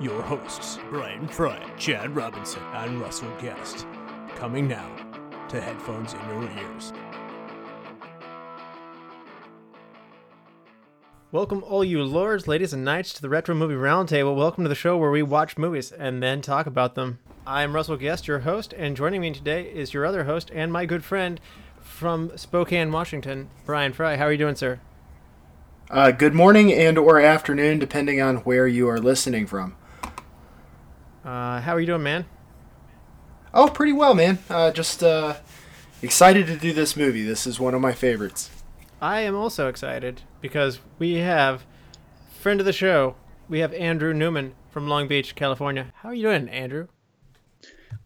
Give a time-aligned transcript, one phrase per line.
[0.00, 3.86] your hosts, Brian Fry, Chad Robinson, and Russell Guest.
[4.34, 4.90] Coming now
[5.48, 6.92] to headphones in your ears.
[11.30, 14.36] Welcome, all you lords, ladies, and knights, to the Retro Movie Roundtable.
[14.36, 17.18] Welcome to the show where we watch movies and then talk about them.
[17.46, 20.86] I'm Russell Guest, your host, and joining me today is your other host and my
[20.86, 21.40] good friend
[21.80, 24.16] from Spokane, Washington, Brian Fry.
[24.16, 24.80] How are you doing, sir?
[25.90, 29.76] Uh, good morning and or afternoon, depending on where you are listening from.
[31.24, 32.26] Uh, how are you doing, man?
[33.54, 34.38] Oh, pretty well, man.
[34.50, 35.36] Uh, just uh,
[36.02, 37.24] excited to do this movie.
[37.24, 38.50] This is one of my favorites.
[39.00, 41.64] I am also excited because we have
[42.40, 43.16] friend of the show.
[43.48, 45.92] We have Andrew Newman from Long Beach, California.
[45.96, 46.88] How are you doing, Andrew?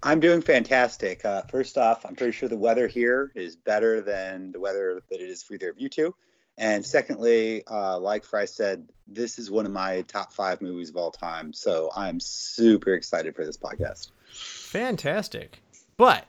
[0.03, 1.25] I'm doing fantastic.
[1.25, 5.21] Uh, first off, I'm pretty sure the weather here is better than the weather that
[5.21, 6.15] it is for either of you two.
[6.59, 10.97] And secondly, uh, like Fry said, this is one of my top five movies of
[10.97, 11.53] all time.
[11.53, 14.11] So I'm super excited for this podcast.
[14.33, 15.63] Fantastic.
[15.97, 16.27] But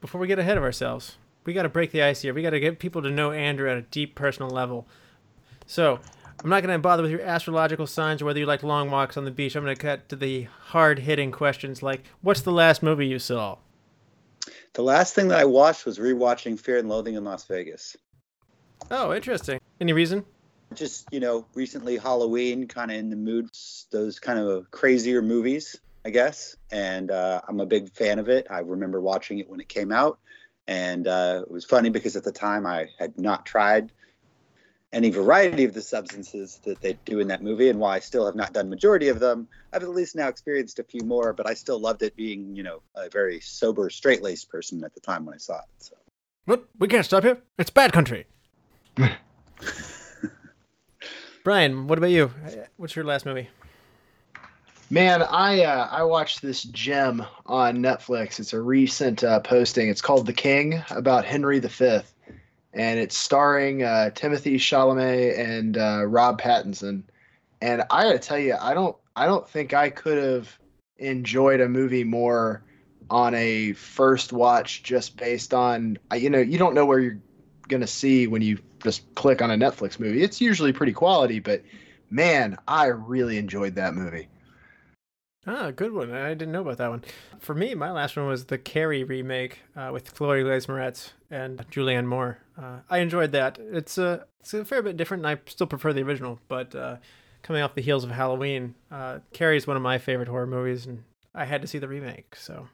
[0.00, 2.32] before we get ahead of ourselves, we got to break the ice here.
[2.32, 4.86] We got to get people to know Andrew at a deep personal level.
[5.66, 5.98] So
[6.42, 9.16] I'm not going to bother with your astrological signs or whether you like long walks
[9.16, 9.56] on the beach.
[9.56, 13.18] I'm going to cut to the hard hitting questions like what's the last movie you
[13.18, 13.58] saw?
[14.74, 17.96] The last thing that I watched was rewatching Fear and Loathing in Las Vegas.
[18.90, 19.60] Oh, interesting.
[19.80, 20.24] Any reason?
[20.74, 23.48] Just, you know, recently Halloween, kind of in the mood,
[23.90, 26.56] those kind of crazier movies, I guess.
[26.70, 28.46] And uh, I'm a big fan of it.
[28.50, 30.18] I remember watching it when it came out.
[30.66, 33.92] And uh, it was funny because at the time I had not tried
[34.92, 37.68] any variety of the substances that they do in that movie.
[37.68, 40.78] And while I still have not done majority of them, I've at least now experienced
[40.78, 41.32] a few more.
[41.32, 44.94] But I still loved it being, you know, a very sober, straight laced person at
[44.94, 45.64] the time when I saw it.
[45.78, 45.96] So.
[46.44, 46.64] What?
[46.78, 47.38] We can't stop here.
[47.58, 48.26] It's bad country.
[51.44, 52.30] Brian, what about you?
[52.76, 53.48] What's your last movie?
[54.90, 58.38] Man, I uh, I watched this gem on Netflix.
[58.38, 59.88] It's a recent uh, posting.
[59.88, 62.00] It's called The King about Henry V,
[62.74, 67.04] and it's starring uh, Timothée Chalamet and uh, Rob Pattinson.
[67.62, 70.58] And I gotta tell you, I don't I don't think I could have
[70.98, 72.62] enjoyed a movie more
[73.08, 77.18] on a first watch just based on you know you don't know where you're
[77.68, 80.22] gonna see when you just click on a Netflix movie.
[80.22, 81.62] It's usually pretty quality, but
[82.10, 84.28] man, I really enjoyed that movie.
[85.46, 86.12] Ah, good one.
[86.12, 87.02] I didn't know about that one.
[87.40, 91.58] For me, my last one was the Carrie remake uh, with Chloe Grace Moretz and
[91.68, 92.38] Julianne Moore.
[92.56, 93.58] Uh, I enjoyed that.
[93.58, 96.38] It's a it's a fair bit different, and I still prefer the original.
[96.46, 96.96] But uh,
[97.42, 100.86] coming off the heels of Halloween, uh, Carrie is one of my favorite horror movies,
[100.86, 101.02] and
[101.34, 102.36] I had to see the remake.
[102.36, 102.68] So,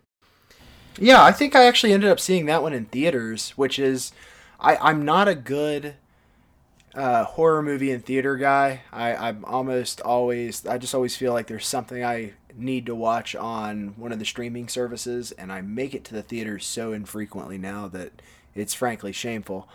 [0.99, 4.13] yeah, I think I actually ended up seeing that one in theaters, which is
[4.61, 5.97] I I'm not a good
[6.95, 8.81] uh, horror movie and theater guy.
[8.93, 13.37] I, I'm almost always, I just always feel like there's something I need to watch
[13.37, 17.59] on one of the streaming services, and I make it to the theaters so infrequently
[17.59, 18.21] now that
[18.55, 19.69] it's frankly shameful.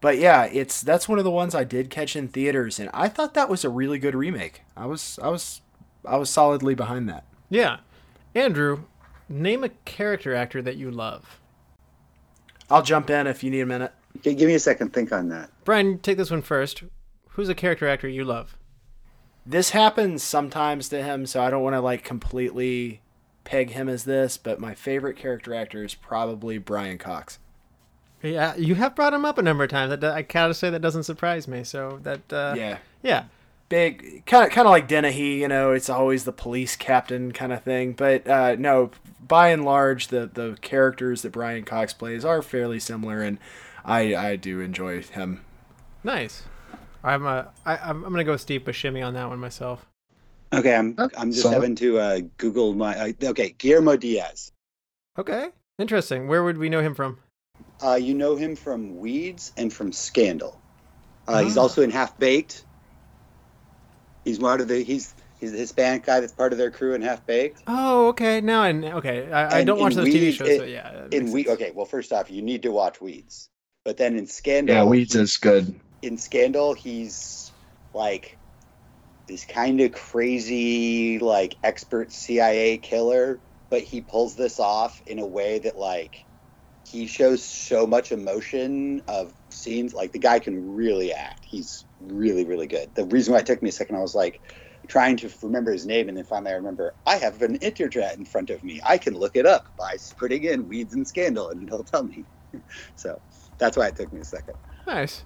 [0.00, 3.08] But yeah, it's that's one of the ones I did catch in theaters, and I
[3.08, 4.62] thought that was a really good remake.
[4.76, 5.60] I was, I was,
[6.04, 7.24] I was solidly behind that.
[7.50, 7.78] Yeah,
[8.34, 8.84] Andrew,
[9.28, 11.40] name a character actor that you love.
[12.70, 13.92] I'll jump in if you need a minute.
[14.16, 14.92] Okay, give me a second.
[14.92, 15.50] Think on that.
[15.64, 16.84] Brian, take this one first.
[17.30, 18.56] Who's a character actor you love?
[19.44, 23.00] This happens sometimes to him, so I don't want to like completely
[23.44, 27.38] peg him as this, but my favorite character actor is probably Brian Cox.
[28.22, 29.90] Yeah, you have brought him up a number of times.
[29.90, 31.62] That I gotta say that doesn't surprise me.
[31.62, 33.24] So that uh, yeah, yeah,
[33.68, 35.40] big kind of kind of like Dennehy.
[35.40, 37.92] You know, it's always the police captain kind of thing.
[37.92, 38.90] But uh, no,
[39.26, 43.38] by and large, the the characters that Brian Cox plays are fairly similar, and
[43.86, 45.42] I I do enjoy him.
[46.02, 46.42] Nice.
[47.04, 49.86] I'm uh, I, I'm I'm gonna go Steve Buscemi on that one myself.
[50.52, 54.50] Okay, I'm I'm just having to uh, Google my uh, okay Guillermo Diaz.
[55.18, 55.48] Okay,
[55.78, 56.26] interesting.
[56.26, 57.18] Where would we know him from?
[57.82, 60.60] Uh, you know him from Weeds and from Scandal.
[61.28, 62.64] Uh, He's also in Half Baked.
[64.24, 67.02] He's one of the he's he's the Hispanic guy that's part of their crew in
[67.02, 67.62] Half Baked.
[67.68, 68.40] Oh, okay.
[68.40, 69.30] Now I okay.
[69.30, 71.06] I, I don't watch those TV shows, it, so yeah.
[71.12, 71.70] In we okay.
[71.72, 73.48] Well, first off, you need to watch Weeds.
[73.86, 75.80] But then in Scandal, yeah, Weeds is good.
[76.02, 77.52] In Scandal, he's
[77.94, 78.36] like
[79.28, 83.40] this kind of crazy like expert CIA killer,
[83.70, 86.16] but he pulls this off in a way that like
[86.82, 89.94] he shows so much emotion of scenes.
[89.94, 91.46] Like the guy can really act.
[91.48, 92.92] He's really really good.
[92.96, 94.42] The reason why it took me a second, I was like
[94.88, 98.24] trying to remember his name, and then finally I remember I have an internet in
[98.24, 98.80] front of me.
[98.84, 102.26] I can look it up by putting in Weeds and Scandal, and it'll tell me.
[102.96, 103.20] so
[103.58, 104.54] that's why it took me a second.
[104.86, 105.24] Nice.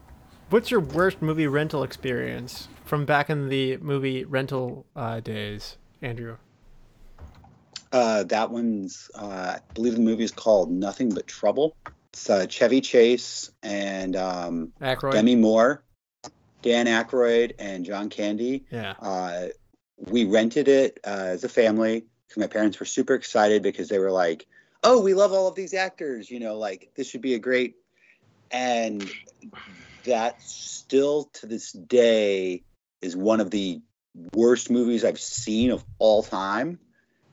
[0.51, 6.39] What's your worst movie rental experience from back in the movie rental uh, days, Andrew?
[7.93, 11.77] Uh, that one's, uh, I believe the movie is called Nothing But Trouble.
[12.13, 15.13] It's uh, Chevy Chase and um, Aykroyd.
[15.13, 15.85] Demi Moore,
[16.63, 18.65] Dan Aykroyd, and John Candy.
[18.71, 18.95] Yeah.
[19.01, 19.47] Uh,
[19.97, 23.99] we rented it uh, as a family because my parents were super excited because they
[23.99, 24.47] were like,
[24.83, 26.31] "Oh, we love all of these actors.
[26.31, 27.77] You know, like this should be a great."
[28.51, 29.11] And
[30.05, 32.63] that still to this day
[33.01, 33.81] is one of the
[34.35, 36.79] worst movies I've seen of all time.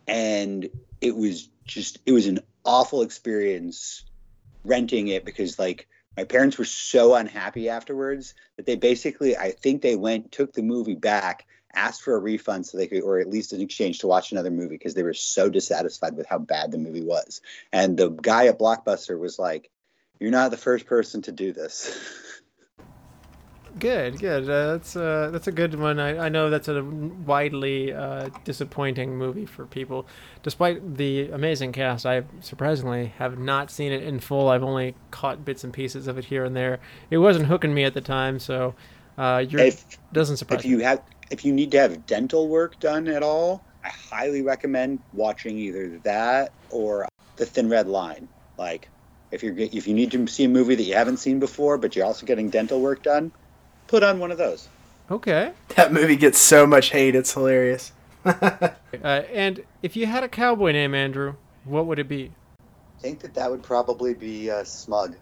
[0.08, 0.70] And
[1.02, 4.06] it was just, it was an awful experience
[4.64, 9.82] renting it because, like, my parents were so unhappy afterwards that they basically, I think
[9.82, 13.30] they went, took the movie back, asked for a refund so they could, or at
[13.30, 16.72] least an exchange to watch another movie because they were so dissatisfied with how bad
[16.72, 17.42] the movie was.
[17.72, 19.70] And the guy at Blockbuster was like,
[20.20, 21.98] You're not the first person to do this.
[23.80, 24.50] Good, good.
[24.50, 26.00] Uh, that's uh, that's a good one.
[26.00, 30.08] I, I know that's a widely uh, disappointing movie for people,
[30.42, 32.06] despite the amazing cast.
[32.06, 34.50] I surprisingly have not seen it in full.
[34.50, 36.80] I've only caught bits and pieces of it here and there.
[37.12, 38.74] It wasn't hooking me at the time, so
[39.18, 42.80] uh, you're, if, doesn't surprise if you have if you need to have dental work
[42.80, 48.28] done at all, I highly recommend watching either that or The Thin Red Line.
[48.58, 48.90] Like
[49.32, 51.96] if you're if you need to see a movie that you haven't seen before, but
[51.96, 53.32] you're also getting dental work done,
[53.88, 54.68] put on one of those.
[55.10, 55.54] Okay.
[55.76, 57.16] That movie gets so much hate.
[57.16, 57.92] It's hilarious.
[59.04, 61.36] Uh, and if you had a cowboy name, Andrew,
[61.66, 62.32] what would it be?
[62.98, 65.16] I think that that would probably be uh, Smug.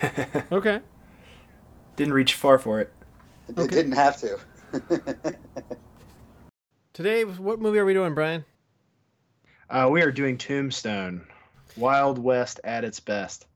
[0.52, 0.80] Okay.
[1.96, 2.92] Didn't reach far for it.
[3.48, 3.74] It Okay.
[3.74, 4.38] didn't have to.
[6.92, 8.44] Today, what movie are we doing, Brian?
[9.70, 11.26] Uh, we are doing Tombstone.
[11.76, 13.46] Wild West at its best.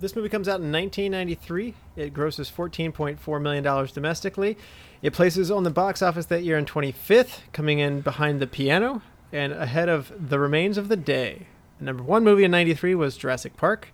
[0.00, 1.74] This movie comes out in 1993.
[1.94, 4.58] It grosses $14.4 million domestically.
[5.00, 9.02] It places on the box office that year in 25th, coming in behind The Piano
[9.32, 11.46] and ahead of The Remains of the Day.
[11.78, 13.88] The number one movie in 93 was Jurassic Park.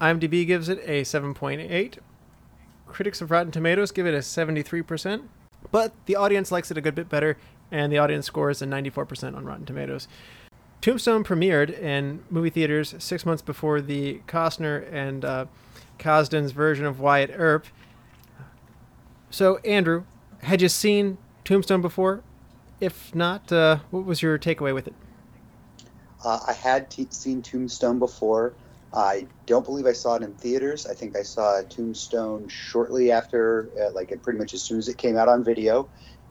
[0.00, 1.98] IMDb gives it a 7.8.
[2.86, 5.22] Critics of Rotten Tomatoes give it a 73%,
[5.70, 7.38] but the audience likes it a good bit better,
[7.70, 10.08] and the audience scores a 94% on Rotten Tomatoes.
[10.82, 15.46] Tombstone premiered in movie theaters six months before the Costner and uh,
[16.00, 17.66] version of Wyatt Earp.
[19.30, 20.02] So, Andrew,
[20.42, 22.24] had you seen Tombstone before?
[22.80, 24.94] If not, uh, what was your takeaway with it?
[26.24, 28.52] Uh, I had t- seen Tombstone before.
[28.92, 30.86] I don't believe I saw it in theaters.
[30.86, 34.98] I think I saw Tombstone shortly after, uh, like pretty much as soon as it
[34.98, 35.88] came out on video.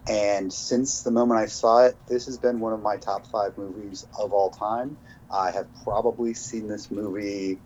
[0.08, 3.58] And since the moment I saw it, this has been one of my top five
[3.58, 4.98] movies of all time.
[5.30, 7.60] I have probably seen this movie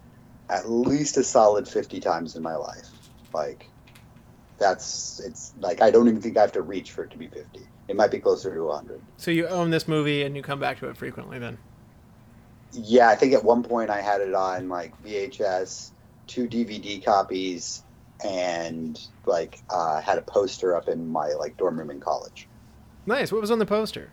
[0.49, 2.89] at least a solid 50 times in my life.
[3.33, 3.69] Like,
[4.57, 7.27] that's, it's like, I don't even think I have to reach for it to be
[7.27, 7.61] 50.
[7.87, 9.01] It might be closer to 100.
[9.17, 11.57] So, you own this movie and you come back to it frequently then?
[12.73, 15.91] Yeah, I think at one point I had it on like VHS,
[16.27, 17.83] two DVD copies,
[18.23, 22.47] and like uh, had a poster up in my like dorm room in college.
[23.05, 23.31] Nice.
[23.31, 24.11] What was on the poster?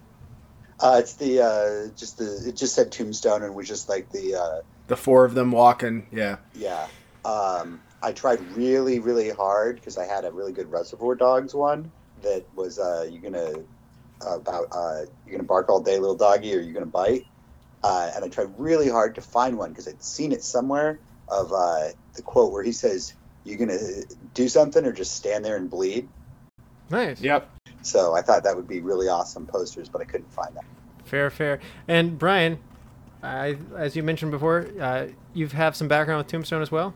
[0.80, 4.34] Uh, it's the uh, just the it just said Tombstone and was just like the
[4.34, 6.06] uh, The four of them walking.
[6.10, 6.36] Yeah.
[6.54, 6.86] yeah.
[7.24, 11.90] Um, I tried really really hard because I had a really good Reservoir Dogs one
[12.22, 13.54] that was uh, you gonna
[14.26, 17.26] about uh, you're gonna bark all day, little doggy, or you're gonna bite.
[17.84, 21.52] Uh, and I tried really hard to find one because I'd seen it somewhere of
[21.52, 23.78] uh, the quote where he says, "You gonna
[24.34, 26.08] do something or just stand there and bleed?"
[26.90, 27.20] Nice.
[27.20, 27.48] Yep.
[27.82, 30.64] So I thought that would be really awesome posters, but I couldn't find that.
[31.04, 31.60] Fair, fair.
[31.88, 32.58] And Brian,
[33.22, 36.94] I, as you mentioned before, uh, you have some background with Tombstone as well.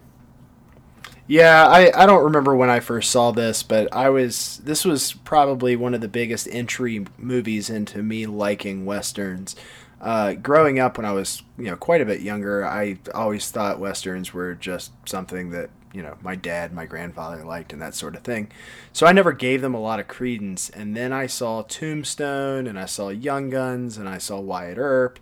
[1.29, 5.13] Yeah, I, I don't remember when I first saw this, but I was this was
[5.13, 9.57] probably one of the biggest entry movies into me liking westerns.
[10.01, 13.81] Uh, growing up when I was you know quite a bit younger, I always thought
[13.81, 18.15] westerns were just something that you know my dad, my grandfather liked, and that sort
[18.15, 18.51] of thing.
[18.93, 20.69] So I never gave them a lot of credence.
[20.69, 25.19] And then I saw Tombstone, and I saw Young Guns, and I saw Wyatt Earp,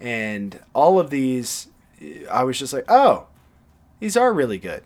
[0.00, 1.68] and all of these,
[2.30, 3.26] I was just like, oh,
[4.00, 4.82] these are really good.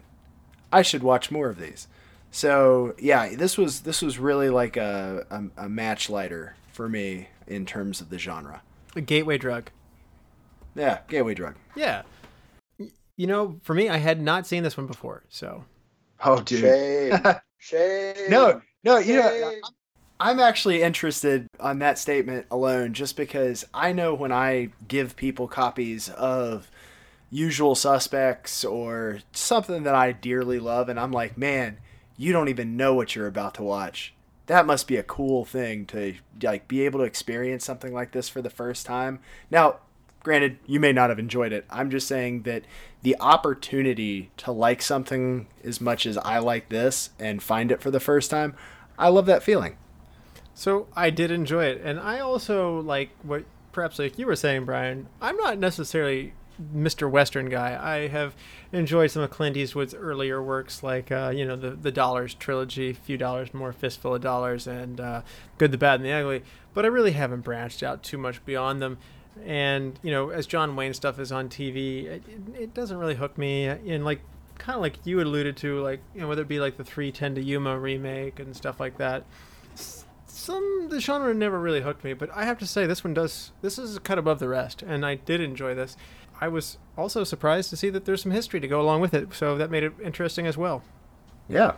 [0.72, 1.86] I should watch more of these.
[2.32, 7.28] So yeah, this was this was really like a, a, a match lighter for me
[7.46, 8.62] in terms of the genre.
[8.96, 9.70] A gateway drug.
[10.74, 11.54] Yeah, gateway drug.
[11.76, 12.02] Yeah.
[13.18, 15.64] Y- You know, for me, I had not seen this one before, so
[16.24, 16.60] Oh, dude.
[16.60, 17.20] Shame.
[17.58, 18.14] Shame.
[18.30, 19.52] No, no, you know,
[20.20, 25.46] I'm actually interested on that statement alone just because I know when I give people
[25.48, 26.70] copies of
[27.30, 31.78] Usual Suspects or something that I dearly love, and I'm like, man,
[32.16, 34.14] you don't even know what you're about to watch.
[34.46, 38.28] That must be a cool thing to like be able to experience something like this
[38.28, 39.20] for the first time.
[39.50, 39.76] Now,
[40.20, 41.64] granted, you may not have enjoyed it.
[41.70, 42.64] I'm just saying that
[43.02, 47.90] the opportunity to like something as much as I like this and find it for
[47.90, 48.56] the first time,
[48.98, 49.76] I love that feeling.
[50.54, 54.64] So I did enjoy it, and I also like what perhaps like you were saying,
[54.64, 55.06] Brian.
[55.20, 56.32] I'm not necessarily
[56.74, 57.08] Mr.
[57.08, 57.78] Western guy.
[57.80, 58.34] I have
[58.72, 62.92] enjoyed some of Clint Eastwood's earlier works, like uh, you know the the Dollars trilogy,
[62.92, 65.22] Few Dollars More, Fistful of Dollars, and uh,
[65.58, 66.42] Good, the Bad, and the Ugly.
[66.74, 68.98] But I really haven't branched out too much beyond them.
[69.44, 72.22] And you know, as John Wayne stuff is on TV, it,
[72.58, 73.66] it doesn't really hook me.
[73.66, 74.20] And like
[74.58, 77.36] kind of like you alluded to, like you know whether it be like the 310
[77.36, 79.24] to Yuma remake and stuff like that
[80.38, 83.52] some the genre never really hooked me, but I have to say this one does.
[83.60, 85.96] This is cut above the rest, and I did enjoy this.
[86.40, 89.34] I was also surprised to see that there's some history to go along with it,
[89.34, 90.82] so that made it interesting as well.
[91.48, 91.74] Yeah.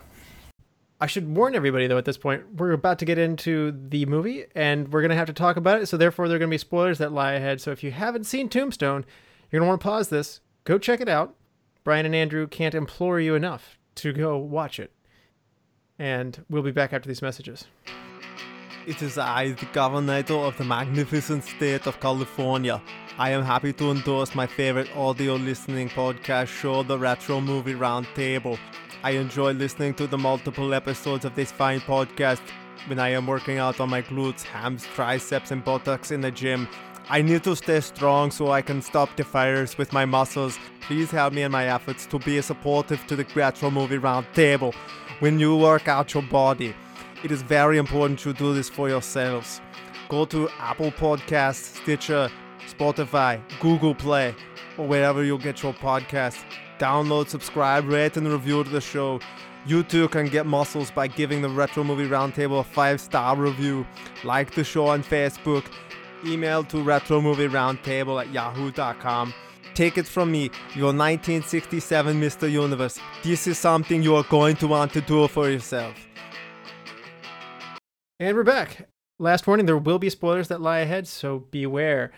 [1.01, 4.45] I should warn everybody though at this point, we're about to get into the movie
[4.55, 6.55] and we're going to have to talk about it, so therefore there are going to
[6.55, 7.61] be spoilers that lie ahead.
[7.61, 9.07] So if you haven't seen Tombstone,
[9.51, 11.35] you're going to want to pause this, go check it out.
[11.85, 14.93] Brian and Andrew can't implore you enough to go watch it.
[15.99, 17.65] And we'll be back after these messages.
[18.87, 22.83] It is I, the governor of the magnificent state of California.
[23.19, 28.59] I am happy to endorse my favorite audio listening podcast show, The Retro Movie Roundtable.
[29.03, 32.43] I enjoy listening to the multiple episodes of this fine podcast
[32.87, 36.69] when I am working out on my glutes, hams, triceps, and buttocks in the gym.
[37.09, 40.59] I need to stay strong so I can stop the fires with my muscles.
[40.83, 44.75] Please help me in my efforts to be supportive to the Retro Movie Roundtable
[45.21, 46.75] when you work out your body.
[47.25, 49.63] It is very important to do this for yourselves.
[50.11, 52.31] Go to Apple Podcasts, Stitcher,
[52.69, 54.35] Spotify, Google Play,
[54.77, 56.45] or wherever you get your podcasts.
[56.81, 59.21] Download, subscribe, rate, and review the show.
[59.67, 63.87] You too can get muscles by giving the Retro Movie Roundtable a five star review.
[64.25, 65.67] Like the show on Facebook.
[66.25, 69.35] Email to Retro Movie Roundtable at yahoo.com.
[69.75, 72.51] Take it from me, your 1967 Mr.
[72.51, 72.99] Universe.
[73.23, 75.95] This is something you are going to want to do for yourself.
[78.19, 78.89] And we're back.
[79.19, 82.11] Last warning there will be spoilers that lie ahead, so beware.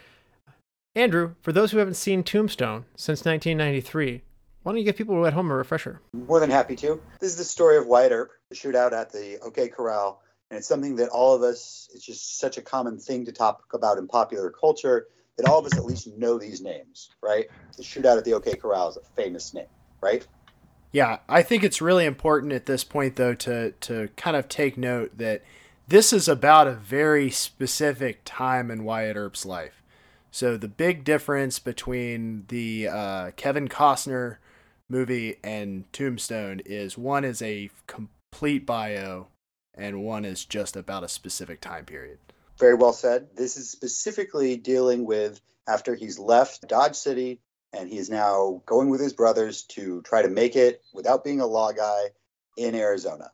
[0.95, 4.23] Andrew, for those who haven't seen Tombstone since 1993,
[4.62, 6.00] why don't you give people at home a refresher?
[6.12, 7.00] More than happy to.
[7.21, 10.21] This is the story of Wyatt Earp, the shootout at the OK Corral.
[10.50, 13.64] And it's something that all of us, it's just such a common thing to talk
[13.73, 17.47] about in popular culture that all of us at least know these names, right?
[17.76, 19.66] The shootout at the OK Corral is a famous name,
[20.00, 20.26] right?
[20.92, 24.76] Yeah, I think it's really important at this point though to to kind of take
[24.76, 25.42] note that
[25.88, 29.83] this is about a very specific time in Wyatt Earp's life.
[30.31, 34.37] So the big difference between the uh, Kevin Costner
[34.89, 39.29] movie and Tombstone is one is a complete bio
[39.75, 42.19] and one is just about a specific time period.
[42.59, 43.29] Very well said.
[43.35, 47.41] This is specifically dealing with after he's left Dodge City
[47.73, 51.41] and he is now going with his brothers to try to make it without being
[51.41, 52.05] a law guy
[52.57, 53.31] in Arizona.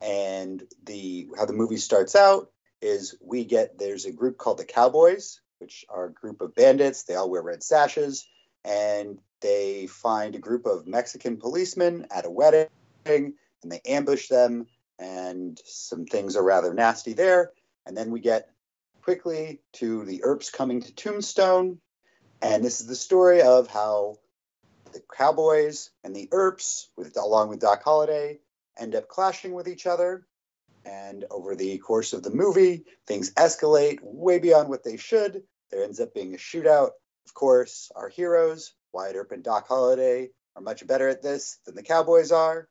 [0.00, 4.64] And the how the movie starts out is we get there's a group called the
[4.64, 7.04] Cowboys, which are a group of bandits.
[7.04, 8.26] They all wear red sashes,
[8.64, 12.68] and they find a group of Mexican policemen at a wedding,
[13.04, 14.66] and they ambush them,
[14.98, 17.52] and some things are rather nasty there.
[17.86, 18.48] And then we get
[19.02, 21.78] quickly to the Earps coming to Tombstone,
[22.40, 24.16] and this is the story of how
[24.92, 28.40] the Cowboys and the Earps, with along with Doc Holliday,
[28.78, 30.26] end up clashing with each other.
[30.84, 35.44] And over the course of the movie, things escalate way beyond what they should.
[35.70, 36.90] There ends up being a shootout.
[37.26, 41.74] Of course, our heroes, Wyatt Earp and Doc Holliday, are much better at this than
[41.74, 42.68] the Cowboys are.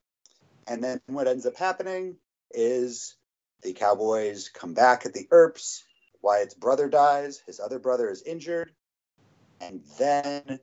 [0.67, 2.17] And then what ends up happening
[2.51, 3.15] is
[3.61, 5.83] the Cowboys come back at the Earps.
[6.21, 8.71] Wyatt's brother dies, his other brother is injured.
[9.59, 10.59] And then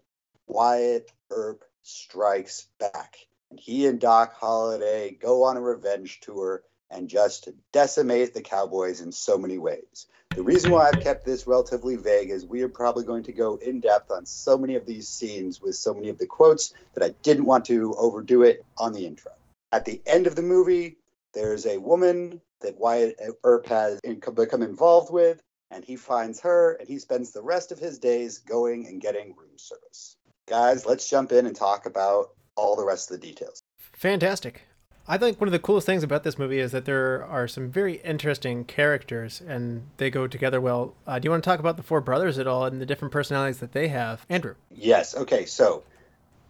[0.47, 3.17] Wyatt Earp strikes back.
[3.51, 8.43] And he and Doc Holliday go on a revenge tour and just to decimate the
[8.43, 10.07] Cowboys in so many ways.
[10.35, 13.57] The reason why I've kept this relatively vague is we are probably going to go
[13.57, 17.05] in depth on so many of these scenes with so many of the quotes that
[17.05, 19.33] I didn't want to overdo it on the intro.
[19.73, 20.99] At the end of the movie,
[21.35, 25.41] there's a woman that Wyatt Earp has become involved with,
[25.71, 29.35] and he finds her, and he spends the rest of his days going and getting
[29.37, 30.17] room service.
[30.47, 33.61] Guys, let's jump in and talk about all the rest of the details.
[33.95, 34.63] Fantastic.
[35.11, 37.71] I think one of the coolest things about this movie is that there are some
[37.71, 40.95] very interesting characters and they go together well.
[41.07, 43.11] Uh, do you want to talk about the four brothers at all and the different
[43.13, 44.27] personalities that they have?
[44.29, 44.55] Andrew.
[44.71, 45.17] Yes.
[45.17, 45.47] Okay.
[45.47, 45.83] So,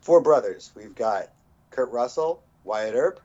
[0.00, 0.72] four brothers.
[0.74, 1.28] We've got
[1.70, 3.20] Kurt Russell, Wyatt Earp.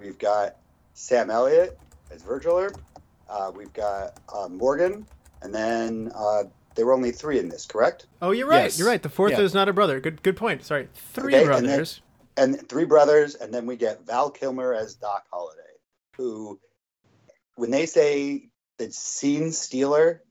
[0.00, 0.56] We've got
[0.94, 1.78] Sam Elliott
[2.10, 2.76] as Virgil Earp.
[3.30, 5.06] Uh, we've got uh, Morgan,
[5.42, 6.42] and then uh,
[6.74, 8.06] there were only three in this, correct?
[8.20, 8.64] Oh, you're right.
[8.64, 8.78] Yes.
[8.78, 9.02] You're right.
[9.02, 9.40] The fourth Yeah.
[9.40, 10.00] is not a brother.
[10.00, 10.64] Good good point.
[10.64, 10.88] Sorry.
[10.92, 12.00] Three Okay, and then- brothers.
[12.36, 15.60] And three brothers, and then we get Val Kilmer as Doc Holliday,
[16.16, 16.58] who,
[17.56, 18.48] when they say
[18.78, 20.22] the scene stealer,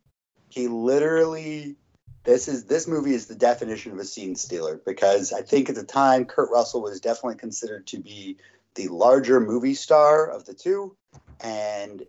[0.50, 1.78] he literally
[2.24, 5.76] this is this movie is the definition of a scene stealer because I think at
[5.76, 8.38] the time Kurt Russell was definitely considered to be
[8.76, 10.96] the larger movie star of the two,
[11.40, 12.04] and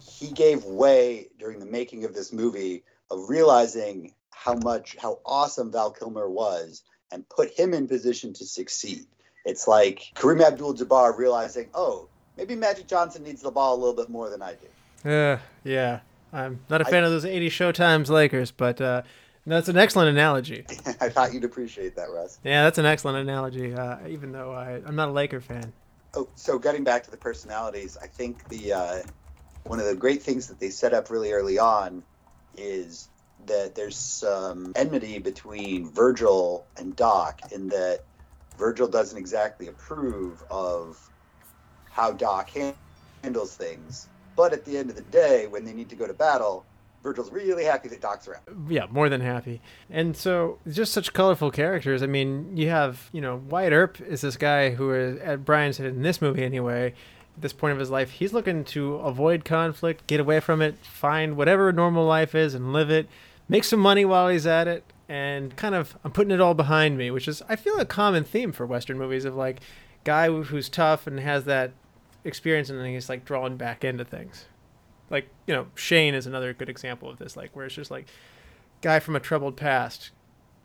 [0.00, 5.70] he gave way during the making of this movie of realizing how much how awesome
[5.70, 9.06] Val Kilmer was and put him in position to succeed.
[9.44, 14.08] It's like Kareem Abdul-Jabbar realizing, oh, maybe Magic Johnson needs the ball a little bit
[14.08, 15.10] more than I do.
[15.10, 16.00] Uh, yeah.
[16.32, 19.02] I'm not a fan of those 80 Showtimes Lakers, but uh,
[19.46, 20.64] that's an excellent analogy.
[21.00, 22.38] I thought you'd appreciate that, Russ.
[22.44, 25.72] Yeah, that's an excellent analogy, uh, even though I, I'm not a Laker fan.
[26.14, 29.02] Oh, so getting back to the personalities, I think the uh,
[29.64, 32.02] one of the great things that they set up really early on
[32.56, 33.08] is
[33.46, 38.00] that there's some enmity between Virgil and Doc in that
[38.58, 40.98] Virgil doesn't exactly approve of
[41.90, 42.74] how Doc han-
[43.22, 44.08] handles things.
[44.36, 46.64] But at the end of the day, when they need to go to battle,
[47.02, 48.42] Virgil's really happy that Doc's around.
[48.68, 49.60] Yeah, more than happy.
[49.88, 52.02] And so, just such colorful characters.
[52.02, 55.72] I mean, you have, you know, Wyatt Earp is this guy who is, at Brian
[55.72, 56.88] said in this movie anyway,
[57.36, 60.76] at this point of his life, he's looking to avoid conflict, get away from it,
[60.84, 63.08] find whatever normal life is and live it,
[63.50, 66.96] make some money while he's at it, and kind of, I'm putting it all behind
[66.96, 69.60] me, which is, I feel, a common theme for Western movies of like,
[70.04, 71.72] guy who's tough and has that
[72.24, 74.44] experience and then he's like drawn back into things.
[75.10, 78.06] Like, you know, Shane is another good example of this, like, where it's just like,
[78.82, 80.12] guy from a troubled past,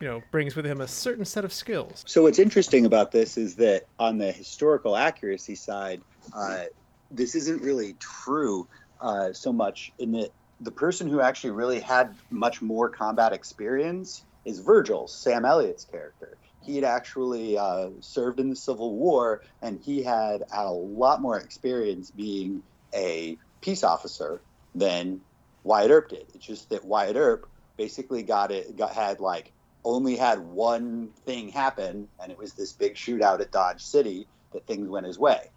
[0.00, 2.04] you know, brings with him a certain set of skills.
[2.06, 6.00] So what's interesting about this is that on the historical accuracy side,
[6.32, 6.66] uh,
[7.10, 8.68] this isn't really true
[9.00, 14.24] uh, so much in that the person who actually really had much more combat experience
[14.44, 16.36] is Virgil, Sam Elliott's character.
[16.62, 21.38] He had actually uh, served in the Civil War, and he had a lot more
[21.38, 22.62] experience being
[22.94, 24.40] a peace officer
[24.74, 25.20] than
[25.62, 26.26] Wyatt Earp did.
[26.34, 29.52] It's just that Wyatt Earp basically got it, got had like
[29.84, 34.66] only had one thing happen, and it was this big shootout at Dodge City that
[34.66, 35.50] things went his way.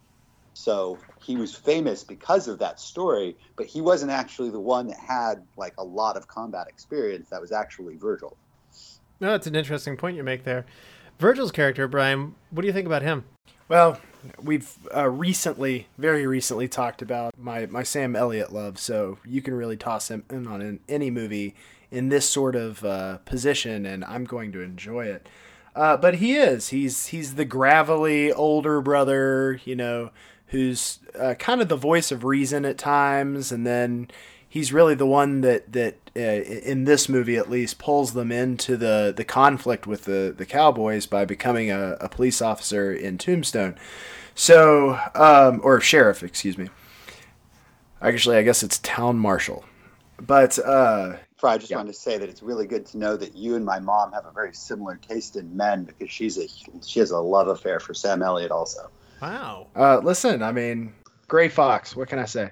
[0.60, 5.00] So he was famous because of that story, but he wasn't actually the one that
[5.00, 7.30] had like a lot of combat experience.
[7.30, 8.36] That was actually Virgil.
[9.22, 10.65] No, that's an interesting point you make there.
[11.17, 13.24] Virgil's character, Brian, what do you think about him?
[13.69, 14.02] Well,
[14.43, 19.54] we've uh, recently, very recently, talked about my, my Sam Elliott love, so you can
[19.54, 21.56] really toss him in on in any movie
[21.89, 25.30] in this sort of uh, position, and I'm going to enjoy it.
[25.74, 26.69] Uh, but he is.
[26.69, 30.12] He's he's the gravelly older brother, you know,
[30.50, 34.10] who's uh, kind of the voice of reason at times, and then
[34.48, 38.78] he's really the one that that uh, in this movie at least pulls them into
[38.78, 43.76] the the conflict with the the cowboys by becoming a, a police officer in Tombstone.
[44.36, 46.70] So, um, or sheriff, excuse me.
[48.02, 49.66] Actually, I guess it's town marshal.
[50.20, 51.76] But uh, I just Yeah.
[51.76, 54.26] wanted to say that it's really good to know that you and my mom have
[54.26, 56.48] a very similar taste in men because she's a
[56.86, 58.92] she has a love affair for Sam Elliott also.
[59.22, 59.68] Wow.
[59.76, 60.94] uh, listen, I mean,
[61.28, 61.96] Gray Fox.
[61.96, 62.52] What can I say?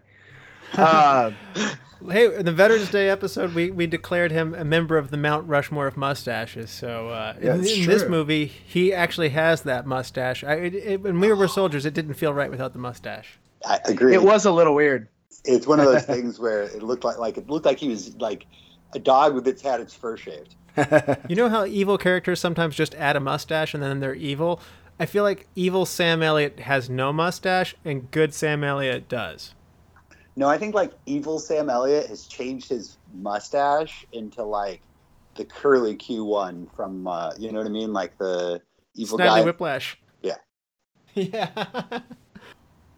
[0.75, 1.31] Uh,
[2.11, 5.47] Hey, in the Veterans Day episode, we, we declared him a member of the Mount
[5.47, 6.69] Rushmore of mustaches.
[6.69, 10.43] So uh, Yeah, in, in this movie, he actually has that mustache.
[10.43, 13.39] I, it, it, when we were soldiers, it didn't feel right without the mustache.
[13.65, 14.13] I agree.
[14.13, 15.07] it was a little weird.
[15.43, 18.15] It's one of those things where it looked like like it looked like he was
[18.17, 18.45] like
[18.93, 20.55] a dog with its had its fur shaved.
[21.27, 24.61] You know how evil characters sometimes just add a mustache and then they're evil?
[24.99, 29.53] I feel like evil Sam Elliott has no mustache and good Sam Elliott does.
[30.35, 34.81] No, I think like evil Sam Elliott has changed his mustache into like
[35.35, 38.61] the curly Q one from uh, you know what I mean, like the
[38.95, 39.43] evil Snidely guy.
[39.43, 39.97] Whiplash.
[40.21, 40.35] Yeah.
[41.15, 42.01] Yeah.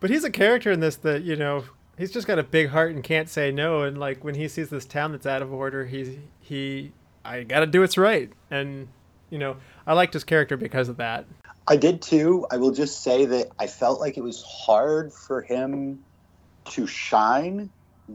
[0.02, 1.64] but he's a character in this that, you know,
[1.98, 3.84] he's just got a big heart and can't say no.
[3.84, 6.92] And like when he sees this town that's out of order, he's, he,
[7.24, 8.32] I got to do what's right.
[8.52, 8.90] And,
[9.30, 9.58] you know,
[9.88, 11.26] I liked his character because of that.
[11.70, 12.48] I did too.
[12.52, 16.00] I will just say that I felt like it was hard for him
[16.72, 17.70] to shine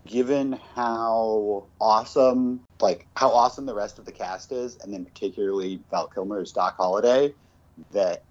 [0.06, 5.80] given how awesome like how awesome the rest of the cast is and then particularly
[5.88, 7.32] val kilmer as doc holliday
[7.92, 8.24] that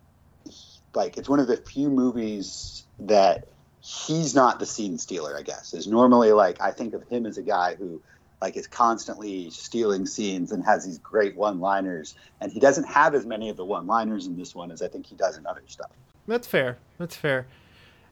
[0.93, 3.45] like it's one of the few movies that
[3.79, 7.37] he's not the scene stealer i guess is normally like i think of him as
[7.37, 8.01] a guy who
[8.43, 13.15] like is constantly stealing scenes and has these great one liners and he doesn't have
[13.15, 15.45] as many of the one liners in this one as i think he does in
[15.47, 15.91] other stuff
[16.27, 16.77] That's fair.
[16.97, 17.47] That's fair.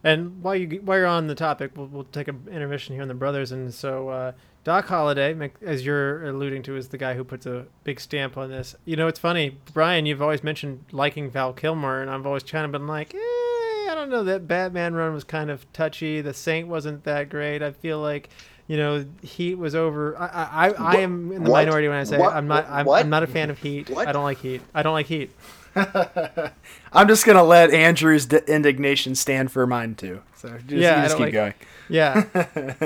[0.03, 3.07] And while you while you're on the topic, we'll, we'll take an intermission here on
[3.07, 3.51] the brothers.
[3.51, 4.31] And so uh,
[4.63, 8.49] Doc Holliday, as you're alluding to, is the guy who puts a big stamp on
[8.49, 8.75] this.
[8.83, 10.07] You know, it's funny, Brian.
[10.07, 13.93] You've always mentioned liking Val Kilmer, and I've always kind of been like, eh, I
[13.95, 14.23] don't know.
[14.23, 16.19] That Batman run was kind of touchy.
[16.21, 17.61] The Saint wasn't that great.
[17.61, 18.29] I feel like.
[18.71, 20.17] You know, Heat was over.
[20.17, 21.65] I I, I, I am in the What?
[21.65, 22.33] minority when I say What?
[22.33, 22.69] I'm not.
[22.69, 23.89] I'm, I'm not a fan of Heat.
[23.89, 24.07] What?
[24.07, 24.61] I don't like Heat.
[24.73, 25.31] I don't like Heat.
[25.75, 30.21] I'm just gonna let Andrew's d- indignation stand for mine too.
[30.35, 31.53] So just, Yeah, you I just keep like- going.
[31.89, 32.23] Yeah.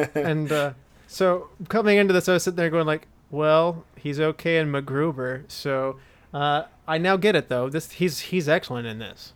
[0.15, 0.73] and uh,
[1.05, 5.43] so coming into this, I was sitting there going like, "Well, he's okay in MacGruber."
[5.51, 5.97] So
[6.33, 7.69] uh, I now get it though.
[7.69, 9.33] This he's he's excellent in this.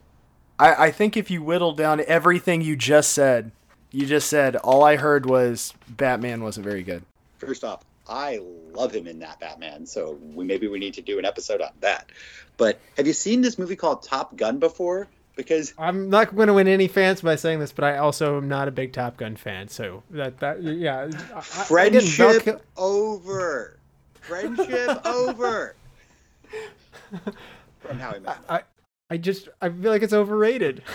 [0.58, 3.52] I, I think if you whittle down everything you just said,
[3.92, 7.02] you just said all I heard was Batman wasn't very good.
[7.38, 8.40] First off, I
[8.72, 11.70] love him in that Batman, so we maybe we need to do an episode on
[11.80, 12.10] that.
[12.56, 15.08] But have you seen this movie called Top Gun before?
[15.36, 18.48] Because I'm not going to win any fans by saying this, but I also am
[18.48, 19.68] not a big Top Gun fan.
[19.68, 23.78] So that that yeah, I- I- again, Val friendship over,
[24.20, 25.74] friendship over.
[27.80, 28.38] From how he met.
[28.48, 28.62] I
[29.08, 30.82] I just I feel like it's overrated.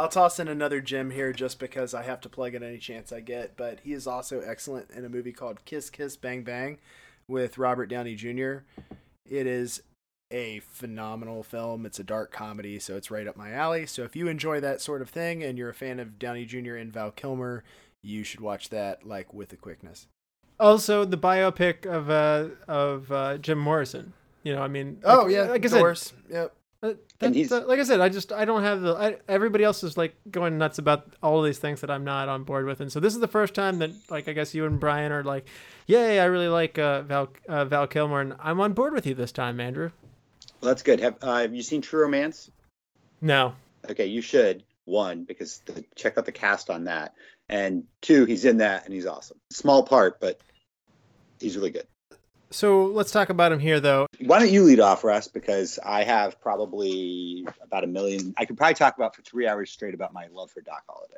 [0.00, 3.12] I'll toss in another gem here just because I have to plug in any chance
[3.12, 6.78] I get, but he is also excellent in a movie called Kiss Kiss Bang Bang
[7.28, 8.60] with Robert Downey Jr.
[9.28, 9.82] It is
[10.30, 11.84] a phenomenal film.
[11.84, 13.84] It's a dark comedy, so it's right up my alley.
[13.84, 16.76] So if you enjoy that sort of thing and you're a fan of Downey Jr.
[16.76, 17.62] and Val Kilmer,
[18.02, 20.06] you should watch that like with a quickness.
[20.58, 24.14] Also, the biopic of uh of uh, Jim Morrison.
[24.44, 26.14] You know, I mean, Oh yeah, like I said.
[26.30, 26.54] Yep.
[26.82, 28.94] Uh, And that- he's- that- like I said, I just I don't have the.
[28.94, 32.28] I, everybody else is like going nuts about all of these things that I'm not
[32.30, 34.64] on board with, and so this is the first time that like I guess you
[34.64, 35.46] and Brian are like,
[35.86, 39.14] yay, I really like uh, Val uh, Val Kilmer, and I'm on board with you
[39.14, 39.90] this time, Andrew.
[40.62, 41.00] Well, that's good.
[41.00, 42.50] Have uh, have you seen True Romance?
[43.20, 43.54] No,
[43.90, 44.64] Okay, you should.
[44.86, 47.14] One, because the, check out the cast on that,
[47.50, 49.38] and two, he's in that and he's awesome.
[49.52, 50.40] Small part, but
[51.38, 51.86] he's really good.
[52.50, 54.06] So let's talk about him here, though.
[54.20, 55.28] Why don't you lead off, Russ?
[55.28, 58.34] Because I have probably about a million.
[58.36, 61.14] I could probably talk about for three hours straight about my love for Doc Holliday.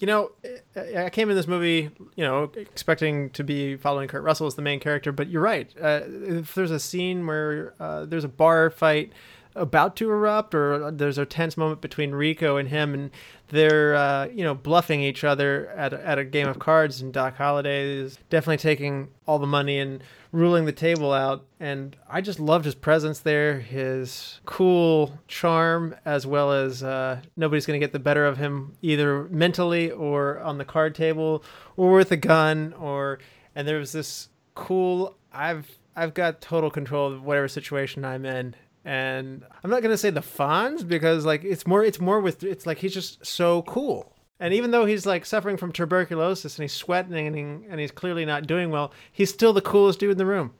[0.00, 0.32] You know,
[0.74, 4.56] I I came in this movie, you know, expecting to be following Kurt Russell as
[4.56, 5.72] the main character, but you're right.
[5.80, 9.12] Uh, if there's a scene where uh, there's a bar fight
[9.58, 13.10] about to erupt, or there's a tense moment between Rico and him, and
[13.48, 17.12] they're, uh, you know, bluffing each other at a, at a game of cards, and
[17.12, 21.46] Doc Holliday is definitely taking all the money and ruling the table out.
[21.60, 27.66] And I just loved his presence there, his cool charm, as well as uh, nobody's
[27.66, 31.42] going to get the better of him either mentally or on the card table
[31.76, 32.74] or with a gun.
[32.78, 33.18] Or
[33.54, 35.16] and there was this cool.
[35.32, 38.54] I've I've got total control of whatever situation I'm in.
[38.84, 42.66] And I'm not gonna say the Fonz because like it's more it's more with it's
[42.66, 44.14] like he's just so cool.
[44.40, 47.90] And even though he's like suffering from tuberculosis and he's sweating and, he, and he's
[47.90, 50.52] clearly not doing well, he's still the coolest dude in the room.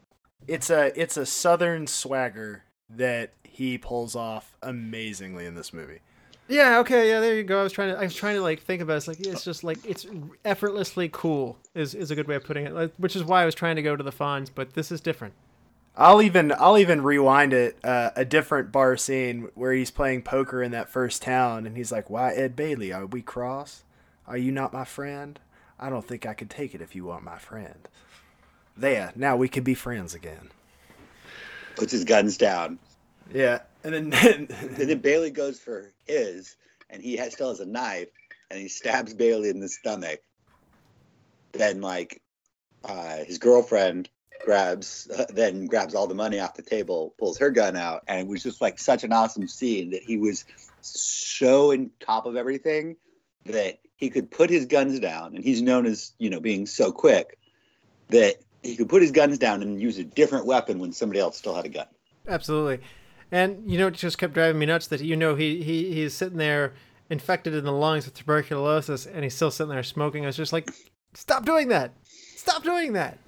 [0.48, 6.00] It's a it's a southern swagger that he pulls off amazingly in this movie.
[6.48, 7.60] Yeah, okay, yeah, there you go.
[7.60, 8.96] I was trying to I was trying to like think about it.
[8.96, 10.06] It's like it's just like it's
[10.44, 12.72] effortlessly cool is is a good way of putting it.
[12.72, 15.00] Like, which is why I was trying to go to the Fonz, but this is
[15.00, 15.34] different.
[16.00, 20.62] I'll even I'll even rewind it uh, a different bar scene where he's playing poker
[20.62, 22.92] in that first town and he's like, "Why Ed Bailey?
[22.92, 23.82] Are we cross?
[24.24, 25.40] Are you not my friend?
[25.80, 27.88] I don't think I could take it if you weren't my friend."
[28.76, 30.50] There, now we can be friends again.
[31.74, 32.78] Puts his guns down,
[33.34, 34.12] Yeah, and then
[34.50, 36.54] and then Bailey goes for his,
[36.90, 38.08] and he has, still has a knife,
[38.52, 40.20] and he stabs Bailey in the stomach.
[41.50, 42.22] Then, like,
[42.84, 44.08] uh, his girlfriend
[44.44, 48.26] grabs, then grabs all the money off the table, pulls her gun out, and it
[48.26, 50.44] was just like such an awesome scene that he was
[50.80, 52.96] so in top of everything
[53.44, 56.92] that he could put his guns down, and he's known as you know being so
[56.92, 57.38] quick
[58.08, 61.36] that he could put his guns down and use a different weapon when somebody else
[61.36, 61.86] still had a gun.
[62.26, 62.80] Absolutely.
[63.30, 66.14] And you know, it just kept driving me nuts that you know he he he's
[66.14, 66.74] sitting there
[67.10, 70.24] infected in the lungs with tuberculosis, and he's still sitting there smoking.
[70.24, 70.70] I was just like,
[71.14, 71.92] stop doing that!
[72.36, 73.18] Stop doing that!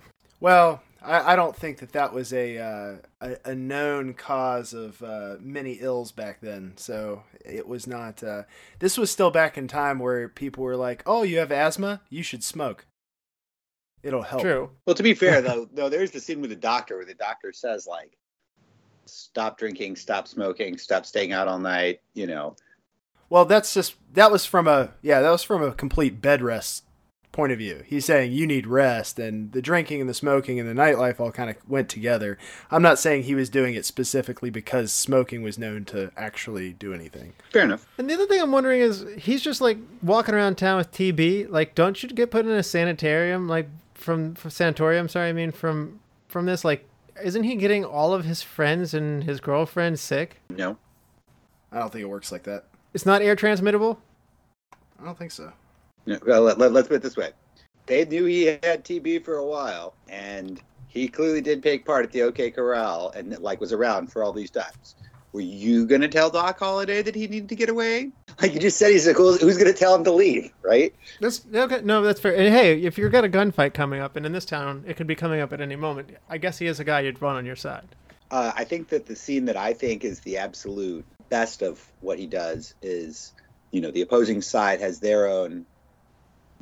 [0.40, 5.02] well, I, I don't think that that was a uh, a, a known cause of
[5.02, 6.74] uh, many ills back then.
[6.76, 8.22] So it was not.
[8.22, 8.42] Uh,
[8.78, 12.02] this was still back in time where people were like, "Oh, you have asthma?
[12.10, 12.86] You should smoke.
[14.02, 14.70] It'll help." True.
[14.86, 17.52] Well, to be fair though, though there's the scene with the doctor where the doctor
[17.52, 18.16] says like,
[19.06, 22.56] "Stop drinking, stop smoking, stop staying out all night." You know,
[23.30, 26.84] Well, that's just that was from a yeah that was from a complete bed rest
[27.32, 27.82] point of view.
[27.86, 31.30] He's saying you need rest, and the drinking and the smoking and the nightlife all
[31.30, 32.38] kind of went together.
[32.70, 36.92] I'm not saying he was doing it specifically because smoking was known to actually do
[36.92, 37.34] anything.
[37.52, 37.86] fair enough.
[37.98, 41.50] And the other thing I'm wondering is he's just like walking around town with TB.
[41.50, 43.48] Like, don't you get put in a sanitarium?
[43.48, 45.08] Like from, from sanatorium?
[45.08, 46.64] Sorry, I mean from from this.
[46.64, 46.86] Like,
[47.22, 50.40] isn't he getting all of his friends and his girlfriend sick?
[50.48, 50.78] No,
[51.70, 52.64] I don't think it works like that.
[52.92, 53.98] It's not air transmittable.
[55.00, 55.52] I don't think so.
[56.06, 57.30] No well, let, let, let's put it this way:
[57.86, 62.12] they knew he had TB for a while, and he clearly did take part at
[62.12, 64.96] the OK Corral and like was around for all these times.
[65.32, 68.10] Were you gonna tell Doc Holliday that he needed to get away?
[68.40, 70.94] Like you just said, he's like, who's, who's gonna tell him to leave, right?
[71.20, 71.82] That's okay.
[71.82, 72.34] No, that's fair.
[72.34, 75.06] And hey, if you've got a gunfight coming up, and in this town it could
[75.06, 77.44] be coming up at any moment, I guess he is a guy you'd want on
[77.44, 77.94] your side.
[78.30, 82.18] Uh, I think that the scene that I think is the absolute best of what
[82.18, 83.32] he does is,
[83.72, 85.66] you know, the opposing side has their own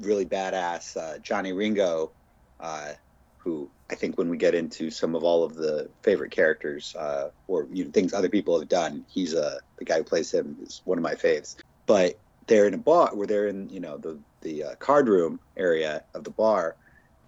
[0.01, 2.13] really badass uh, Johnny Ringo,
[2.61, 2.93] uh,
[3.39, 7.29] who I think when we get into some of all of the favorite characters uh,
[7.47, 10.57] or you know, things other people have done, he's uh, the guy who plays him
[10.63, 11.57] is one of my faves.
[11.87, 15.41] But they're in a bar where they're in, you know, the the uh, card room
[15.57, 16.77] area of the bar,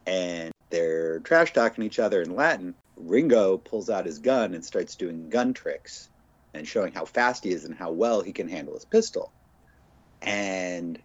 [0.07, 2.75] and they're trash talking each other in Latin.
[2.97, 6.11] Ringo pulls out his gun and starts doing gun tricks
[6.53, 9.33] and showing how fast he is and how well he can handle his pistol.
[10.21, 11.01] And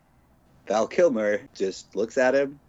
[0.67, 2.59] Val Kilmer just looks at him,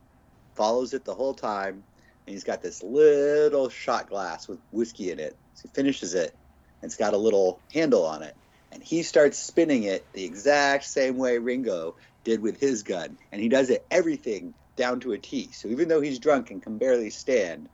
[0.54, 1.82] follows it the whole time,
[2.26, 5.36] and he's got this little shot glass with whiskey in it.
[5.54, 6.34] So he finishes it,
[6.82, 8.36] and it's got a little handle on it.
[8.72, 13.16] And he starts spinning it the exact same way Ringo did with his gun.
[13.32, 15.50] And he does it everything down to a T.
[15.52, 17.68] So even though he's drunk and can barely stand,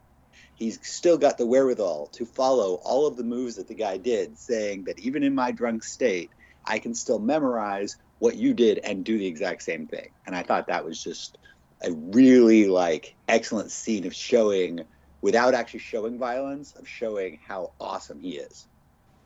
[0.55, 4.39] he's still got the wherewithal to follow all of the moves that the guy did,
[4.39, 6.31] saying that even in my drunk state,
[6.65, 10.09] I can still memorize what you did and do the exact same thing.
[10.29, 11.39] And I thought that was just
[11.85, 14.79] a really like excellent scene of showing
[15.23, 18.69] without actually showing violence, of showing how awesome he is.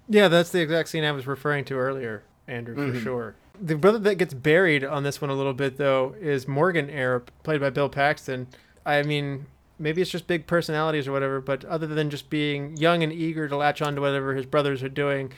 [0.09, 3.03] Yeah, that's the exact scene I was referring to earlier, Andrew, for Mhm.
[3.03, 3.35] sure.
[3.61, 7.31] The brother that gets buried on this one a little bit, though, is Morgan Earp,
[7.43, 8.47] played by Bill Paxton.
[8.87, 9.45] I mean,
[9.79, 13.47] maybe it's just big personalities or whatever, but other than just being young and eager
[13.47, 15.33] to latch on to whatever his brothers are doing,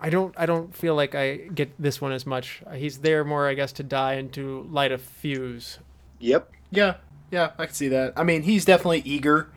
[0.00, 2.62] I don't, I don't feel like I get this one as much.
[2.74, 5.78] He's there more, I guess, to die and to light a fuse.
[6.18, 6.50] Yep.
[6.70, 6.94] Yeah,
[7.30, 8.12] yeah, I can see that.
[8.16, 9.50] I mean, he's definitely eager.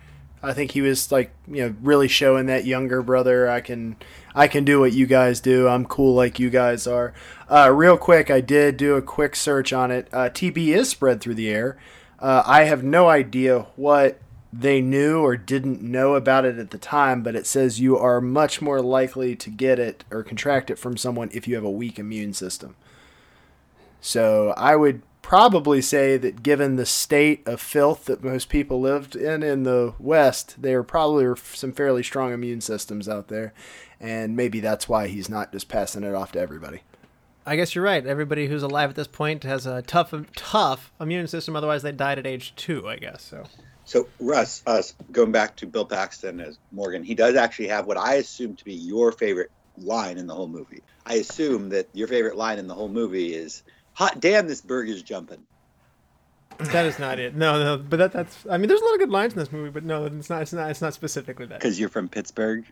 [0.43, 3.49] I think he was like, you know, really showing that younger brother.
[3.49, 3.95] I can,
[4.33, 5.67] I can do what you guys do.
[5.67, 7.13] I'm cool like you guys are.
[7.49, 10.07] Uh, real quick, I did do a quick search on it.
[10.11, 11.77] Uh, TB is spread through the air.
[12.17, 14.19] Uh, I have no idea what
[14.53, 18.19] they knew or didn't know about it at the time, but it says you are
[18.19, 21.71] much more likely to get it or contract it from someone if you have a
[21.71, 22.75] weak immune system.
[24.01, 29.15] So I would probably say that given the state of filth that most people lived
[29.15, 33.53] in in the West, there are probably some fairly strong immune systems out there,
[33.99, 36.81] and maybe that's why he's not just passing it off to everybody.
[37.45, 38.05] I guess you're right.
[38.05, 41.55] Everybody who's alive at this point has a tough, tough immune system.
[41.55, 42.87] Otherwise, they died at age two.
[42.87, 43.45] I guess so.
[43.91, 47.97] So Russ, us going back to Bill Paxton as Morgan, he does actually have what
[47.97, 50.81] I assume to be your favorite line in the whole movie.
[51.05, 55.03] I assume that your favorite line in the whole movie is "Hot damn, this burger's
[55.03, 55.43] jumping."
[56.59, 57.35] That is not it.
[57.35, 57.83] No, no.
[57.83, 58.45] But that, that's.
[58.49, 60.41] I mean, there's a lot of good lines in this movie, but no, it's not.
[60.41, 60.71] It's not.
[60.71, 61.59] It's not specifically that.
[61.59, 62.63] Because you're from Pittsburgh.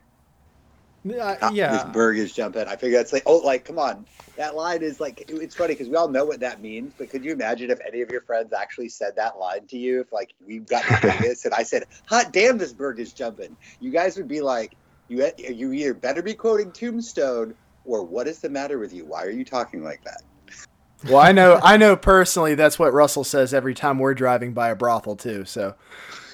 [1.07, 1.71] Uh, "Hot, yeah.
[1.71, 2.67] This burger's jumping.
[2.67, 4.05] I figure that's like, oh, like, come on.
[4.35, 6.93] That line is like, it's funny because we all know what that means.
[6.97, 10.01] But could you imagine if any of your friends actually said that line to you?
[10.01, 13.55] If like we got to Vegas and I said, "Hot damn, this Berg is jumping,"
[13.79, 14.75] you guys would be like,
[15.09, 19.05] you you either better be quoting Tombstone or what is the matter with you?
[19.05, 20.21] Why are you talking like that?
[21.05, 24.69] Well, I know, I know personally that's what Russell says every time we're driving by
[24.69, 25.45] a brothel too.
[25.45, 25.75] So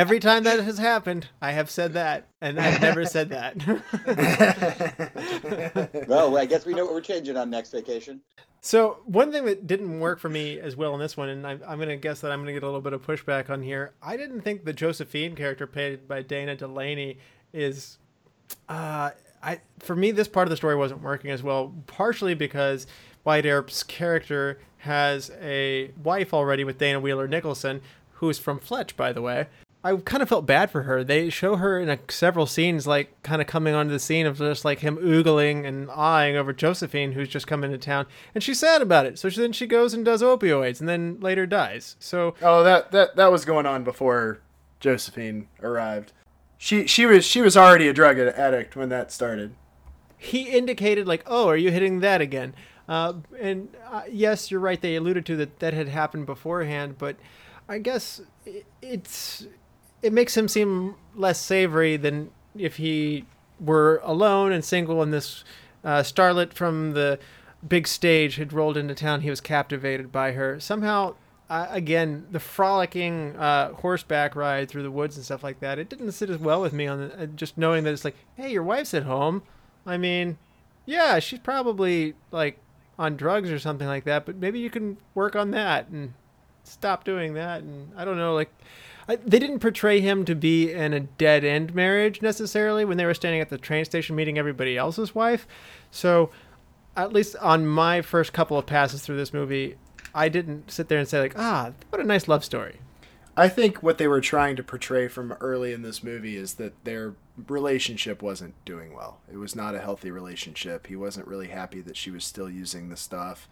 [0.00, 3.54] Every time that has happened, I have said that, and I've never said that.
[6.08, 8.22] well, I guess we know what we're changing on next vacation.
[8.62, 11.60] So one thing that didn't work for me as well in this one, and I'm,
[11.68, 13.62] I'm going to guess that I'm going to get a little bit of pushback on
[13.62, 13.92] here.
[14.02, 17.18] I didn't think the Josephine character played by Dana Delany
[17.52, 17.98] is,
[18.70, 19.10] uh,
[19.42, 21.74] I for me this part of the story wasn't working as well.
[21.86, 22.86] Partially because
[23.24, 27.82] Wyatt Earp's character has a wife already with Dana Wheeler Nicholson,
[28.12, 29.48] who's from Fletch, by the way.
[29.82, 31.02] I kind of felt bad for her.
[31.02, 34.36] They show her in a, several scenes, like kind of coming onto the scene of
[34.36, 38.58] just like him oogling and eyeing over Josephine, who's just come into town, and she's
[38.58, 39.18] sad about it.
[39.18, 41.96] So she, then she goes and does opioids, and then later dies.
[41.98, 44.40] So Oh, that that that was going on before
[44.80, 46.12] Josephine arrived.
[46.58, 49.54] She she was she was already a drug addict when that started.
[50.18, 52.54] he indicated like, "Oh, are you hitting that again?"
[52.86, 54.78] Uh, and uh, yes, you're right.
[54.80, 57.16] They alluded to that that had happened beforehand, but
[57.66, 58.20] I guess
[58.82, 59.46] it's
[60.02, 63.24] it makes him seem less savory than if he
[63.58, 65.44] were alone and single, and this
[65.84, 67.18] uh, starlet from the
[67.66, 69.20] big stage had rolled into town.
[69.20, 71.14] He was captivated by her somehow.
[71.48, 75.80] Uh, again, the frolicking uh, horseback ride through the woods and stuff like that.
[75.80, 78.14] It didn't sit as well with me on the, uh, just knowing that it's like,
[78.36, 79.42] hey, your wife's at home.
[79.84, 80.38] I mean,
[80.86, 82.58] yeah, she's probably like
[83.00, 86.14] on drugs or something like that, but maybe you can work on that and
[86.64, 87.62] stop doing that.
[87.62, 88.52] And I don't know, like,
[89.08, 93.06] I, they didn't portray him to be in a dead end marriage necessarily when they
[93.06, 95.46] were standing at the train station meeting everybody else's wife.
[95.90, 96.30] So,
[96.96, 99.76] at least on my first couple of passes through this movie,
[100.14, 102.80] I didn't sit there and say, like, ah, what a nice love story.
[103.36, 106.84] I think what they were trying to portray from early in this movie is that
[106.84, 107.14] their
[107.48, 109.20] relationship wasn't doing well.
[109.32, 110.88] It was not a healthy relationship.
[110.88, 113.48] He wasn't really happy that she was still using the stuff.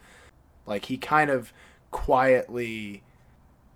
[0.66, 1.52] Like he kind of
[1.90, 3.02] quietly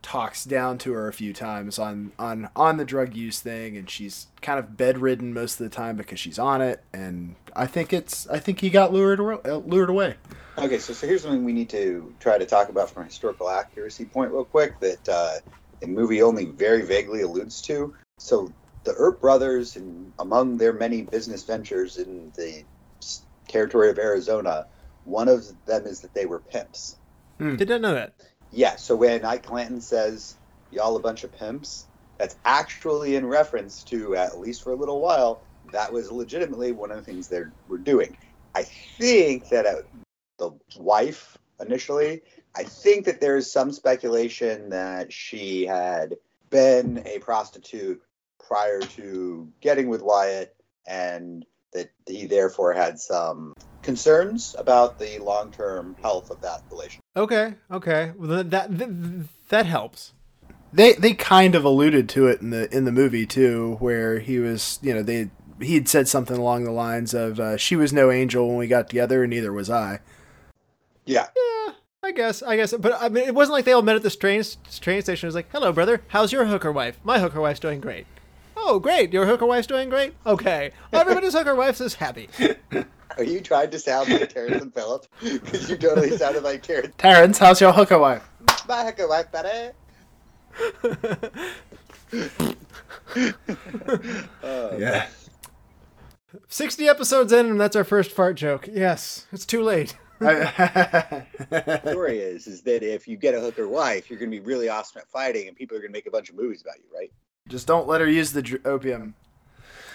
[0.02, 3.88] talks down to her a few times on on on the drug use thing and
[3.88, 7.92] she's kind of bedridden most of the time because she's on it and I think
[7.92, 10.16] it's I think he got lured uh, lured away.
[10.58, 13.48] Okay, so, so here's something we need to try to talk about from a historical
[13.48, 15.34] accuracy point, real quick, that uh,
[15.80, 17.94] the movie only very vaguely alludes to.
[18.18, 18.52] So,
[18.84, 22.64] the Earp brothers, and among their many business ventures in the
[23.48, 24.66] territory of Arizona,
[25.04, 26.96] one of them is that they were pimps.
[27.42, 28.14] Did not know that.
[28.50, 30.36] Yeah, so when Ike Clanton says,
[30.70, 31.86] y'all a bunch of pimps,
[32.18, 36.90] that's actually in reference to, at least for a little while, that was legitimately one
[36.90, 38.16] of the things they were doing.
[38.54, 38.64] I
[38.98, 39.76] think that uh,
[40.38, 42.22] the wife initially,
[42.54, 46.16] I think that there is some speculation that she had
[46.50, 48.02] been a prostitute
[48.46, 50.54] prior to getting with Wyatt
[50.86, 57.02] and that he therefore had some concerns about the long term health of that relationship.
[57.16, 58.12] Okay, okay.
[58.16, 60.12] Well, that, that, that helps.
[60.72, 64.38] They they kind of alluded to it in the in the movie too, where he
[64.38, 67.92] was you know they he had said something along the lines of uh, she was
[67.92, 70.00] no angel when we got together, and neither was I.
[71.04, 71.26] Yeah.
[71.36, 72.72] Yeah, I guess, I guess.
[72.72, 74.42] But I mean, it wasn't like they all met at the train
[74.80, 75.26] train station.
[75.26, 76.02] It was like, "Hello, brother.
[76.08, 76.98] How's your hooker wife?
[77.04, 78.06] My hooker wife's doing great."
[78.64, 79.12] Oh, great.
[79.12, 80.14] Your hooker wife's doing great.
[80.24, 80.70] Okay.
[80.92, 82.28] Everybody's hooker wife is happy.
[83.18, 85.06] Are you trying to sound like Terrance and Phillip?
[85.20, 86.94] Because you totally sounded like Terrance.
[86.96, 88.26] Terrance, how's your hooker wife?
[88.68, 89.70] My hooker wife, buddy.
[94.42, 95.06] Uh, Yeah.
[96.48, 98.66] Sixty episodes in, and that's our first fart joke.
[98.72, 99.96] Yes, it's too late.
[100.18, 104.44] The story is, is that if you get a hooker wife, you're going to be
[104.44, 106.76] really awesome at fighting, and people are going to make a bunch of movies about
[106.78, 107.12] you, right?
[107.52, 109.14] Just don't let her use the dr- opium.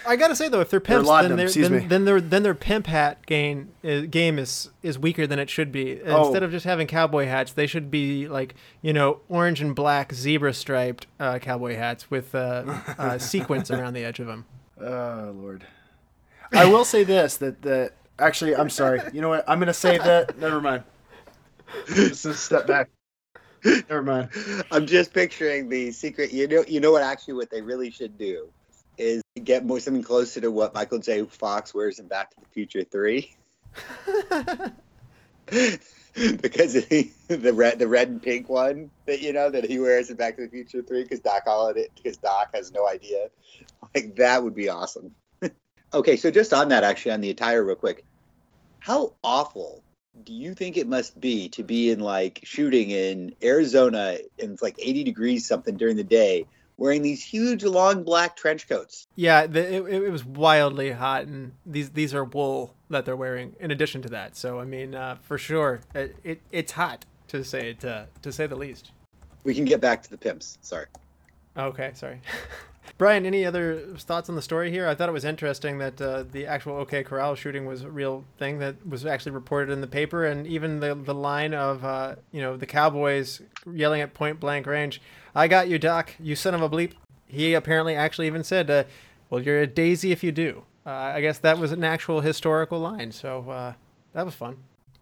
[0.06, 1.80] I gotta say though, if they're pimps, then, their excuse me.
[1.80, 5.50] then, then their then their pimp hat gain uh, game is is weaker than it
[5.50, 6.00] should be.
[6.02, 6.26] Oh.
[6.26, 10.14] Instead of just having cowboy hats, they should be like you know orange and black
[10.14, 12.62] zebra striped uh, cowboy hats with uh,
[12.96, 14.46] uh, sequins around the edge of them.
[14.80, 15.66] Oh Lord.
[16.52, 19.00] I will say this that that actually I'm sorry.
[19.12, 19.44] You know what?
[19.48, 20.38] I'm gonna save that.
[20.38, 20.84] Never mind.
[21.88, 22.88] Just a step back.
[23.88, 24.30] Never mind.
[24.70, 26.32] I'm just picturing the secret.
[26.32, 27.02] You know, you know what?
[27.02, 28.48] Actually, what they really should do
[28.96, 31.24] is get more something closer to what Michael J.
[31.24, 33.34] Fox wears in Back to the Future Three.
[36.40, 40.10] because he, the red, the red and pink one that you know that he wears
[40.10, 43.28] in Back to the Future Three, because Doc Holliday, because Doc has no idea.
[43.94, 45.14] Like that would be awesome.
[45.94, 48.04] okay, so just on that, actually, on the attire, real quick,
[48.80, 49.82] how awful
[50.24, 54.62] do you think it must be to be in like shooting in Arizona and it's
[54.62, 59.06] like 80 degrees something during the day, wearing these huge long black trench coats?
[59.16, 63.54] Yeah, the, it, it was wildly hot, and these these are wool that they're wearing.
[63.60, 67.44] In addition to that, so I mean, uh, for sure, it, it it's hot to
[67.44, 68.92] say it uh, to say the least.
[69.44, 70.58] We can get back to the pimps.
[70.62, 70.86] Sorry.
[71.56, 72.20] Okay, sorry.
[72.96, 74.88] Brian, any other thoughts on the story here?
[74.88, 78.24] I thought it was interesting that uh, the actual OK Corral shooting was a real
[78.38, 82.16] thing that was actually reported in the paper, and even the the line of uh,
[82.32, 85.00] you know the Cowboys yelling at point blank range,
[85.34, 86.92] "I got you, Doc, you son of a bleep."
[87.26, 88.84] He apparently actually even said, uh,
[89.30, 92.80] "Well, you're a daisy if you do." Uh, I guess that was an actual historical
[92.80, 93.72] line, so uh,
[94.14, 94.56] that was fun.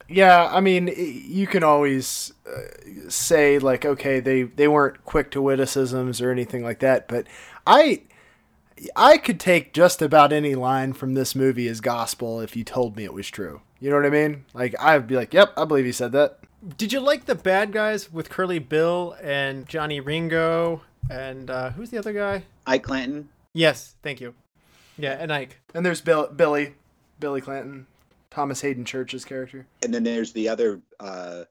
[0.09, 5.42] Yeah, I mean, you can always uh, say like, okay, they they weren't quick to
[5.42, 7.26] witticisms or anything like that, but
[7.66, 8.02] I
[8.94, 12.96] I could take just about any line from this movie as gospel if you told
[12.96, 13.62] me it was true.
[13.80, 14.44] You know what I mean?
[14.54, 16.38] Like I'd be like, "Yep, I believe he said that."
[16.76, 21.90] Did you like the bad guys with Curly Bill and Johnny Ringo and uh, who's
[21.90, 22.44] the other guy?
[22.66, 23.28] Ike Clanton.
[23.52, 24.34] Yes, thank you.
[24.98, 25.61] Yeah, and Ike.
[25.74, 26.74] And there's Bill, Billy,
[27.20, 27.86] Billy Clanton,
[28.37, 29.66] Thomas Haden Church's character.
[29.82, 31.45] And then there's the other uh,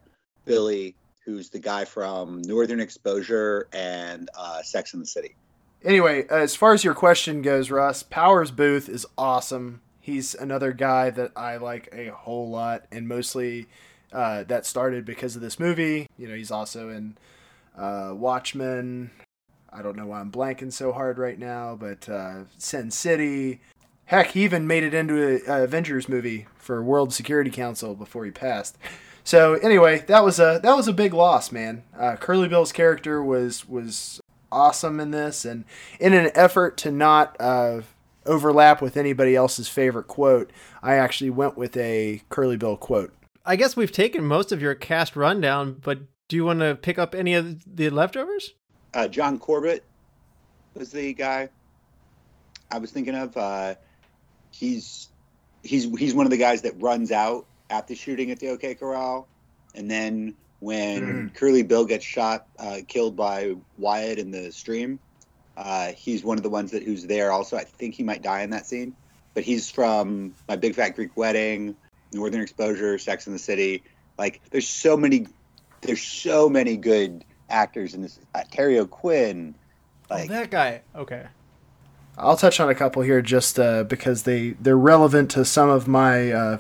[0.46, 0.94] Billy,
[1.26, 5.36] who's the guy from Northern Exposure and uh, Sex in the City.
[5.84, 9.82] Anyway, as far as your question goes, Russ, Powers Boothe is awesome.
[10.00, 13.66] He's another guy that I like a whole lot, and mostly
[14.14, 16.06] uh, that started because of this movie.
[16.20, 17.18] You know, he's also in
[17.76, 19.10] uh, Watchmen.
[19.74, 23.62] I don't know why I'm blanking so hard right now, but uh, Sin City.
[24.06, 28.26] Heck, he even made it into a, a Avengers movie for World Security Council before
[28.26, 28.78] he passed.
[29.24, 31.84] So anyway, that was a that was a big loss, man.
[31.98, 35.66] Uh, Curly Bill's character was was awesome in this, and
[36.00, 37.82] in an effort to not uh,
[38.28, 40.52] overlap with anybody else's favorite quote,
[40.84, 43.14] I actually went with a Curly Bill quote.
[43.44, 47.00] I guess we've taken most of your cast rundown, but do you want to pick
[47.00, 48.54] up any of the leftovers?
[48.94, 49.84] Uh, John Corbett
[50.76, 51.50] was the guy
[52.72, 53.36] I was thinking of.
[53.36, 53.76] Uh,
[54.56, 55.10] he's
[55.64, 58.76] he's he's one of the guys that runs out at the shooting at the OK
[58.76, 59.28] Corral,
[59.74, 61.34] and then when mm.
[61.34, 65.00] Curly Bill gets shot, uh, killed by Wyatt in the stream.
[65.58, 67.32] Uh, he's one of the ones that who's there.
[67.32, 68.96] Also, I think he might die in that scene,
[69.34, 71.76] but he's from My Big Fat Greek Wedding,
[72.12, 73.84] Northern Exposure, Sex in the City.
[74.18, 75.28] Like, there's so many,
[75.82, 78.20] there's so many good actors in this.
[78.34, 79.56] Uh, Terry O'Quinn,
[80.10, 80.82] oh, like oh, that guy.
[80.94, 81.26] Okay.
[82.18, 85.88] I'll touch on a couple here just uh, because they they're relevant to some of
[85.88, 86.58] my uh,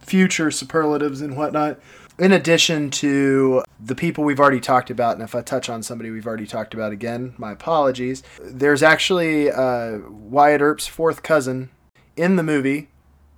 [0.00, 1.78] future superlatives and whatnot
[2.18, 6.10] in addition to the people we've already talked about, and if I touch on somebody
[6.10, 8.22] we've already talked about again, my apologies.
[8.42, 11.70] There's actually uh, Wyatt Earp's fourth cousin
[12.16, 12.88] in the movie,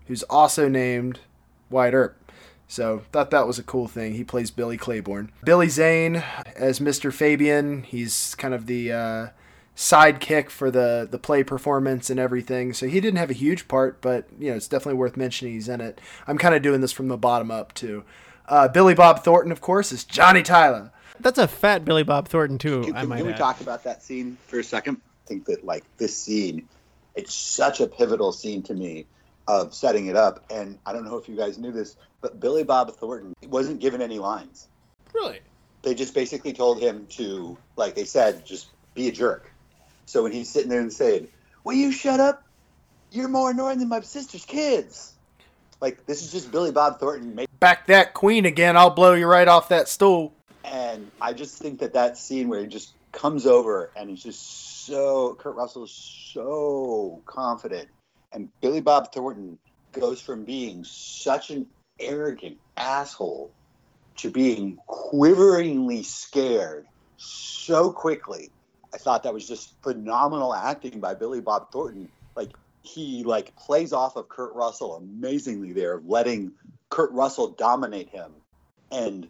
[0.06, 1.20] who's also named
[1.68, 2.32] Wyatt Earp.
[2.68, 4.14] So thought that was a cool thing.
[4.14, 5.32] He plays Billy Claiborne.
[5.44, 6.22] Billy Zane
[6.54, 7.12] as Mr.
[7.12, 7.82] Fabian.
[7.82, 9.26] He's kind of the uh,
[9.76, 12.72] sidekick for the the play performance and everything.
[12.72, 15.68] So he didn't have a huge part, but you know it's definitely worth mentioning he's
[15.68, 16.00] in it.
[16.26, 18.04] I'm kind of doing this from the bottom up too.
[18.48, 20.90] Uh, Billy Bob Thornton, of course, is Johnny Tyler.
[21.20, 22.84] That's a fat Billy Bob Thornton too.
[22.84, 23.38] Can, I might can we add.
[23.38, 24.96] talk about that scene for a second?
[25.24, 26.68] I think that like this scene,
[27.14, 29.06] it's such a pivotal scene to me
[29.46, 30.44] of setting it up.
[30.50, 34.02] And I don't know if you guys knew this, but Billy Bob Thornton wasn't given
[34.02, 34.68] any lines.
[35.14, 35.40] Really?
[35.82, 39.50] They just basically told him to, like they said, just be a jerk.
[40.10, 41.28] So when he's sitting there and saying,
[41.62, 42.42] "Will you shut up?
[43.12, 45.14] You're more annoying than my sister's kids."
[45.80, 47.36] Like this is just Billy Bob Thornton.
[47.36, 48.76] Make- Back that queen again.
[48.76, 50.32] I'll blow you right off that stool.
[50.64, 54.84] And I just think that that scene where he just comes over and he's just
[54.84, 55.92] so Kurt Russell is
[56.34, 57.88] so confident,
[58.32, 59.58] and Billy Bob Thornton
[59.92, 61.66] goes from being such an
[62.00, 63.52] arrogant asshole
[64.16, 66.86] to being quiveringly scared
[67.16, 68.50] so quickly.
[68.94, 72.08] I thought that was just phenomenal acting by Billy Bob Thornton.
[72.36, 72.50] Like
[72.82, 76.52] he like plays off of Kurt Russell amazingly there, letting
[76.88, 78.32] Kurt Russell dominate him
[78.90, 79.28] and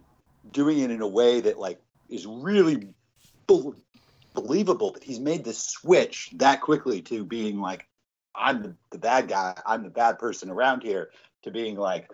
[0.51, 2.87] doing it in a way that like is really
[3.47, 3.71] be-
[4.33, 7.87] believable that he's made this switch that quickly to being like
[8.33, 11.09] I'm the, the bad guy, I'm the bad person around here
[11.43, 12.09] to being like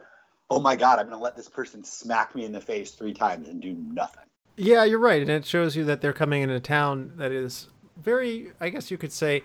[0.50, 3.14] oh my god, I'm going to let this person smack me in the face 3
[3.14, 4.24] times and do nothing.
[4.58, 5.22] Yeah, you're right.
[5.22, 7.68] And it shows you that they're coming into a town that is
[8.04, 9.44] very I guess you could say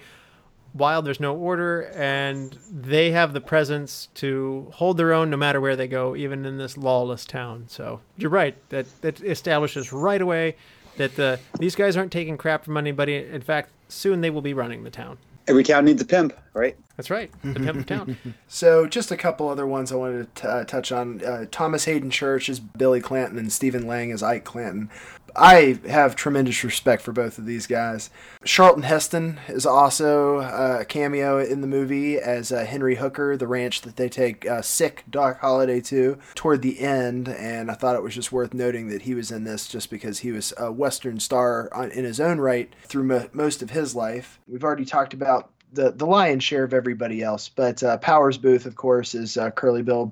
[0.75, 1.05] wild.
[1.05, 5.77] There's no order and they have the presence to hold their own no matter where
[5.77, 7.65] they go even in this lawless town.
[7.69, 10.57] So you're right that that establishes right away
[10.97, 13.17] that the these guys aren't taking crap from anybody.
[13.17, 15.19] In fact soon they will be running the town
[15.49, 16.77] Every town needs a pimp, right?
[16.97, 17.31] That's right.
[17.43, 18.17] The pimp of town.
[18.49, 21.25] so, just a couple other ones I wanted to t- uh, touch on.
[21.25, 24.91] Uh, Thomas Haden Church is Billy Clanton, and Stephen Lang is Ike Clanton.
[25.35, 28.11] I have tremendous respect for both of these guys.
[28.45, 33.47] Charlton Heston is also uh, a cameo in the movie as uh, Henry Hooker, the
[33.47, 37.29] ranch that they take uh, sick Doc Holliday to toward the end.
[37.29, 40.19] And I thought it was just worth noting that he was in this just because
[40.19, 43.95] he was a Western star on, in his own right through mo- most of his
[43.95, 44.39] life.
[44.47, 48.67] We've already talked about the, the lion's share of everybody else, but uh, Powers Boothe,
[48.67, 50.03] of course, is uh, Curly Bill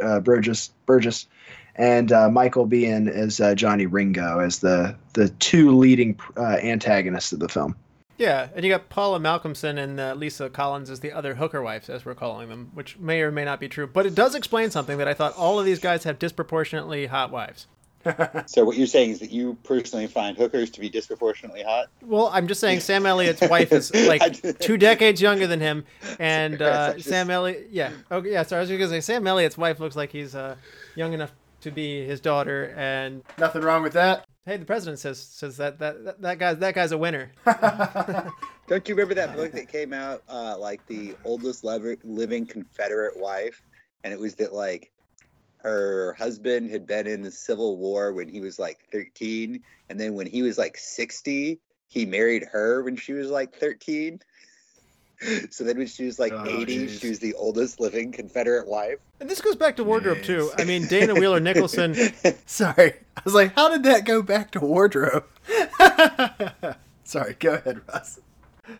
[0.00, 0.70] uh, Burgess.
[0.86, 1.26] Burgess
[1.78, 7.32] and uh, Michael Biehn as uh, Johnny Ringo as the the two leading uh, antagonists
[7.32, 7.74] of the film.
[8.18, 11.88] Yeah, and you got Paula Malcolmson and uh, Lisa Collins as the other hooker wives,
[11.88, 13.86] as we're calling them, which may or may not be true.
[13.86, 17.30] But it does explain something that I thought all of these guys have disproportionately hot
[17.30, 17.68] wives.
[18.46, 21.88] So what you're saying is that you personally find hookers to be disproportionately hot?
[22.00, 25.84] Well, I'm just saying Sam Elliott's wife is like two decades younger than him,
[26.18, 28.44] and uh, Sam Elliott, yeah, okay, yeah.
[28.44, 30.56] Sorry, I was going to say Sam Elliott's wife looks like he's uh,
[30.94, 31.32] young enough
[31.62, 34.24] to be his daughter, and Nothing wrong with that.
[34.46, 37.32] hey, the president says says that that that, that guy's that guy's a winner.
[38.68, 43.18] Don't you remember that book that came out, uh, like the oldest lever- living Confederate
[43.18, 43.62] wife,
[44.04, 44.92] and it was that like
[45.58, 50.14] her husband had been in the Civil War when he was like 13, and then
[50.14, 54.20] when he was like 60, he married her when she was like 13.
[55.50, 57.00] So then when she was like Oh, 80, geez.
[57.00, 58.98] she was the oldest living Confederate wife.
[59.20, 60.50] And this goes back to wardrobe too.
[60.56, 61.94] I mean, Dana Wheeler Nicholson.
[62.46, 62.92] Sorry.
[63.16, 65.24] I was like, how did that go back to wardrobe?
[67.04, 68.20] Sorry, go ahead, Russ.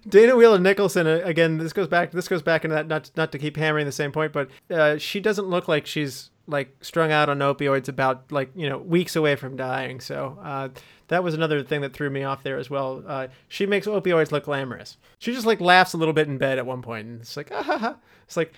[0.08, 1.58] Dana Wheeler Nicholson uh, again.
[1.58, 2.12] This goes back.
[2.12, 2.86] This goes back into that.
[2.88, 6.30] Not not to keep hammering the same point, but uh, she doesn't look like she's
[6.48, 10.00] like strung out on opioids about like you know weeks away from dying.
[10.00, 10.70] So uh,
[11.08, 13.04] that was another thing that threw me off there as well.
[13.06, 14.96] Uh, she makes opioids look glamorous.
[15.18, 17.50] She just like laughs a little bit in bed at one point, and it's like
[17.52, 17.96] ah ha ha.
[18.24, 18.54] It's like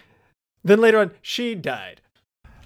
[0.64, 2.01] then later on she died.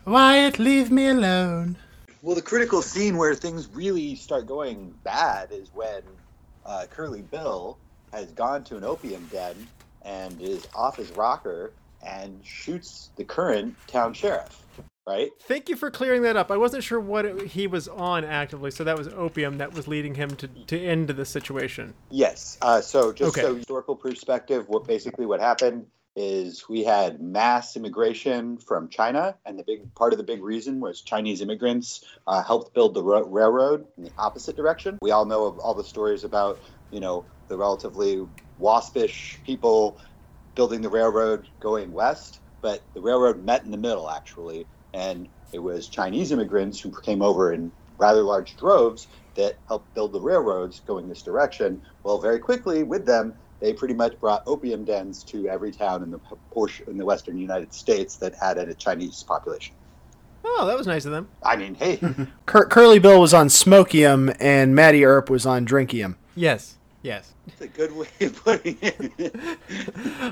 [0.05, 1.79] Wyatt, leave me alone.
[2.21, 6.03] Well, the critical scene where things really start going bad is when
[6.67, 7.79] uh, Curly Bill
[8.13, 9.67] has gone to an opium den
[10.03, 11.73] and is off his rocker
[12.03, 14.63] and shoots the current town sheriff.
[15.07, 15.31] Right?
[15.43, 16.51] Thank you for clearing that up.
[16.51, 19.87] I wasn't sure what it, he was on actively, so that was opium that was
[19.87, 21.93] leading him to to end the situation.
[22.11, 22.57] Yes.
[22.63, 23.43] Uh, so, just Okay.
[23.43, 25.87] so historical perspective, what basically what happened
[26.17, 30.81] is we had mass immigration from China, and the big part of the big reason
[30.81, 34.99] was Chinese immigrants uh, helped build the ro- railroad in the opposite direction.
[35.03, 38.25] We all know of all the stories about you know the relatively
[38.57, 40.01] waspish people
[40.55, 45.59] building the railroad going west, but the railroad met in the middle actually, and it
[45.59, 50.81] was Chinese immigrants who came over in rather large droves that helped build the railroads
[50.87, 51.83] going this direction.
[52.05, 56.11] Well, very quickly with them, they pretty much brought opium dens to every town in
[56.11, 59.75] the p- portion in the western United States that had a Chinese population.
[60.45, 61.29] Oh, that was nice of them.
[61.43, 61.99] I mean, hey,
[62.47, 66.17] Cur- Curly Bill was on Smokium and Mattie Earp was on Drinkium.
[66.37, 67.35] Yes, yes.
[67.47, 69.59] it's a good way of putting it.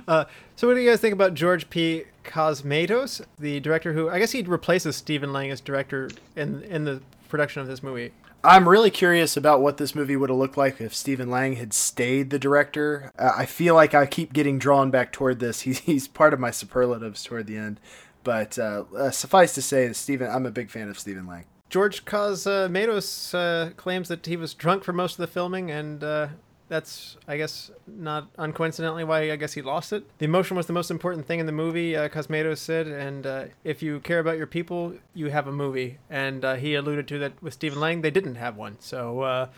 [0.08, 0.24] Uh,
[0.56, 2.04] so, what do you guys think about George P.
[2.24, 7.00] Cosmatos, the director who I guess he replaces Stephen Lang as director in in the
[7.28, 8.12] production of this movie?
[8.44, 11.72] I'm really curious about what this movie would have looked like if Stephen Lang had
[11.72, 13.12] stayed the director.
[13.16, 15.60] Uh, I feel like I keep getting drawn back toward this.
[15.62, 17.78] He's, he's part of my superlatives toward the end.
[18.24, 21.44] But uh, uh, suffice to say, that Stephen, I'm a big fan of Stephen Lang.
[21.70, 26.28] George Cosmatos uh, claims that he was drunk for most of the filming, and uh,
[26.68, 30.04] that's, I guess, not uncoincidentally why I guess he lost it.
[30.18, 32.08] The emotion was the most important thing in the movie, uh,
[32.54, 35.98] said, and uh, if you care about your people, you have a movie.
[36.08, 38.76] And uh, he alluded to that with Stephen Lang, they didn't have one.
[38.80, 39.48] So uh,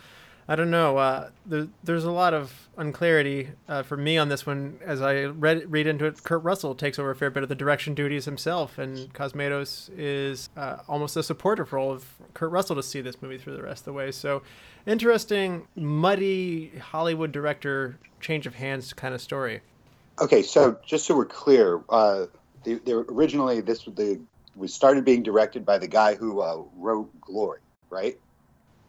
[0.47, 0.97] I don't know.
[0.97, 4.77] Uh, there, there's a lot of unclarity uh, for me on this one.
[4.85, 7.55] As I read read into it, Kurt Russell takes over a fair bit of the
[7.55, 12.83] direction duties himself, and Cosmatos is uh, almost a supportive role of Kurt Russell to
[12.83, 14.11] see this movie through the rest of the way.
[14.11, 14.43] So,
[14.85, 19.61] interesting, muddy Hollywood director change of hands kind of story.
[20.21, 22.25] Okay, so just so we're clear, uh,
[22.63, 24.21] they, they originally this the
[24.55, 28.17] was started being directed by the guy who uh, wrote Glory, right?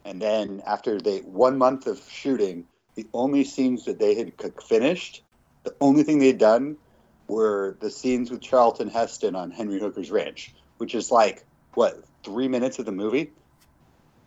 [0.07, 4.33] And then after they one month of shooting, the only scenes that they had
[4.63, 5.23] finished,
[5.65, 6.77] the only thing they had done
[7.27, 11.45] were the scenes with Charlton Heston on Henry Hooker's Ranch, which is like
[11.75, 13.33] what three minutes of the movie,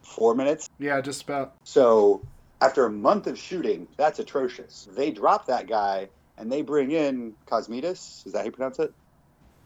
[0.01, 0.69] four minutes.
[0.79, 1.55] Yeah, just about.
[1.63, 2.23] So
[2.61, 4.89] after a month of shooting, that's atrocious.
[4.91, 8.27] They drop that guy and they bring in Cosmitas.
[8.27, 8.93] Is that how you pronounce it?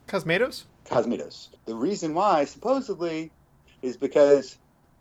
[0.07, 0.65] Cosmatos?
[0.85, 1.47] Cosmitas.
[1.65, 3.31] The reason why, supposedly,
[3.81, 4.57] is because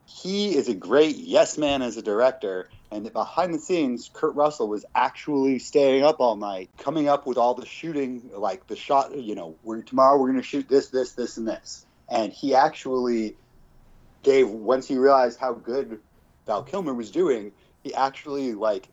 [0.07, 4.35] he is a great yes man as a director, and that behind the scenes, Kurt
[4.35, 8.77] Russell was actually staying up all night, coming up with all the shooting, like the
[8.77, 9.17] shot.
[9.17, 12.55] You know, we're tomorrow we're going to shoot this, this, this, and this, and he
[12.55, 13.37] actually
[14.23, 16.01] gave once he realized how good
[16.47, 18.89] Val Kilmer was doing, he actually like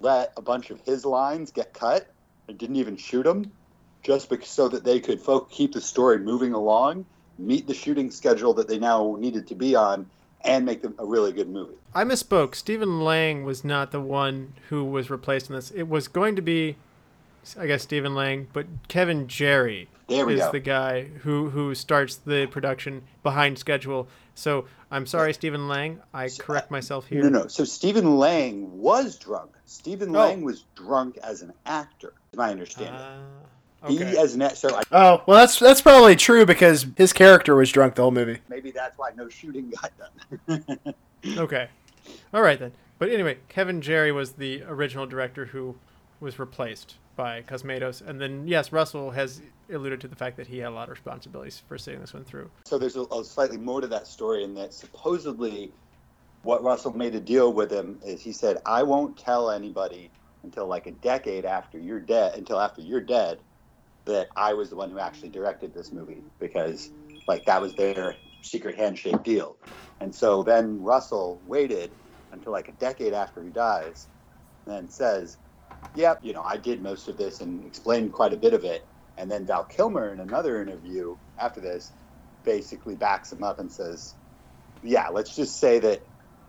[0.00, 2.06] let a bunch of his lines get cut
[2.48, 3.50] and didn't even shoot them
[4.02, 7.04] just because, so that they could keep the story moving along,
[7.38, 10.08] meet the shooting schedule that they now needed to be on,
[10.42, 11.74] and make them a really good movie.
[11.94, 12.54] I misspoke.
[12.54, 15.70] Stephen Lang was not the one who was replaced in this.
[15.70, 16.76] It was going to be
[17.58, 20.52] I guess Stephen Lang, but Kevin Jarre is go.
[20.52, 24.08] the guy who who starts the production behind schedule.
[24.34, 26.00] So I'm sorry, Stephen Lang.
[26.12, 27.22] I correct myself here.
[27.22, 27.46] No, no.
[27.46, 29.52] So Stephen Lang was drunk.
[29.64, 30.18] Stephen Oh.
[30.20, 32.94] Lang was drunk as an actor, is my understanding.
[32.94, 33.18] Uh,
[33.86, 34.16] He okay.
[34.16, 37.70] as an act- so I, Oh well, that's that's probably true because his character was
[37.70, 38.38] drunk the whole movie.
[38.48, 39.92] maybe that's why no shooting got
[40.46, 40.78] done.
[41.36, 41.68] Okay.
[42.32, 42.72] All right then.
[42.98, 45.76] But anyway, Kevin Jarre was the original director who
[46.20, 50.58] was replaced by Cosmatos, and then yes, Russell has alluded to the fact that he
[50.58, 52.50] had a lot of responsibilities for seeing this one through.
[52.64, 55.72] So there's a, a slightly more to that story in that supposedly
[56.42, 60.10] what Russell made a deal with him is he said, I won't tell anybody
[60.44, 63.38] until like a decade after you're dead, until after you're dead,
[64.08, 66.90] that I was the one who actually directed this movie because
[67.26, 69.56] like that was their secret handshake deal.
[70.00, 71.92] And so then Russell waited
[72.32, 74.08] until like a decade after he dies,
[74.66, 75.38] and then says,
[75.94, 78.88] Yep, you know, I did most of this and explained quite a bit of it.
[79.16, 81.92] And then Val Kilmer in another interview after this
[82.44, 84.14] basically backs him up and says,
[84.82, 86.02] Yeah, let's just say that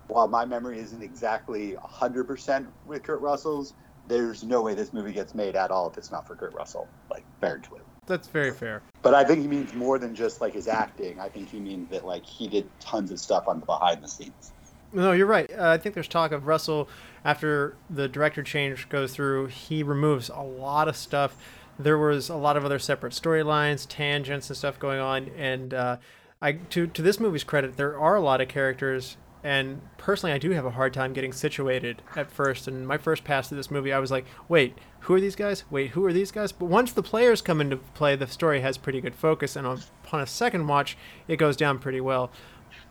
[0.08, 3.74] while my memory isn't exactly 100% with Kurt Russell's,
[4.10, 6.88] there's no way this movie gets made at all if it's not for Kurt Russell.
[7.10, 7.84] Like, fair to him.
[8.08, 8.82] That's very fair.
[9.04, 11.20] But I think he means more than just like his acting.
[11.20, 14.08] I think he means that like he did tons of stuff on the behind the
[14.08, 14.52] scenes.
[14.92, 15.50] No, you're right.
[15.56, 16.90] Uh, I think there's talk of Russell
[17.24, 19.48] after the director change goes through.
[19.48, 21.38] He removes a lot of stuff.
[21.78, 25.30] There was a lot of other separate storylines, tangents, and stuff going on.
[25.38, 25.98] And uh,
[26.42, 29.18] I, to to this movie's credit, there are a lot of characters.
[29.44, 32.68] And personally, I do have a hard time getting situated at first.
[32.68, 35.64] And my first pass through this movie, I was like, "Wait, who are these guys?
[35.70, 38.78] Wait, who are these guys?" But once the players come into play, the story has
[38.78, 39.56] pretty good focus.
[39.56, 42.32] And upon a second watch, it goes down pretty well.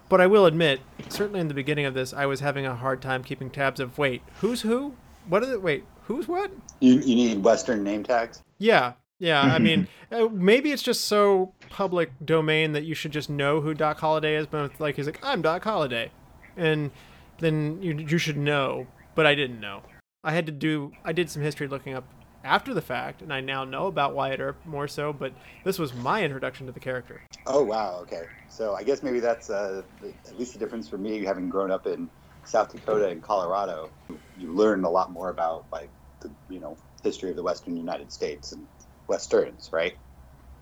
[0.09, 3.03] But I will admit, certainly in the beginning of this, I was having a hard
[3.03, 4.95] time keeping tabs of wait, who's who?
[5.29, 5.63] What is it?
[5.63, 6.51] Wait, who's what?
[6.81, 8.43] You, you need Western name tags?
[8.57, 9.43] Yeah, yeah.
[9.43, 13.75] I mean, uh, maybe it's just so public domain that you should just know who
[13.75, 14.47] Doc Holliday is.
[14.47, 16.11] But like he's like, I'm Doc Holliday,
[16.59, 16.91] and
[17.39, 18.87] then you you should know.
[19.15, 19.83] But I didn't know.
[20.23, 20.93] I had to do.
[21.05, 22.05] I did some history looking up
[22.45, 25.13] after the fact, and I now know about Wyatt Earp more so.
[25.13, 25.33] But
[25.65, 27.23] this was my introduction to the character.
[27.47, 28.25] Oh wow, okay.
[28.49, 31.87] So I guess maybe that's uh, at least the difference for me, having grown up
[31.87, 32.11] in
[32.45, 33.91] South Dakota and Colorado.
[34.39, 35.91] You learn a lot more about like
[36.21, 38.67] the you know history of the Western United States and
[39.07, 39.97] westerns, right?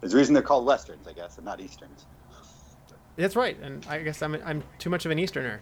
[0.00, 2.04] There's a reason they're called westerns, I guess, and not easterns.
[3.16, 5.60] That's right, and I guess I'm I'm too much of an Easterner.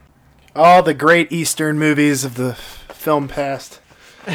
[0.56, 3.80] All the great Eastern movies of the film past.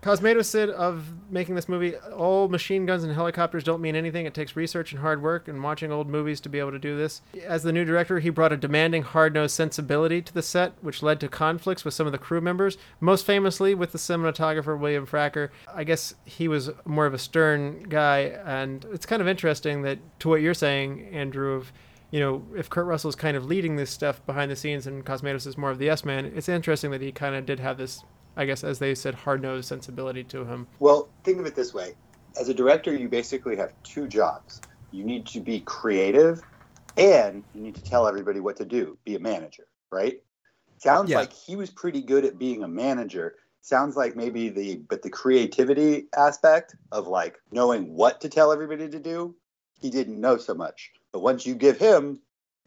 [0.00, 4.24] Cosmatos said of making this movie, all machine guns and helicopters don't mean anything.
[4.24, 6.96] It takes research and hard work and watching old movies to be able to do
[6.96, 7.20] this.
[7.44, 11.02] As the new director, he brought a demanding, hard nosed sensibility to the set, which
[11.02, 15.06] led to conflicts with some of the crew members, most famously with the cinematographer William
[15.06, 15.50] Fraker.
[15.74, 19.98] I guess he was more of a stern guy, and it's kind of interesting that,
[20.20, 21.72] to what you're saying, Andrew, of
[22.10, 25.46] you know, if Kurt Russell's kind of leading this stuff behind the scenes and Cosmatos
[25.46, 28.04] is more of the yes man, it's interesting that he kind of did have this,
[28.36, 30.66] I guess, as they said, hard nosed sensibility to him.
[30.78, 31.94] Well, think of it this way:
[32.38, 34.60] as a director, you basically have two jobs.
[34.92, 36.42] You need to be creative,
[36.96, 38.96] and you need to tell everybody what to do.
[39.04, 40.22] Be a manager, right?
[40.78, 41.18] Sounds Yeah.
[41.18, 43.36] like he was pretty good at being a manager.
[43.62, 48.88] Sounds like maybe the but the creativity aspect of like knowing what to tell everybody
[48.88, 49.34] to do,
[49.80, 50.92] he didn't know so much.
[51.16, 52.18] But once you give him,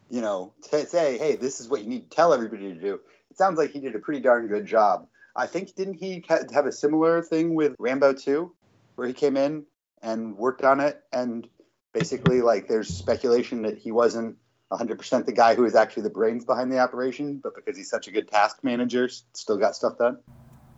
[0.08, 2.94] you know, to say, hey, this is what you need to tell everybody to do,
[3.30, 5.06] it sounds like he did a pretty darn good job.
[5.36, 8.52] I think didn't he ha- have a similar thing with Rambo 2
[8.96, 9.66] where he came in
[10.02, 11.46] and worked on it and
[11.94, 14.34] basically like there's speculation that he wasn't
[14.72, 18.08] 100% the guy who was actually the brains behind the operation but because he's such
[18.08, 20.18] a good task manager still got stuff done.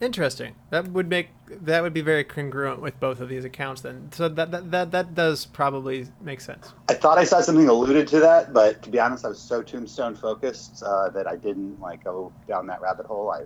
[0.03, 0.57] Interesting.
[0.70, 3.82] That would make that would be very congruent with both of these accounts.
[3.82, 6.72] Then, so that that that, that does probably make sense.
[6.88, 9.62] I thought I saw something alluded to that, but to be honest, I was so
[9.62, 13.30] tombstone focused uh, that I didn't like go down that rabbit hole.
[13.30, 13.44] I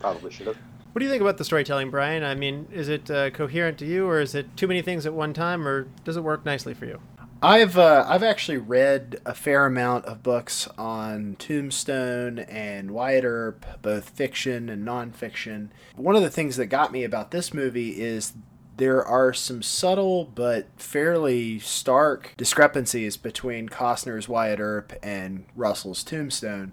[0.00, 0.56] probably should have.
[0.92, 2.24] What do you think about the storytelling, Brian?
[2.24, 5.14] I mean, is it uh, coherent to you, or is it too many things at
[5.14, 7.00] one time, or does it work nicely for you?
[7.40, 13.64] I've uh, I've actually read a fair amount of books on Tombstone and Wyatt Earp,
[13.80, 15.68] both fiction and nonfiction.
[15.94, 18.32] One of the things that got me about this movie is
[18.76, 26.72] there are some subtle but fairly stark discrepancies between Costner's Wyatt Earp and Russell's Tombstone.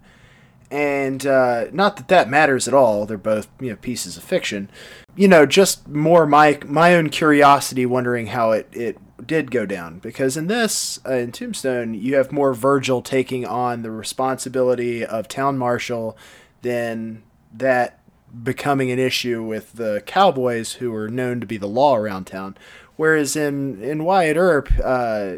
[0.72, 3.06] And uh, not that that matters at all.
[3.06, 4.72] They're both you know pieces of fiction.
[5.16, 10.00] You know, just more my my own curiosity, wondering how it it did go down.
[10.00, 15.28] Because in this, uh, in Tombstone, you have more Virgil taking on the responsibility of
[15.28, 16.18] town marshal
[16.62, 18.00] than that
[18.44, 22.58] becoming an issue with the cowboys who are known to be the law around town.
[22.96, 25.36] Whereas in in Wyatt Earp, uh,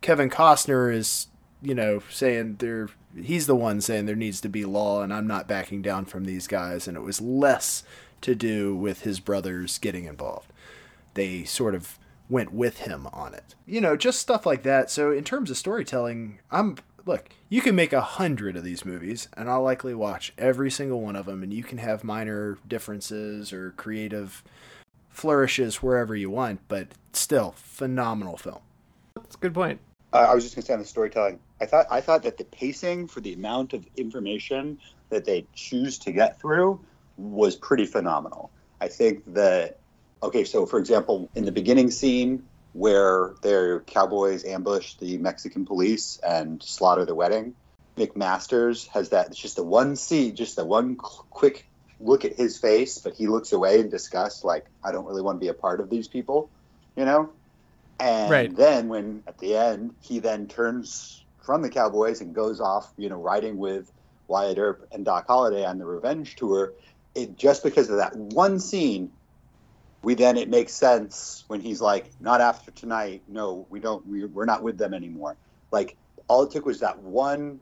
[0.00, 1.28] Kevin Costner is
[1.60, 2.88] you know saying there
[3.20, 6.24] he's the one saying there needs to be law, and I'm not backing down from
[6.24, 6.88] these guys.
[6.88, 7.84] And it was less
[8.22, 10.52] to do with his brothers getting involved.
[11.14, 11.98] They sort of
[12.32, 13.54] went with him on it.
[13.66, 14.90] You know, just stuff like that.
[14.90, 19.28] So in terms of storytelling, I'm look, you can make a hundred of these movies,
[19.36, 23.52] and I'll likely watch every single one of them, and you can have minor differences
[23.52, 24.42] or creative
[25.10, 28.60] flourishes wherever you want, but still, phenomenal film.
[29.14, 29.80] That's a good point.
[30.14, 31.38] Uh, I was just going to say on the storytelling.
[31.60, 34.78] I thought I thought that the pacing for the amount of information
[35.10, 36.80] that they choose to get through
[37.18, 38.50] was pretty phenomenal.
[38.80, 39.78] I think that
[40.22, 46.18] okay, so for example, in the beginning scene where their cowboys ambush the Mexican police
[46.26, 47.54] and slaughter the wedding,
[47.98, 49.26] McMasters has that.
[49.28, 51.68] It's just the one scene, just the one quick
[52.00, 55.36] look at his face, but he looks away in disgust, like I don't really want
[55.36, 56.50] to be a part of these people,
[56.96, 57.30] you know.
[58.00, 58.56] And Right.
[58.56, 63.08] then when at the end he then turns from the Cowboys and goes off, you
[63.08, 63.90] know, riding with
[64.28, 66.72] Wyatt Earp and Doc Holliday on the revenge tour,
[67.14, 69.12] it just because of that one scene,
[70.02, 74.24] we then it makes sense when he's like, not after tonight, no, we don't we,
[74.24, 75.36] we're not with them anymore.
[75.70, 75.96] Like
[76.28, 77.60] all it took was that one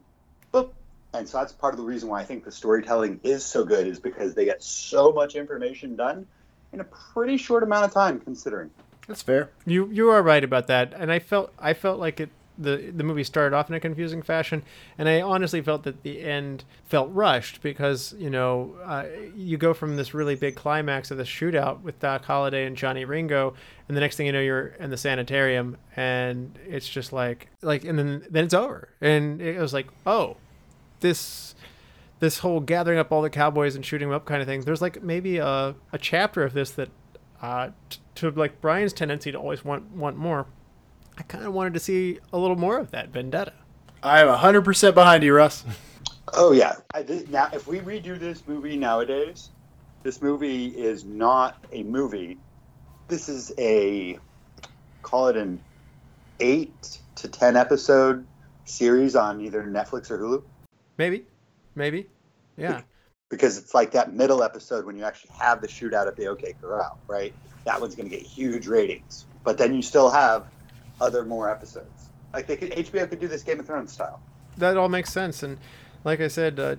[0.52, 0.70] boop.
[1.12, 3.86] And so that's part of the reason why I think the storytelling is so good
[3.86, 6.26] is because they get so much information done
[6.72, 8.70] in a pretty short amount of time considering.
[9.08, 9.50] That's fair.
[9.66, 12.30] You you are right about that, and I felt I felt like it
[12.60, 14.62] the the movie started off in a confusing fashion,
[14.98, 19.04] and I honestly felt that the end felt rushed because you know uh,
[19.34, 23.04] you go from this really big climax of the shootout with Doc Holliday and Johnny
[23.04, 23.54] Ringo,
[23.88, 27.84] and the next thing you know you're in the sanitarium, and it's just like like
[27.84, 30.36] and then then it's over, and it was like oh,
[31.00, 31.54] this
[32.20, 34.60] this whole gathering up all the cowboys and shooting them up kind of thing.
[34.60, 36.90] There's like maybe a, a chapter of this that,
[37.42, 40.46] uh, t- to like Brian's tendency to always want want more.
[41.20, 43.52] I kind of wanted to see a little more of that vendetta.
[44.02, 45.64] I am 100% behind you, Russ.
[46.32, 46.76] Oh yeah.
[46.94, 49.50] I, this, now, if we redo this movie nowadays,
[50.02, 52.38] this movie is not a movie.
[53.08, 54.18] This is a
[55.02, 55.60] call it an
[56.38, 58.24] eight to ten episode
[58.64, 60.42] series on either Netflix or Hulu
[60.96, 61.26] Maybe,
[61.74, 62.06] maybe,
[62.56, 62.80] yeah.
[63.28, 66.54] because it's like that middle episode when you actually have the shootout at the OK
[66.62, 67.34] Corral, right?
[67.64, 70.46] That one's going to get huge ratings, but then you still have
[71.00, 72.10] other more episodes.
[72.32, 74.20] Like they could, HBO could do this Game of Thrones style.
[74.58, 75.42] that all makes sense.
[75.42, 75.58] And
[76.04, 76.76] like I said, uh,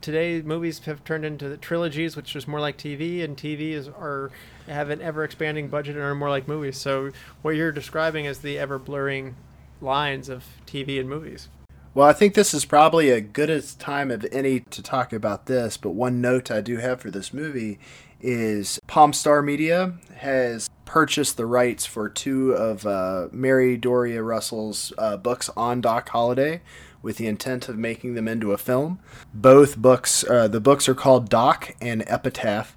[0.00, 4.30] today movies have turned into trilogies, which is more like TV, and TV is are
[4.66, 6.76] have an ever expanding budget and are more like movies.
[6.78, 7.10] So
[7.42, 9.36] what you're describing is the ever blurring
[9.80, 11.48] lines of TV and movies.
[11.94, 15.46] Well, I think this is probably a good as time of any to talk about
[15.46, 17.78] this, but one note I do have for this movie
[18.20, 25.16] is PalmStar Media has purchased the rights for two of uh, Mary Doria Russell's uh,
[25.16, 26.62] books on Doc Holliday
[27.02, 28.98] with the intent of making them into a film.
[29.32, 32.76] Both books, uh, the books are called Doc and Epitaph,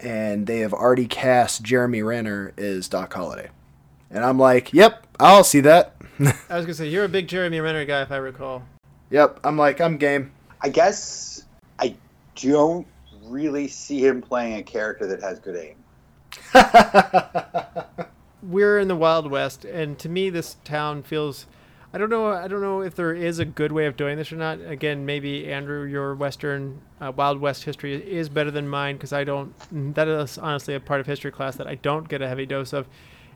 [0.00, 3.50] and they have already cast Jeremy Renner as Doc Holliday.
[4.10, 5.96] And I'm like, yep, I'll see that.
[6.20, 8.62] I was gonna say you're a big Jeremy Renner guy, if I recall.
[9.10, 10.32] yep, I'm like, I'm game.
[10.60, 11.44] I guess
[11.78, 11.94] I
[12.34, 12.86] don't
[13.28, 15.76] really see him playing a character that has good aim.
[18.42, 21.46] we're in the Wild West, and to me, this town feels.
[21.92, 22.26] I don't know.
[22.26, 24.60] I don't know if there is a good way of doing this or not.
[24.60, 29.24] Again, maybe Andrew, your Western uh, Wild West history is better than mine because I
[29.24, 29.54] don't.
[29.94, 32.74] That is honestly a part of history class that I don't get a heavy dose
[32.74, 32.86] of.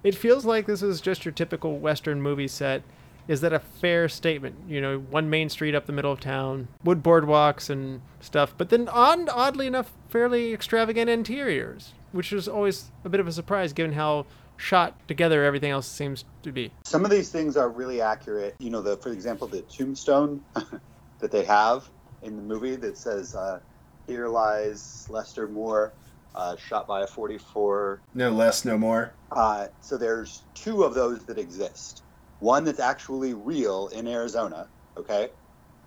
[0.04, 2.82] It feels like this is just your typical Western movie set.
[3.28, 4.56] Is that a fair statement?
[4.68, 8.68] You know, one main street up the middle of town, wood boardwalks and stuff, but
[8.68, 13.72] then odd, oddly enough, fairly extravagant interiors, which is always a bit of a surprise
[13.72, 16.72] given how shot together everything else seems to be.
[16.84, 18.54] Some of these things are really accurate.
[18.58, 20.42] You know, the for example, the tombstone
[21.20, 21.88] that they have
[22.22, 23.60] in the movie that says, uh,
[24.06, 25.92] "Here lies Lester Moore,
[26.34, 29.12] uh, shot by a 44." No less, no more.
[29.30, 32.02] Uh, so there's two of those that exist.
[32.42, 34.70] One that's actually real in Arizona.
[34.98, 35.30] Okay,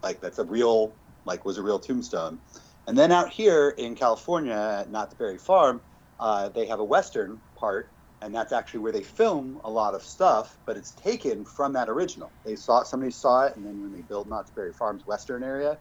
[0.03, 2.39] like that's a real, like was a real tombstone.
[2.87, 5.81] And then out here in California at Knott's Berry Farm,
[6.19, 7.91] uh, they have a western part
[8.21, 11.89] and that's actually where they film a lot of stuff, but it's taken from that
[11.89, 12.33] original.
[12.45, 15.43] They saw it, somebody saw it, and then when they built Knott's Berry Farm's Western
[15.43, 15.79] area,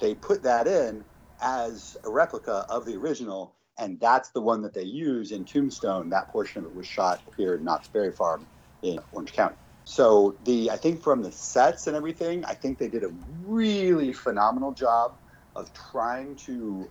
[0.00, 1.04] they put that in
[1.40, 6.10] as a replica of the original, and that's the one that they use in Tombstone.
[6.10, 8.48] That portion of it was shot here in Knott's Berry Farm
[8.82, 9.56] in Orange County.
[9.84, 13.10] So the I think from the sets and everything, I think they did a
[13.44, 15.18] really phenomenal job
[15.56, 16.90] of trying to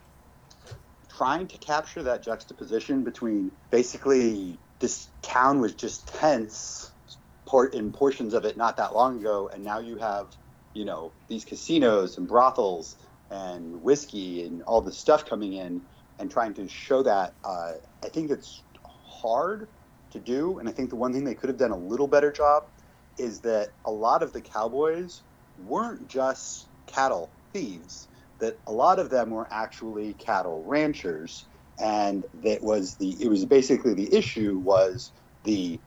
[1.17, 6.91] trying to capture that juxtaposition between basically this town was just tense
[7.45, 10.27] port in portions of it not that long ago, and now you have,
[10.73, 12.95] you know, these casinos and brothels
[13.31, 15.81] and whiskey and all this stuff coming in,
[16.19, 17.35] and trying to show that.
[17.43, 17.73] Uh,
[18.03, 19.69] I think it's hard
[20.11, 22.31] to do, and I think the one thing they could have done a little better
[22.31, 22.63] job
[23.19, 25.21] is that a lot of the cowboys
[25.57, 28.07] weren't just cattle thieves
[28.39, 31.47] that a lot of them were actually cattle ranchers.
[31.79, 35.11] And that was the it was basically the issue was
[35.43, 35.81] the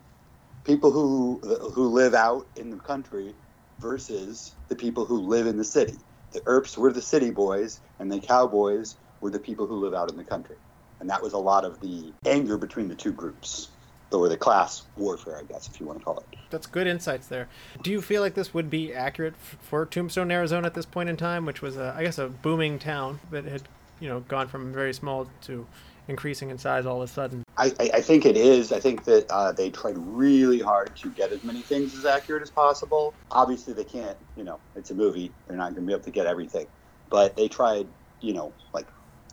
[0.65, 1.41] people who
[1.75, 3.35] who live out in the country
[3.79, 5.99] versus the people who live in the city.
[6.33, 10.11] The earps were the city boys and the cowboys were the people who live out
[10.11, 10.57] in the country.
[11.01, 13.77] And that was a lot of the anger between the two groups
[14.15, 16.39] or the class warfare, I guess, if you want to call it.
[16.51, 17.49] That's good insights there.
[17.83, 21.17] Do you feel like this would be accurate for Tombstone, Arizona at this point in
[21.17, 23.63] time, which was, a, I guess, a booming town that had,
[24.01, 25.67] you know, gone from very small to
[26.09, 27.45] increasing in size all of a sudden?
[27.57, 28.73] I, I, think it is.
[28.73, 32.43] I think that uh, they tried really hard to get as many things as accurate
[32.43, 33.15] as possible.
[33.31, 35.33] Obviously, they can't, you know, it's a movie.
[35.47, 36.67] They're not going to be able to get everything.
[37.09, 37.87] But they tried,
[38.21, 38.87] you know, like,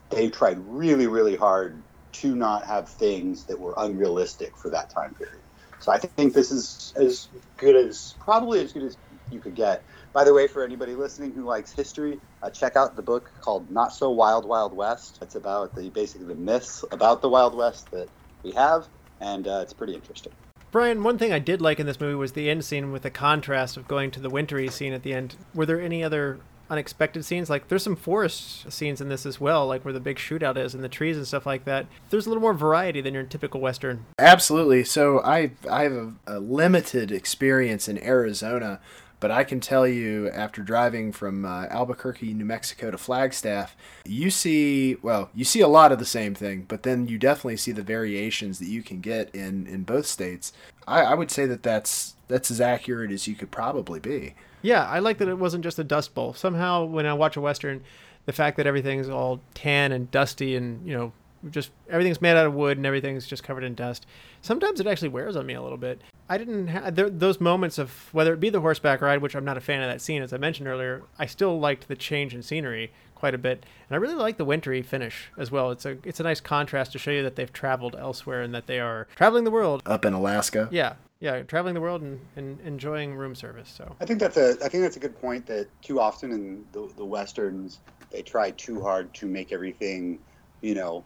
[0.09, 1.81] they tried really, really hard
[2.11, 5.39] to not have things that were unrealistic for that time period.
[5.79, 8.97] So I think this is as good as probably as good as
[9.31, 9.83] you could get.
[10.11, 13.69] By the way, for anybody listening who likes history, uh, check out the book called
[13.71, 17.91] "Not So Wild Wild West." It's about the basically the myths about the Wild West
[17.91, 18.09] that
[18.43, 18.87] we have,
[19.21, 20.33] and uh, it's pretty interesting.
[20.71, 23.09] Brian, one thing I did like in this movie was the end scene with the
[23.09, 25.35] contrast of going to the wintry scene at the end.
[25.55, 26.39] Were there any other
[26.69, 27.49] unexpected scenes.
[27.49, 30.73] Like there's some forest scenes in this as well, like where the big shootout is
[30.73, 31.87] and the trees and stuff like that.
[32.09, 34.05] There's a little more variety than your typical western.
[34.17, 34.83] Absolutely.
[34.83, 38.79] So I I have a, a limited experience in Arizona,
[39.19, 44.29] but I can tell you after driving from uh, Albuquerque, New Mexico to Flagstaff, you
[44.29, 47.71] see well, you see a lot of the same thing, but then you definitely see
[47.71, 50.53] the variations that you can get in in both states.
[50.87, 54.35] I, I would say that that's that's as accurate as you could probably be.
[54.61, 56.33] Yeah, I like that it wasn't just a dust bowl.
[56.33, 57.83] Somehow, when I watch a western,
[58.25, 61.11] the fact that everything's all tan and dusty and you know
[61.49, 64.05] just everything's made out of wood and everything's just covered in dust.
[64.41, 66.01] Sometimes it actually wears on me a little bit.
[66.27, 69.57] I didn't have those moments of whether it be the horseback ride, which I'm not
[69.57, 71.03] a fan of that scene, as I mentioned earlier.
[71.17, 74.45] I still liked the change in scenery quite a bit, and I really like the
[74.45, 75.71] wintry finish as well.
[75.71, 78.67] It's a it's a nice contrast to show you that they've traveled elsewhere and that
[78.67, 80.69] they are traveling the world up in Alaska.
[80.71, 83.69] Yeah, yeah, traveling the world and, and enjoying room service.
[83.69, 85.45] So I think that's a I think that's a good point.
[85.47, 87.79] That too often in the, the westerns
[88.11, 90.19] they try too hard to make everything,
[90.61, 91.03] you know,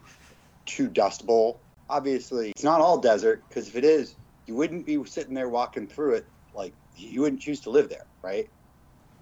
[0.66, 1.59] too dust bowl.
[1.89, 5.88] Obviously, it's not all desert because if it is, you wouldn't be sitting there walking
[5.88, 8.47] through it like you wouldn't choose to live there, right?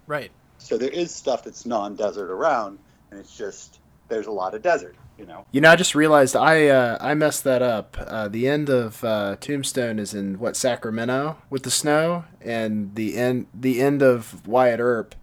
[0.06, 0.30] Right.
[0.58, 2.78] So there is stuff that's non-desert around,
[3.10, 5.46] and it's just there's a lot of desert you know.
[5.52, 7.96] You know, I just realized I uh, I messed that up.
[7.98, 13.16] Uh, the end of uh, Tombstone is in what Sacramento with the snow, and the
[13.16, 15.14] end the end of Wyatt Earp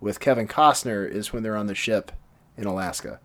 [0.00, 2.10] with Kevin Costner is when they're on the ship
[2.56, 3.20] in Alaska.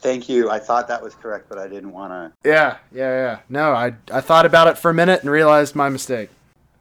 [0.00, 0.50] Thank you.
[0.50, 2.48] I thought that was correct, but I didn't want to.
[2.48, 3.38] Yeah, yeah, yeah.
[3.48, 6.30] No, I I thought about it for a minute and realized my mistake.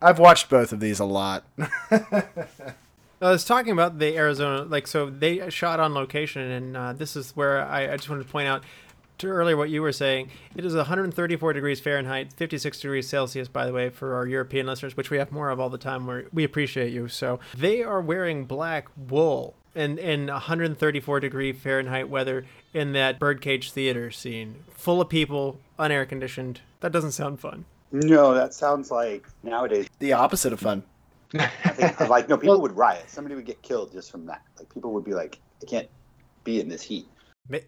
[0.01, 1.43] I've watched both of these a lot.
[3.21, 7.15] I was talking about the Arizona, like, so they shot on location, and uh, this
[7.15, 8.63] is where I, I, just wanted to point out
[9.19, 10.31] to earlier what you were saying.
[10.55, 14.97] It is 134 degrees Fahrenheit, 56 degrees Celsius, by the way, for our European listeners,
[14.97, 16.07] which we have more of all the time.
[16.07, 17.07] Where we appreciate you.
[17.07, 23.71] So they are wearing black wool in in 134 degree Fahrenheit weather in that birdcage
[23.71, 26.61] theater scene, full of people, unair conditioned.
[26.79, 27.65] That doesn't sound fun.
[27.91, 30.83] No, that sounds like nowadays the opposite of fun.
[31.35, 33.09] I think like no people would riot.
[33.09, 34.41] Somebody would get killed just from that.
[34.57, 35.89] Like people would be like, I can't
[36.43, 37.07] be in this heat.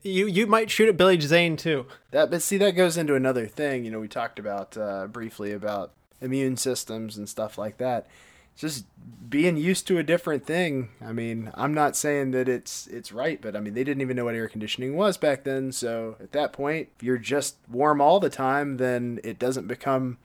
[0.01, 1.85] You you might shoot at Billy Zane too.
[2.11, 3.85] That but see that goes into another thing.
[3.85, 5.91] You know, we talked about uh, briefly about
[6.21, 8.07] immune systems and stuff like that.
[8.55, 8.85] just
[9.29, 10.89] being used to a different thing.
[11.03, 14.15] I mean, I'm not saying that it's it's right, but I mean they didn't even
[14.15, 15.71] know what air conditioning was back then.
[15.71, 20.17] So at that point, if you're just warm all the time, then it doesn't become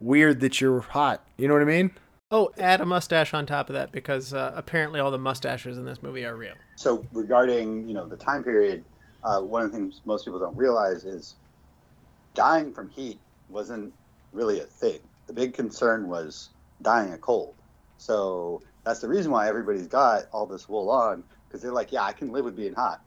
[0.00, 1.24] weird that you're hot.
[1.36, 1.90] You know what I mean?
[2.32, 5.84] Oh, add a mustache on top of that because uh, apparently all the mustaches in
[5.84, 6.54] this movie are real.
[6.74, 8.84] So regarding you know the time period,
[9.22, 11.36] uh, one of the things most people don't realize is
[12.34, 13.92] dying from heat wasn't
[14.32, 14.98] really a thing.
[15.28, 16.48] The big concern was
[16.82, 17.54] dying of cold.
[17.96, 22.02] So that's the reason why everybody's got all this wool on because they're like, yeah,
[22.02, 23.00] I can live with being hot.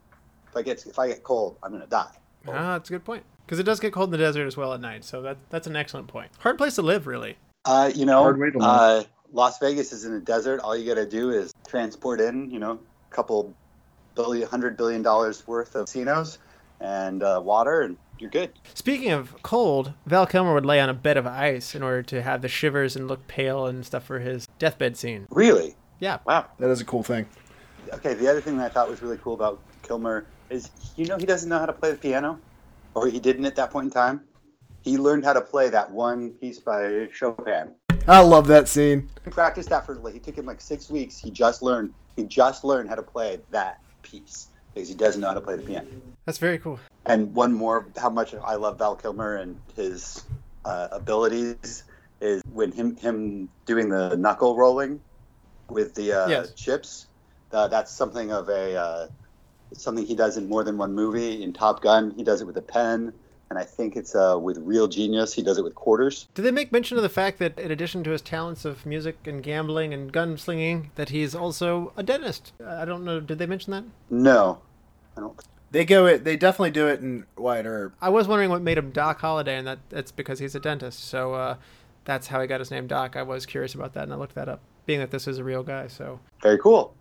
[0.48, 2.16] If I get if I get cold, I'm gonna die.
[2.48, 4.72] Ah, that's a good point because it does get cold in the desert as well
[4.72, 5.04] at night.
[5.04, 6.30] So that that's an excellent point.
[6.38, 7.36] Hard place to live, really.
[7.64, 9.02] Uh, you know, uh,
[9.32, 10.60] Las Vegas is in a desert.
[10.60, 12.80] All you got to do is transport in, you know,
[13.10, 13.54] a couple
[14.14, 16.38] billion, hundred billion dollars worth of casinos,
[16.80, 18.50] and uh, water, and you're good.
[18.74, 22.22] Speaking of cold, Val Kilmer would lay on a bed of ice in order to
[22.22, 25.26] have the shivers and look pale and stuff for his deathbed scene.
[25.30, 25.74] Really?
[25.98, 26.18] Yeah.
[26.24, 26.46] Wow.
[26.58, 27.26] That is a cool thing.
[27.92, 31.18] Okay, the other thing that I thought was really cool about Kilmer is you know
[31.18, 32.38] he doesn't know how to play the piano,
[32.94, 34.22] or he didn't at that point in time.
[34.82, 37.74] He learned how to play that one piece by Chopin.
[38.06, 39.10] I love that scene.
[39.24, 41.18] He practiced that for like he took him like six weeks.
[41.18, 45.28] He just learned he just learned how to play that piece because he doesn't know
[45.28, 45.88] how to play the piano.
[46.24, 46.78] That's very cool.
[47.06, 50.24] And one more, how much I love Val Kilmer and his
[50.64, 51.84] uh, abilities
[52.20, 55.00] is when him him doing the knuckle rolling
[55.68, 56.52] with the uh, Yes.
[56.52, 57.06] chips.
[57.52, 59.08] Uh, that's something of a uh,
[59.74, 61.42] something he does in more than one movie.
[61.42, 63.12] In Top Gun, he does it with a pen,
[63.50, 65.34] and I think it's uh, with Real Genius.
[65.34, 66.28] He does it with quarters.
[66.34, 69.18] Did they make mention of the fact that, in addition to his talents of music
[69.26, 72.52] and gambling and gunslinging, that he's also a dentist?
[72.64, 73.18] I don't know.
[73.18, 73.84] Did they mention that?
[74.08, 74.60] No,
[75.16, 75.38] I don't.
[75.72, 76.24] They go it.
[76.24, 77.94] They definitely do it in Wyatt Earp.
[78.00, 81.04] I was wondering what made him Doc Holliday, and that that's because he's a dentist.
[81.04, 81.56] So uh,
[82.04, 83.16] that's how he got his name Doc.
[83.16, 85.44] I was curious about that, and I looked that up, being that this is a
[85.44, 85.88] real guy.
[85.88, 86.94] So Very cool.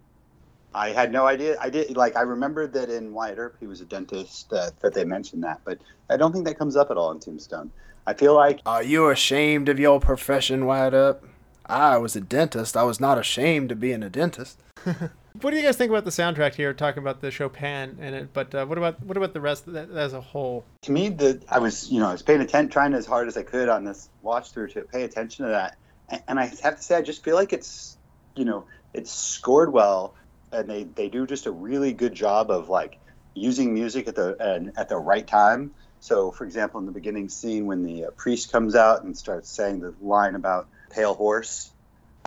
[0.73, 1.57] I had no idea.
[1.59, 4.93] I did like I remembered that in Wyatt Earp he was a dentist uh, that
[4.93, 7.71] they mentioned that, but I don't think that comes up at all in Tombstone.
[8.05, 11.27] I feel like Are you ashamed of your profession, Wyatt Earp?
[11.65, 12.75] I was a dentist.
[12.75, 14.59] I was not ashamed of being a dentist.
[15.41, 16.73] What do you guys think about the soundtrack here?
[16.73, 19.89] Talking about the Chopin in it, but uh, what about what about the rest that
[19.91, 20.65] as a whole?
[20.81, 23.37] to me the I was you know I was paying attention, trying as hard as
[23.37, 25.77] I could on this watch through to pay attention to that,
[26.09, 27.97] and, and I have to say I just feel like it's
[28.35, 30.15] you know it's scored well,
[30.51, 32.99] and they they do just a really good job of like
[33.35, 35.71] using music at the and at the right time.
[36.01, 39.49] So, for example, in the beginning scene when the uh, priest comes out and starts
[39.49, 41.73] saying the line about pale horse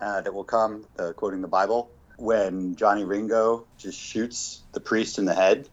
[0.01, 5.19] uh, that will come, uh, quoting the Bible, when Johnny Ringo just shoots the priest
[5.19, 5.69] in the head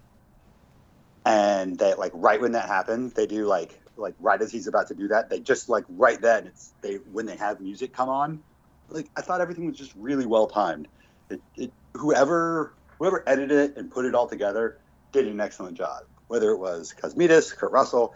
[1.25, 4.87] and they like right when that happened they do like like right as he's about
[4.87, 8.09] to do that they just like right then it's they when they have music come
[8.09, 8.41] on
[8.89, 10.87] like i thought everything was just really well timed
[11.29, 14.77] it, it whoever whoever edited it and put it all together
[15.11, 18.13] did an excellent job whether it was Cosmatos, kurt russell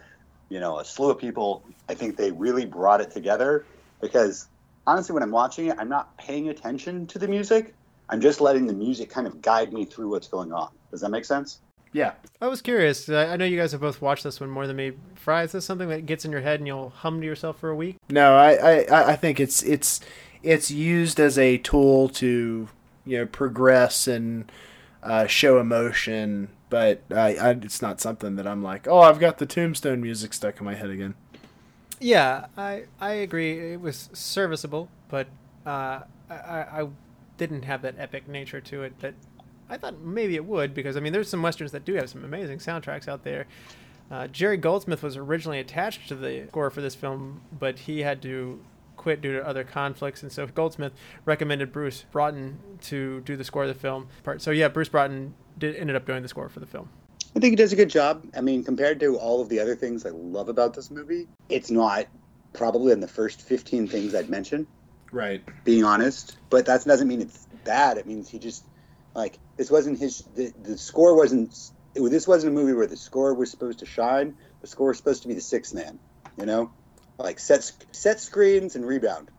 [0.48, 3.64] you know a slew of people i think they really brought it together
[4.00, 4.46] because
[4.86, 7.74] honestly when i'm watching it i'm not paying attention to the music
[8.10, 11.10] i'm just letting the music kind of guide me through what's going on does that
[11.10, 11.60] make sense
[11.92, 12.12] Yeah.
[12.40, 13.08] I was curious.
[13.08, 14.92] I I know you guys have both watched this one more than me.
[15.14, 17.70] Fry, is this something that gets in your head and you'll hum to yourself for
[17.70, 17.96] a week?
[18.10, 20.00] No, I, I, I- I think it's it's
[20.42, 22.68] it's used as a tool to
[23.04, 24.50] you know progress and
[25.02, 29.38] uh, show emotion, but I, I it's not something that I'm like, oh, I've got
[29.38, 31.14] the Tombstone music stuck in my head again.
[32.00, 33.72] Yeah, I I agree.
[33.72, 35.28] It was serviceable, but
[35.66, 36.00] uh,
[36.30, 36.88] I, I
[37.36, 39.14] didn't have that epic nature to it that
[39.68, 42.24] I thought maybe it would because I mean there's some westerns that do have some
[42.24, 43.46] amazing soundtracks out there.
[44.10, 48.20] Uh, Jerry Goldsmith was originally attached to the score for this film, but he had
[48.22, 48.60] to
[49.04, 50.94] quit due to other conflicts, and so Goldsmith
[51.26, 54.08] recommended Bruce Broughton to do the score of the film.
[54.22, 56.88] Part so yeah, Bruce Broughton did ended up doing the score for the film.
[57.36, 58.24] I think he does a good job.
[58.34, 61.70] I mean, compared to all of the other things I love about this movie, it's
[61.70, 62.06] not
[62.54, 64.66] probably in the first 15 things I'd mention,
[65.12, 65.42] Right.
[65.64, 66.38] being honest.
[66.48, 67.98] But that doesn't mean it's bad.
[67.98, 68.64] It means he just,
[69.14, 71.54] like, this wasn't his, the, the score wasn't,
[71.94, 74.34] it, this wasn't a movie where the score was supposed to shine.
[74.62, 75.98] The score was supposed to be the sixth man,
[76.38, 76.72] you know?
[77.18, 79.30] Like, set, set screens and rebound.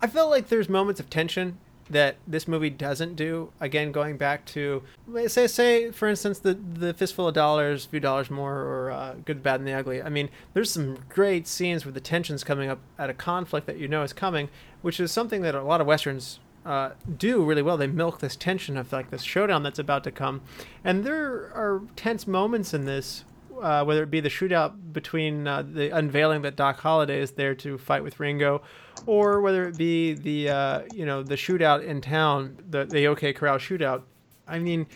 [0.00, 1.58] I feel like there's moments of tension
[1.90, 3.50] that this movie doesn't do.
[3.60, 4.82] Again, going back to
[5.26, 9.42] say say for instance the the fistful of dollars, few dollars more, or uh, good,
[9.42, 10.02] bad, and the ugly.
[10.02, 13.78] I mean, there's some great scenes where the tension's coming up at a conflict that
[13.78, 14.48] you know is coming,
[14.82, 16.40] which is something that a lot of westerns.
[16.66, 17.78] Uh, do really well.
[17.78, 20.42] They milk this tension of like this showdown that's about to come,
[20.84, 23.24] and there are tense moments in this
[23.62, 27.54] uh, whether it be the shootout between uh, the unveiling that Doc Holliday is there
[27.56, 28.62] to fight with Ringo,
[29.06, 33.32] or whether it be the uh, you know the shootout in town, the the OK
[33.32, 34.02] Corral shootout.
[34.46, 34.86] I mean,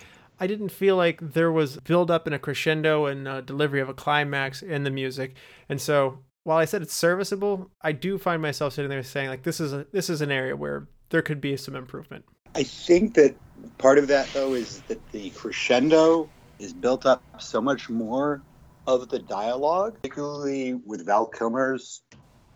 [0.40, 3.88] I didn't feel like there was build up and a crescendo and uh, delivery of
[3.88, 5.34] a climax in the music,
[5.68, 9.42] and so while I said it's serviceable, I do find myself sitting there saying like
[9.42, 12.24] this is a, this is an area where there could be some improvement.
[12.54, 13.34] I think that
[13.78, 18.42] part of that though is that the crescendo is built up so much more
[18.86, 22.02] of the dialogue, particularly with Val Kilmer's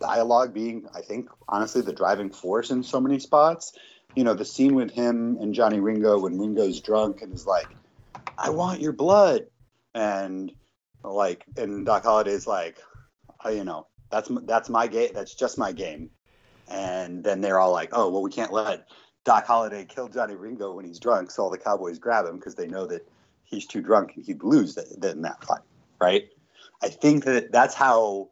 [0.01, 3.73] dialogue being, I think, honestly, the driving force in so many spots.
[4.15, 7.69] You know, the scene with him and Johnny Ringo when Ringo's drunk and is like,
[8.39, 9.47] "I want your blood,"
[9.95, 10.53] and
[11.05, 12.79] like, and Doc Holliday's like,
[13.45, 15.11] oh, "You know, that's that's my game.
[15.15, 16.11] That's just my game."
[16.69, 18.89] And then they're all like, "Oh, well, we can't let."
[19.25, 22.55] Doc Holliday kill Johnny Ringo when he's drunk, so all the cowboys grab him because
[22.55, 23.07] they know that
[23.45, 25.63] he's too drunk and he'd lose in that fight.
[26.01, 26.29] Right?
[26.83, 28.31] I think that that's how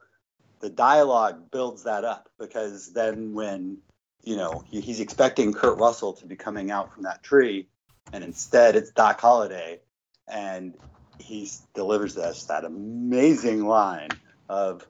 [0.60, 3.78] the dialogue builds that up because then when
[4.22, 7.68] you know he's expecting Kurt Russell to be coming out from that tree,
[8.12, 9.80] and instead it's Doc Holliday,
[10.28, 10.74] and
[11.18, 14.16] he delivers this that amazing line
[14.48, 14.86] of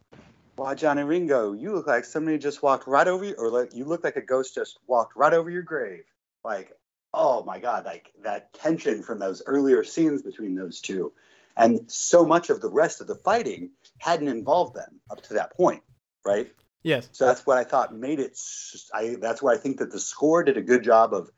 [0.56, 3.84] "Why, Johnny Ringo, you look like somebody just walked right over you, or like you
[3.84, 6.04] look like a ghost just walked right over your grave."
[6.44, 6.72] Like,
[7.12, 11.12] oh my god, like that tension from those earlier scenes between those two,
[11.57, 15.57] and so much of the rest of the fighting hadn't involved them up to that
[15.57, 15.82] point,
[16.26, 16.52] right?
[16.82, 17.09] Yes.
[17.12, 18.32] So that's what I thought made it.
[18.32, 21.30] s- I that's where I think that the score did a good job of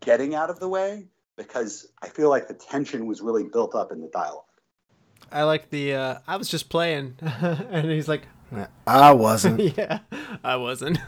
[0.00, 1.06] getting out of the way
[1.36, 4.44] because I feel like the tension was really built up in the dialogue.
[5.30, 5.94] I like the.
[5.94, 8.22] Uh, I was just playing, and he's like,
[8.86, 9.60] I wasn't.
[9.76, 10.00] "Yeah,
[10.42, 10.98] I wasn't."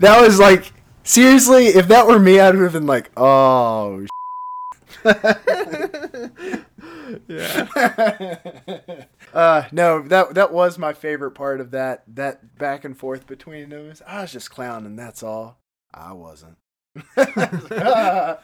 [0.00, 0.72] That was like
[1.04, 1.68] seriously.
[1.68, 4.04] If that were me, I'd have been like, oh.
[7.26, 9.04] Yeah.
[9.34, 13.70] uh, no, that that was my favorite part of that that back and forth between
[13.70, 13.92] them.
[14.06, 14.96] I was just clowning.
[14.96, 15.58] That's all.
[15.92, 16.56] I wasn't.
[17.16, 18.38] How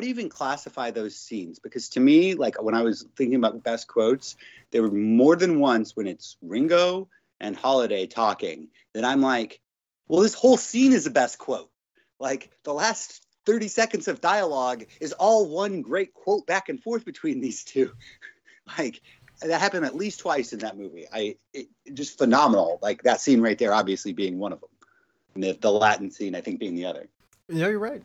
[0.00, 1.58] do you even classify those scenes?
[1.58, 4.36] Because to me, like when I was thinking about best quotes,
[4.70, 7.08] there were more than once when it's Ringo
[7.40, 9.60] and Holliday talking that I'm like,
[10.08, 11.70] well, this whole scene is the best quote.
[12.20, 17.04] Like the last 30 seconds of dialogue is all one great quote back and forth
[17.04, 17.92] between these two.
[18.78, 19.00] like
[19.40, 21.06] that happened at least twice in that movie.
[21.12, 22.78] I it, just phenomenal.
[22.82, 24.70] Like that scene right there, obviously being one of them.
[25.34, 27.08] And the, the Latin scene, I think, being the other.
[27.48, 28.02] No, you're right.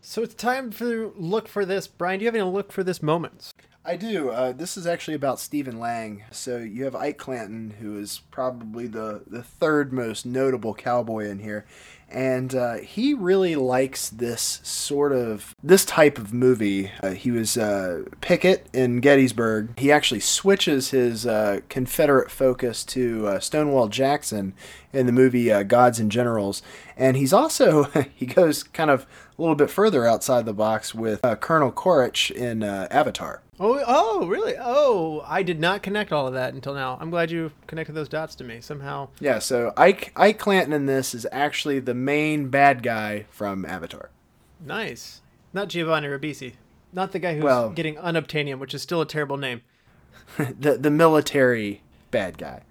[0.00, 1.86] So it's time to look for this.
[1.86, 3.54] Brian, do you have any look for this moments?
[3.84, 4.30] I do.
[4.30, 6.22] Uh, this is actually about Stephen Lang.
[6.30, 11.40] So you have Ike Clanton, who is probably the, the third most notable cowboy in
[11.40, 11.66] here.
[12.08, 16.92] And uh, he really likes this sort of this type of movie.
[17.02, 19.78] Uh, he was uh, Pickett in Gettysburg.
[19.78, 24.52] He actually switches his uh, Confederate focus to uh, Stonewall Jackson
[24.92, 26.60] in the movie Gods and Generals,
[26.98, 29.06] and he's also he goes kind of
[29.38, 33.40] a little bit further outside the box with Colonel Quaritch in Avatar.
[33.64, 34.54] Oh, oh, really?
[34.58, 36.98] Oh, I did not connect all of that until now.
[37.00, 39.08] I'm glad you connected those dots to me somehow.
[39.20, 44.10] Yeah, so Ike Ike Clanton in this is actually the main bad guy from Avatar.
[44.58, 45.20] Nice.
[45.52, 46.54] Not Giovanni Ribisi.
[46.92, 49.62] Not the guy who's Well- getting unobtainium, which is still a terrible name.
[50.38, 52.62] the the military bad guy.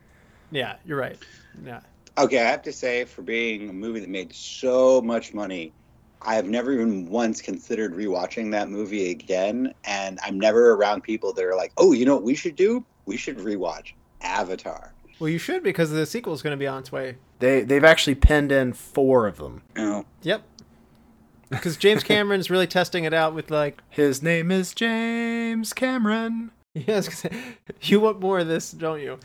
[0.51, 1.17] Yeah, you're right.
[1.65, 1.79] Yeah.
[2.17, 5.71] Okay, I have to say, for being a movie that made so much money,
[6.23, 9.73] I have never even once considered rewatching that movie again.
[9.85, 12.85] And I'm never around people that are like, oh, you know what we should do?
[13.05, 14.93] We should rewatch Avatar.
[15.19, 17.17] Well, you should because the sequel is going to be on its way.
[17.39, 19.61] They they've actually penned in four of them.
[19.75, 20.43] You know, Yep.
[21.49, 26.51] Because James Cameron's really testing it out with like, His name is James Cameron.
[26.73, 27.31] yes, 'cause
[27.81, 29.19] you want more of this, don't you?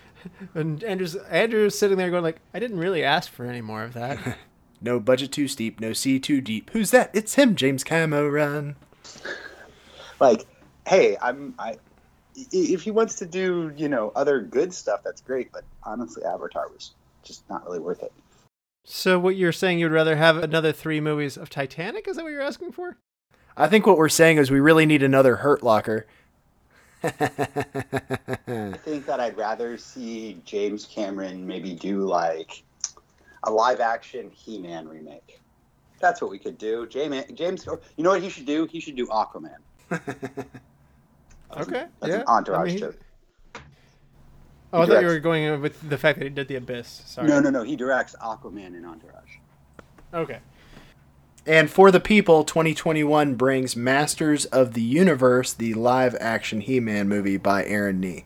[0.54, 3.92] And Andrew's Andrew's sitting there going like, I didn't really ask for any more of
[3.94, 4.18] that.
[4.80, 6.70] No budget too steep, no sea too deep.
[6.70, 7.10] Who's that?
[7.14, 8.76] It's him, James Cameron.
[10.20, 10.46] like,
[10.86, 11.70] hey, I'm I.
[11.70, 11.78] i-
[12.52, 15.50] If he wants to do, you know, other good stuff, that's great.
[15.52, 16.92] But honestly, Avatar was
[17.24, 18.12] just not really worth it.
[18.84, 22.06] so what you're saying you'd rather have another three movies of Titanic?
[22.06, 22.98] Is that what you're asking for?
[23.56, 26.06] I think what we're saying is we really need another Hurt Locker.
[27.02, 27.08] I
[28.84, 32.62] think that I'd rather see James Cameron maybe do like
[33.44, 35.40] a live action He Man remake.
[36.00, 36.86] That's what we could do.
[36.86, 37.66] James, James,
[37.96, 38.66] you know what he should do?
[38.66, 39.56] He should do Aquaman.
[39.88, 40.08] That's
[41.68, 42.98] an- Okay, that's yeah, an entourage I mean, joke.
[44.72, 47.04] Oh, I He thought you were going with the fact that he did the Abyss.
[47.06, 47.28] Sorry.
[47.28, 47.62] No, no, no.
[47.62, 49.36] He directs Aquaman and Entourage.
[50.12, 50.40] Okay.
[51.46, 57.08] And for the people, 2021 brings Masters of the Universe, the live action He Man
[57.08, 58.24] movie by Aaron Nee.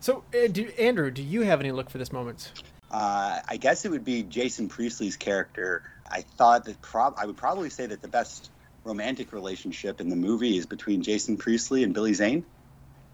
[0.00, 2.50] So, uh, do, Andrew, do you have any look for this moment?
[2.90, 5.82] Uh, I guess it would be Jason Priestley's character.
[6.10, 8.50] I thought that prob- I would probably say that the best
[8.84, 12.44] romantic relationship in the movie is between Jason Priestley and Billy Zane.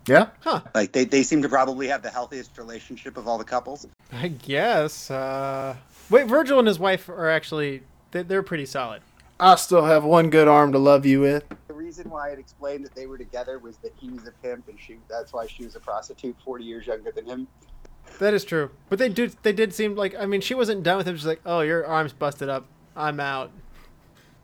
[0.06, 0.28] Yeah?
[0.40, 0.60] Huh.
[0.74, 3.86] Like they, they seem to probably have the healthiest relationship of all the couples.
[4.12, 5.10] I guess.
[5.10, 5.76] Uh...
[6.10, 9.02] Wait, Virgil and his wife are actually they, they're pretty solid.
[9.40, 11.44] I still have one good arm to love you with.
[11.66, 14.68] The reason why it explained that they were together was that he was a pimp
[14.68, 17.48] and she that's why she was a prostitute 40 years younger than him.
[18.18, 18.70] That is true.
[18.88, 21.16] But they do they did seem like I mean she wasn't done with him.
[21.16, 22.66] She's like, oh, your arm's busted up.
[22.96, 23.50] I'm out.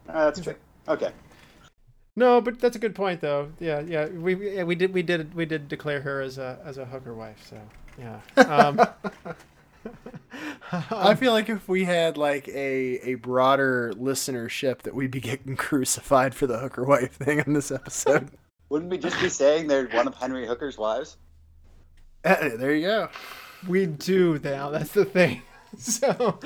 [0.08, 0.56] Uh, that's true.
[0.88, 1.12] Okay.
[2.16, 3.52] No, but that's a good point though.
[3.60, 4.06] Yeah, yeah.
[4.06, 7.14] We yeah, we did we did we did declare her as a as a hooker
[7.14, 7.46] wife.
[7.48, 7.60] So
[7.98, 8.20] yeah.
[8.36, 8.80] Um,
[10.72, 15.56] I feel like if we had like a, a broader listenership that we'd be getting
[15.66, 18.30] crucified for the hooker wife thing on this episode.
[18.68, 21.16] Wouldn't we just be saying they're one of Henry Hooker's wives?
[22.24, 23.08] Uh, there you go.
[23.68, 24.70] We do now.
[24.70, 25.42] That's the thing.
[25.78, 26.40] So,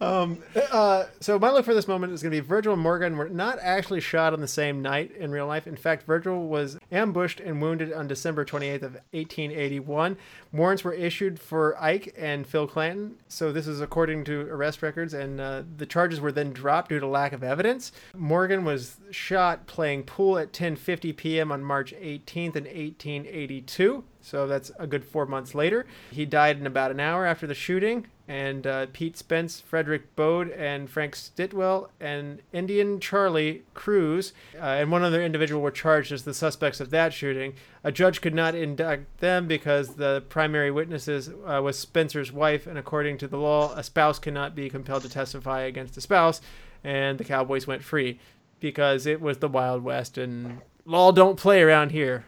[0.00, 0.42] um,
[0.72, 3.28] uh, so my look for this moment is going to be Virgil and Morgan were
[3.28, 5.66] not actually shot on the same night in real life.
[5.66, 10.16] In fact, Virgil was ambushed and wounded on December 28th of 1881.
[10.52, 13.16] Warrants were issued for Ike and Phin Clanton.
[13.28, 17.00] So this is according to arrest records, and uh, the charges were then dropped due
[17.00, 17.92] to lack of evidence.
[18.14, 21.52] Morgan was shot playing pool at 10:50 p.m.
[21.52, 24.04] on March 18th in 1882.
[24.22, 25.84] So that's a good four months later.
[26.10, 28.06] He died in about an hour after the shooting.
[28.28, 34.90] And uh, Pete Spence, Frederick Bode, and Frank Stilwell, and Indian Charlie Cruz, uh, and
[34.90, 37.54] one other individual were charged as the suspects of that shooting.
[37.82, 42.78] A judge could not indict them because the primary witnesses uh, was Spencer's wife, and
[42.78, 46.40] according to the law, a spouse cannot be compelled to testify against a spouse.
[46.84, 48.18] And the Cowboys went free
[48.60, 52.24] because it was the Wild West, and law don't play around here.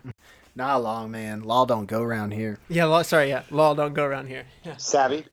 [0.56, 1.42] Not long, man.
[1.42, 2.58] Law don't go around here.
[2.68, 3.02] Yeah, law.
[3.02, 4.44] Sorry, yeah, law don't go around here.
[4.64, 5.24] Yeah, Savvy.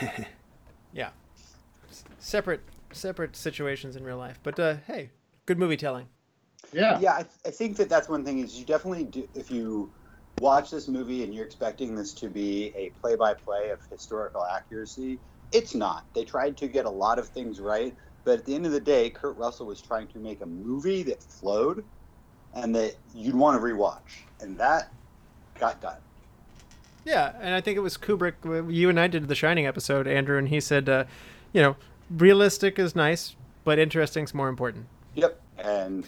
[0.92, 1.10] yeah.
[1.90, 2.62] S- separate,
[2.92, 5.10] separate situations in real life, but uh, hey,
[5.46, 6.08] good movie telling.
[6.72, 6.98] Yeah.
[6.98, 9.92] Yeah, I, th- I think that that's one thing is you definitely do if you
[10.40, 15.18] watch this movie and you're expecting this to be a play-by-play of historical accuracy,
[15.52, 16.04] it's not.
[16.14, 17.94] They tried to get a lot of things right,
[18.24, 21.04] but at the end of the day, Kurt Russell was trying to make a movie
[21.04, 21.84] that flowed
[22.56, 24.92] and that you'd want to rewatch, and that
[25.60, 25.98] got done.
[27.04, 28.34] Yeah, and I think it was Kubrick.
[28.72, 31.04] You and I did the Shining episode, Andrew, and he said, uh,
[31.52, 31.76] you know,
[32.10, 34.86] realistic is nice, but interesting's more important.
[35.14, 36.04] Yep, and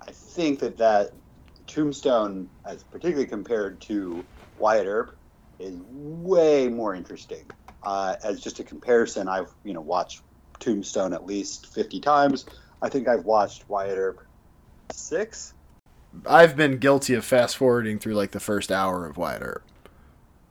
[0.00, 1.12] I think that that
[1.66, 4.24] Tombstone, as particularly compared to
[4.58, 5.16] Wyatt Earp,
[5.58, 7.44] is way more interesting.
[7.82, 10.22] Uh, as just a comparison, I've you know watched
[10.60, 12.46] Tombstone at least fifty times.
[12.80, 14.24] I think I've watched Wyatt Earp
[14.92, 15.52] six.
[16.26, 19.62] I've been guilty of fast forwarding through like the first hour of Wyatt Earp.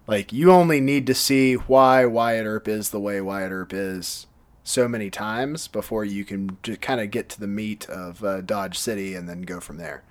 [0.07, 4.27] Like you only need to see why Wyatt Earp is the way Wyatt Earp is
[4.64, 8.41] so many times before you can just kind of get to the meat of uh,
[8.41, 10.03] Dodge City and then go from there.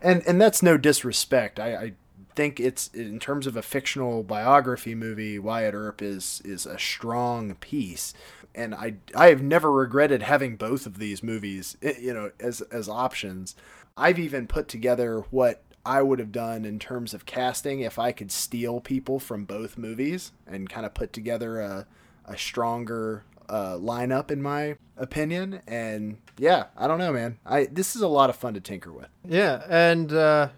[0.00, 1.58] And and that's no disrespect.
[1.58, 1.92] I, I
[2.34, 7.54] think it's in terms of a fictional biography movie, Wyatt Earp is is a strong
[7.56, 8.14] piece.
[8.54, 12.60] And I I have never regretted having both of these movies, eh, you know, as
[12.62, 13.54] as options.
[13.96, 18.12] I've even put together what I would have done in terms of casting if I
[18.12, 21.86] could steal people from both movies and kind of put together a,
[22.26, 25.60] a stronger uh, lineup, in my opinion.
[25.66, 27.38] And yeah, I don't know, man.
[27.46, 29.08] I this is a lot of fun to tinker with.
[29.24, 30.48] Yeah, and uh,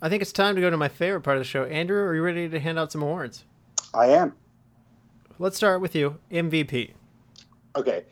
[0.00, 1.64] I think it's time to go to my favorite part of the show.
[1.64, 3.44] Andrew, are you ready to hand out some awards?
[3.92, 4.34] I am.
[5.38, 6.92] Let's start with you, MVP.
[7.74, 8.04] Okay,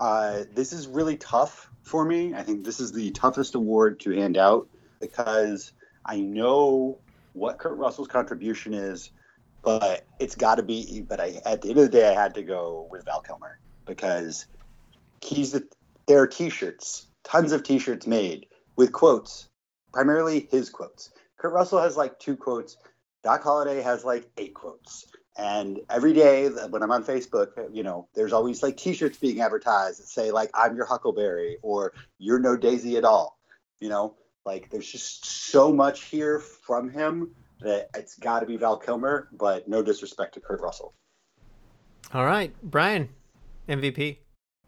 [0.00, 2.34] uh, this is really tough for me.
[2.34, 4.68] I think this is the toughest award to hand out
[5.00, 5.72] because
[6.04, 6.98] I know
[7.32, 9.10] what Kurt Russell's contribution is,
[9.62, 11.00] but it's got to be.
[11.00, 13.58] But I, at the end of the day, I had to go with Val Kilmer
[13.86, 14.46] because
[15.22, 15.66] he's the.
[16.06, 18.46] There are T-shirts, tons of T-shirts made
[18.76, 19.48] with quotes,
[19.92, 21.10] primarily his quotes.
[21.36, 22.76] Kurt Russell has like two quotes.
[23.22, 25.06] Doc Holliday has like eight quotes.
[25.38, 30.00] And every day when I'm on Facebook, you know, there's always like T-shirts being advertised
[30.00, 33.38] that say like "I'm your Huckleberry" or "You're no Daisy at all."
[33.80, 38.56] You know, like there's just so much here from him that it's got to be
[38.56, 39.28] Val Kilmer.
[39.32, 40.92] But no disrespect to Kurt Russell.
[42.12, 43.10] All right, Brian,
[43.68, 44.18] MVP.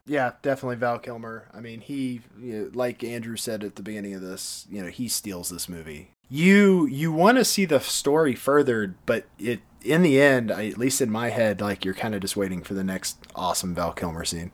[0.07, 1.49] Yeah, definitely Val Kilmer.
[1.53, 4.89] I mean, he, you know, like Andrew said at the beginning of this, you know,
[4.89, 6.13] he steals this movie.
[6.29, 10.79] You you want to see the story furthered, but it in the end, I, at
[10.79, 13.93] least in my head, like you're kind of just waiting for the next awesome Val
[13.93, 14.53] Kilmer scene.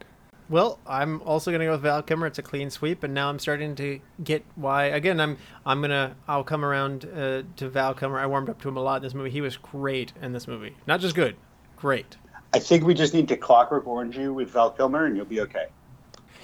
[0.48, 2.26] Well, I'm also gonna go with Val Kilmer.
[2.26, 4.84] It's a clean sweep, and now I'm starting to get why.
[4.84, 8.18] Again, I'm I'm gonna I'll come around uh, to Val Kilmer.
[8.18, 9.30] I warmed up to him a lot in this movie.
[9.30, 10.76] He was great in this movie.
[10.86, 11.36] Not just good,
[11.76, 12.16] great.
[12.54, 15.40] I think we just need to clockwork orange you with Val Kilmer, and you'll be
[15.40, 15.66] okay.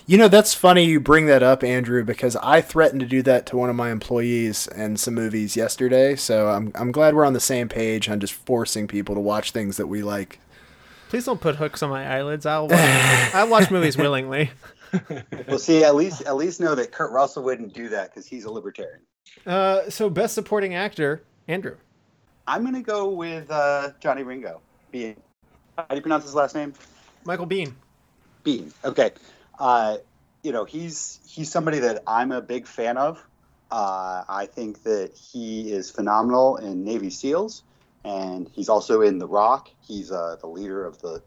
[0.05, 3.47] You know, that's funny you bring that up, Andrew, because I threatened to do that
[3.47, 6.17] to one of my employees and some movies yesterday.
[6.17, 9.53] So I'm I'm glad we're on the same page on just forcing people to watch
[9.53, 10.41] things that we like.
[11.09, 12.47] Please don't put hooks on my eyelids.
[12.47, 12.73] I'll watch,
[13.35, 14.51] I watch movies willingly.
[15.47, 18.45] Well, see, at least at least know that Kurt Russell wouldn't do that because he's
[18.45, 19.01] a libertarian.
[19.47, 21.77] Uh, so best supporting actor, Andrew.
[22.47, 24.61] I'm gonna go with uh, Johnny Ringo.
[24.93, 25.17] Biehn.
[25.79, 26.75] How do you pronounce his last name?
[27.25, 27.73] Michael Biehn.
[28.45, 28.73] Biehn.
[28.85, 29.13] Okay.
[29.63, 29.99] Uh,
[30.43, 33.25] you know, he's he's somebody that I'm a big fan of.
[33.71, 37.63] Uh, I think that he is phenomenal in Navy SEALs,
[38.05, 39.71] and he's also in The Rock.
[39.87, 41.23] He's uh, the leader of the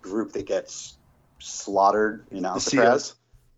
[0.00, 0.96] group that gets
[1.40, 3.14] slaughtered in Alcatraz.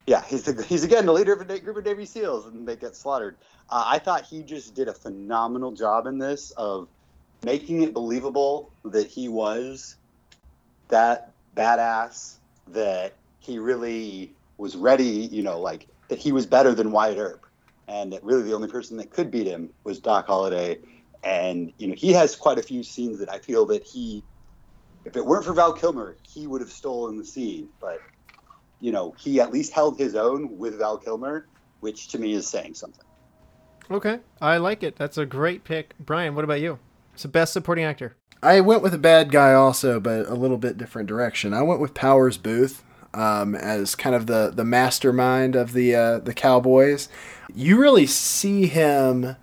[0.09, 2.75] Yeah, he's the, he's again the leader of a group of Navy SEAls, and they
[2.75, 3.37] get slaughtered.
[3.71, 6.89] Uh, I thought he just did a phenomenal job in this of
[7.45, 9.95] making it believable that he was
[10.89, 12.39] that badass,
[12.73, 17.47] that he really was ready, you know, like that he was better than Wyatt Earp,
[17.89, 20.79] and that really the only person that could beat him was Doc Holliday.
[21.25, 24.23] And you know, he has quite a few scenes that I feel that he,
[25.05, 27.69] if it weren't for Val Kilmer, he would have stolen the scene.
[27.81, 28.01] But
[28.81, 31.47] you know, he at least held his own with Val Kilmer,
[31.81, 33.05] which to me is saying something.
[33.91, 34.97] Okay, I like it.
[34.97, 36.35] That's a great pick, Brian.
[36.35, 36.79] What about you?
[37.15, 38.17] It's the best supporting actor.
[38.43, 41.53] I went with a bad guy also, but a little bit different direction.
[41.53, 42.81] I went with Powers Boothe
[43.15, 47.09] um, as kind of the, the mastermind of the uh, the Cowboys.
[47.55, 49.37] You really see him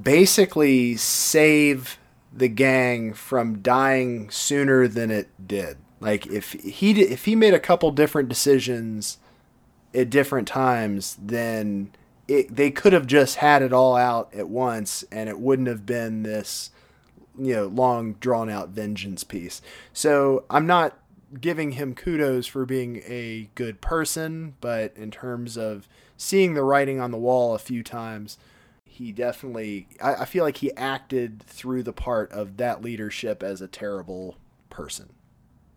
[0.00, 1.98] basically save
[2.32, 5.76] the gang from dying sooner than it did.
[6.00, 9.18] Like if he if he made a couple different decisions
[9.94, 11.92] at different times, then
[12.26, 15.84] it, they could have just had it all out at once, and it wouldn't have
[15.84, 16.70] been this
[17.38, 19.60] you know long drawn out vengeance piece.
[19.92, 20.96] So I'm not
[21.38, 25.86] giving him kudos for being a good person, but in terms of
[26.16, 28.38] seeing the writing on the wall a few times,
[28.84, 33.60] he definitely I, I feel like he acted through the part of that leadership as
[33.60, 34.36] a terrible
[34.68, 35.10] person.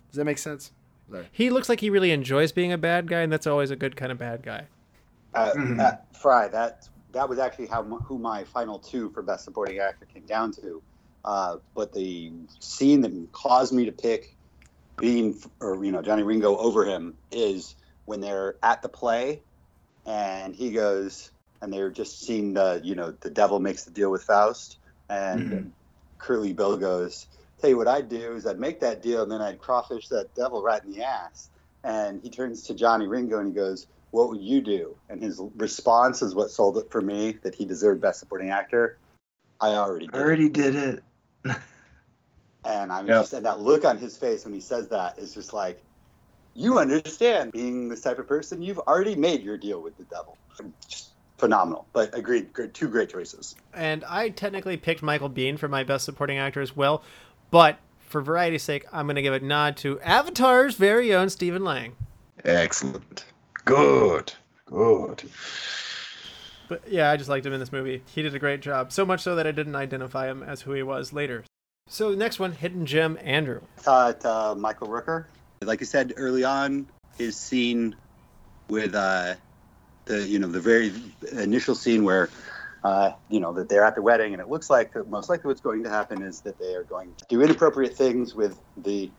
[0.09, 0.71] Does that make sense?
[1.09, 1.27] Sorry.
[1.31, 3.95] He looks like he really enjoys being a bad guy, and that's always a good
[3.95, 4.67] kind of bad guy.
[5.33, 9.79] Uh, uh, Fry, that that was actually how who my final two for best supporting
[9.79, 10.81] actor came down to.
[11.25, 14.35] Uh, but the scene that caused me to pick
[14.97, 17.75] Biehn or you know Johnny Ringo over him is
[18.05, 19.41] when they're at the play,
[20.05, 24.11] and he goes and they're just seeing the you know the devil makes the deal
[24.11, 24.79] with Faust,
[25.09, 25.71] and Mhm.
[26.19, 27.27] Curly Bill goes,
[27.59, 30.33] "Tell you what I'd do is I'd make that deal and then I'd crawfish that
[30.35, 31.49] devil right in the ass."
[31.83, 34.95] And he turns to Johnny Ringo and he goes, what would you do?
[35.09, 38.99] And his response is what sold it for me that he deserved Best Supporting Actor.
[39.59, 40.15] I already did.
[40.15, 41.03] Already did it.
[42.65, 43.21] And I'm Yep.
[43.21, 45.81] just, and that look on his face when he says that is just like,
[46.53, 50.37] you understand being this type of person, you've already made your deal with the devil.
[50.87, 51.87] Just phenomenal.
[51.93, 53.55] But agreed, great, two great choices.
[53.73, 57.03] And I technically picked Michael Biehn for my best supporting actor as well,
[57.51, 61.63] but for variety's sake, I'm going to give a nod to Avatar's very own Stephen
[61.63, 61.95] Lang.
[62.45, 63.25] Excellent.
[63.65, 64.33] Good.
[64.65, 65.23] Good.
[66.67, 68.03] But yeah, I just liked him in this movie.
[68.13, 68.91] He did a great job.
[68.91, 71.43] So much so that I didn't identify him as who he was later.
[71.93, 73.61] So next one, Hidden Gem Andrew.
[73.77, 75.25] I thought uh, Michael Rooker,
[75.61, 76.87] like I said early on,
[77.19, 77.95] his scene
[78.67, 79.35] with uh,
[80.05, 80.91] the you know the very
[81.33, 82.31] initial scene where
[82.83, 85.61] uh, you know that they're at the wedding and it looks like most likely what's
[85.61, 89.11] going to happen is that they are going to do inappropriate things with the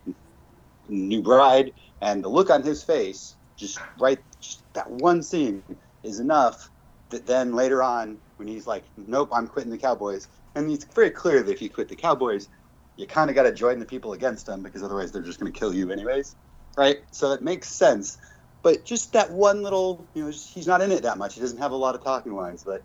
[0.88, 5.62] new bride and the look on his face just right just that one scene
[6.02, 6.70] is enough
[7.10, 11.10] that then later on when he's like nope i'm quitting the cowboys and it's very
[11.10, 12.48] clear that if you quit the cowboys
[12.96, 15.52] you kind of got to join the people against them because otherwise they're just going
[15.52, 16.36] to kill you anyways
[16.76, 18.18] right so it makes sense
[18.62, 21.58] but just that one little you know, he's not in it that much he doesn't
[21.58, 22.82] have a lot of talking lines but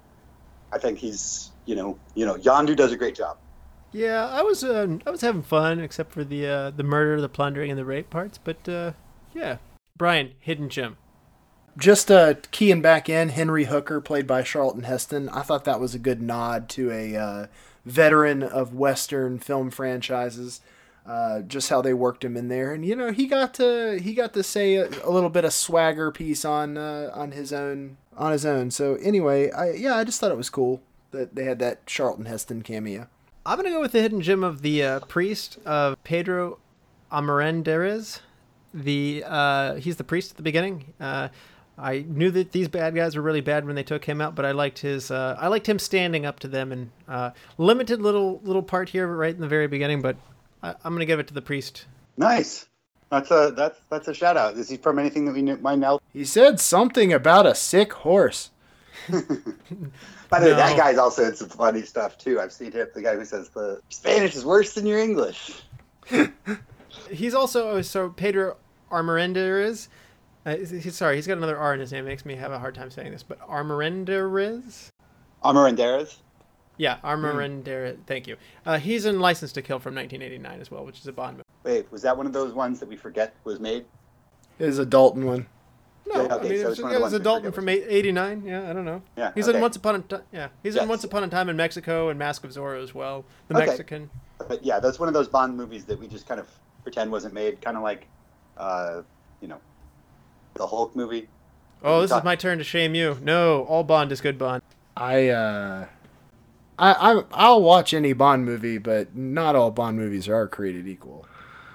[0.72, 3.38] i think he's you know you know Yondu does a great job
[3.92, 7.30] Yeah, I was uh, I was having fun, except for the uh, the murder, the
[7.30, 8.38] plundering, and the rape parts.
[8.38, 8.92] But uh,
[9.34, 9.58] yeah,
[9.98, 10.98] Brian, Hidden Gem.
[11.78, 15.30] Just uh, keying back in, Henry Hooker, played by Charlton Heston.
[15.30, 17.48] I thought that was a good nod to a uh,
[17.86, 20.62] veteran of Western film franchises.
[21.06, 24.14] Uh, just how they worked him in there, and you know he got to he
[24.14, 27.98] got to say a, a little bit of swagger piece on uh, on his own
[28.16, 28.70] on his own.
[28.70, 32.26] So anyway, I yeah I just thought it was cool that they had that Charlton
[32.26, 33.08] Heston cameo.
[33.44, 36.60] I'm gonna go with the hidden gem of the uh, priest of Pedro
[37.12, 38.20] Amarendérez.
[38.72, 40.94] The uh, he's the priest at the beginning.
[41.82, 44.46] I knew that these bad guys were really bad when they took him out, but
[44.46, 45.12] I liked his.
[45.12, 49.08] Uh, I liked him standing up to them and uh, limited little little part here
[49.08, 50.02] right in the very beginning.
[50.02, 50.18] But
[50.62, 51.86] I, I'm gonna give it to the priest.
[52.18, 52.66] nice
[53.10, 55.80] that's a that's that's a shout out is he from anything that we kn- might
[55.80, 58.52] know He said something about a sick horse.
[59.10, 60.58] by the way No.
[60.58, 63.50] that guy's also in some funny stuff too i've seen him the guy who says
[63.50, 65.62] the spanish is worse than your english
[67.10, 68.58] He's also oh, so Pedro
[68.92, 69.88] Armerendariz.
[70.46, 72.06] Uh, he's, sorry, he's got another R in his name.
[72.06, 74.90] It makes me have a hard time saying this, but Armerendariz.
[75.44, 76.18] Amaranderas.
[76.78, 77.98] Yeah, Armerendariz.
[78.08, 78.38] Thank you.
[78.66, 81.44] Uh, he's in License to Kill from 1989 as well, which is a Bond movie.
[81.64, 83.86] wait was that one of those ones that we forget was made
[84.60, 85.46] It was a Dalton one.
[86.08, 87.66] No, Yeah, okay, I mean, so it's, it's one yeah, it was a Dalton from
[87.66, 88.44] was 89.
[88.46, 89.02] Yeah, I don't know.
[89.18, 89.60] Yeah, He's in.
[89.62, 90.22] Once Upon a Time.
[90.32, 93.26] Yeah, he's in Once Upon a Time in Mexico and Mask of Zorro as well.
[93.50, 93.66] The Okay.
[93.68, 94.10] Mexican.
[94.48, 96.48] But yeah, that's one of those Bond movies that we just kind of
[96.84, 98.08] pretend wasn't made, kind of like,
[98.58, 99.02] uh,
[99.42, 99.60] you know,
[100.56, 101.28] the Hulk movie.
[101.84, 103.18] Oh, this is my turn to shame you.
[103.22, 104.62] No, all Bond is good Bond.
[104.98, 105.86] I uh
[106.78, 111.26] I, I I'll watch any Bond movie, but not all Bond movies are created equal.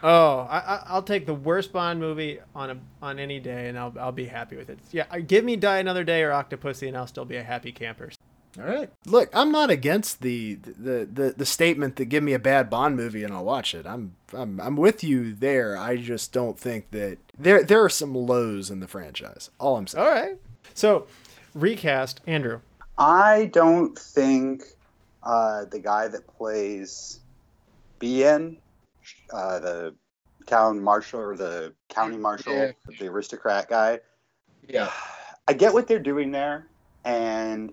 [0.03, 3.79] Oh, I, I, I'll take the worst Bond movie on a on any day, and
[3.79, 4.79] I'll I'll be happy with it.
[4.91, 7.73] Yeah, uh, give me Die Another Day or Octopussy, and I'll still be a happy
[7.73, 8.11] camper.
[8.59, 8.91] All right.
[9.07, 12.97] Look, I'm not against the the, the, the statement that give me a bad Bond
[12.97, 13.85] movie and I'll watch it.
[13.87, 15.77] I'm I'm I'm with you there.
[15.77, 19.51] I just don't think that there there are some lows in the franchise.
[19.59, 20.05] All I'm saying.
[20.07, 20.37] All right.
[20.73, 21.07] So,
[21.55, 22.61] recast Andrew.
[22.97, 24.63] I don't think
[25.25, 27.21] uh, the guy that plays
[27.99, 28.59] Behan,
[29.33, 29.95] uh, the
[30.47, 32.73] town marshal or the county marshal, Yeah.
[33.01, 34.01] the aristocrat guy,
[34.69, 34.91] Yeah.
[35.49, 36.67] I get what they're doing there,
[37.05, 37.73] and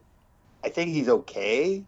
[0.64, 1.84] I think he's okay.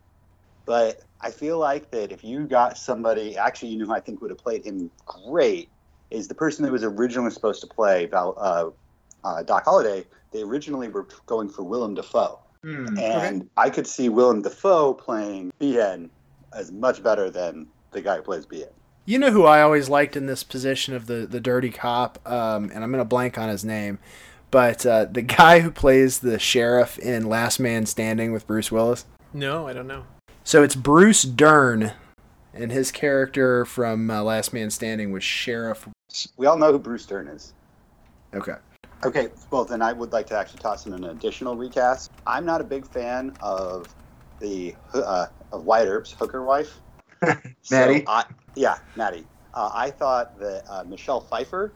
[0.65, 4.21] But I feel like that if you got somebody, actually, you know who I think
[4.21, 5.69] would have played him great
[6.09, 8.69] is the person that was originally supposed to play Val, uh,
[9.27, 10.05] uh, Doc Holliday.
[10.31, 12.97] They originally were going for Willem Dafoe, Hmm.
[12.97, 16.09] and I could see Willem Dafoe playing Behan
[16.53, 18.69] as much better than the guy who plays Behan.
[19.05, 22.71] You know who I always liked in this position of the the dirty cop, um,
[22.73, 23.99] and I'm gonna blank on his name,
[24.53, 29.03] but uh, the guy who plays the sheriff in Last Man Standing with Bruce Willis.
[29.33, 30.05] No, I don't know.
[30.43, 31.93] So it's Bruce Dern,
[32.53, 35.89] and his character from uh, Last Man Standing was Sheriff.
[36.37, 37.55] We all know who Bruce Dern is.
[38.35, 38.53] Okay.
[39.03, 42.11] Okay, well then I would like to actually toss in an additional recast.
[42.27, 43.87] I'm not a big fan of
[44.39, 46.79] the uh, of Wyatt Earp's hooker wife.
[47.63, 48.03] So Mattie?
[48.07, 48.25] I,
[48.55, 49.25] yeah, Mattie.
[49.53, 51.71] Uh, I thought that uh, Michelle Pfeiffer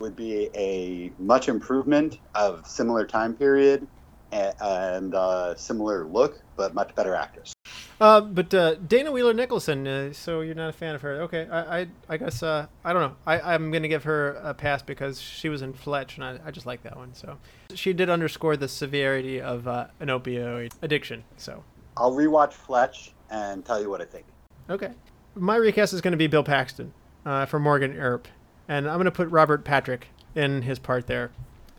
[0.00, 3.86] would be a much improvement of similar time period
[4.32, 7.54] and, and uh, similar look, but much better actress.
[8.00, 9.86] Uh, but uh, Dana Wheeler Nicholson.
[9.86, 11.22] Uh, so you're not a fan of her?
[11.22, 13.16] Okay, I I, I guess uh, I don't know.
[13.26, 16.50] I I'm gonna give her a pass because she was in Fletch, and I, I
[16.50, 17.14] just like that one.
[17.14, 17.38] So
[17.74, 21.24] she did underscore the severity of uh, an opioid addiction.
[21.36, 21.64] So
[21.96, 24.26] I'll rewatch Fletch and tell you what I think.
[24.70, 24.92] okay,
[25.34, 26.92] my recast is gonna be Bill Paxton
[27.26, 28.28] uh, for Morgan Earp,
[28.68, 31.30] and I'm gonna put Robert Patrick in his part there.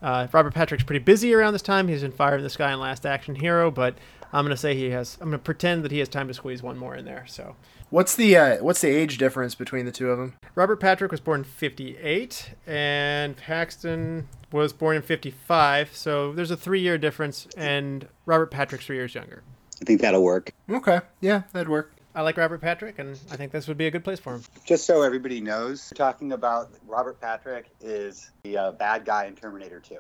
[0.02, 1.88] Uh, Robert Patrick's pretty busy around this time.
[1.88, 3.95] He's in Fire in the Sky and Last Action Hero, but
[4.34, 5.18] I'm gonna say he has.
[5.22, 7.26] I'm gonna pretend that he has time to squeeze one more in there.
[7.28, 7.56] So.
[7.90, 10.36] What's the uh, what's the age difference between the two of them?
[10.53, 15.95] Robert Patrick was born in 58, and Paxton was born in 55.
[15.95, 19.41] So there's a three year difference, and Robert Patrick's three years younger.
[19.82, 20.52] I think that'll work.
[20.70, 21.94] Okay, yeah, that'd work.
[22.15, 24.44] I like Robert Patrick, and I think this would be a good place for him.
[24.65, 29.80] Just so everybody knows, talking about Robert Patrick is the uh, bad guy in Terminator
[29.80, 29.98] 2.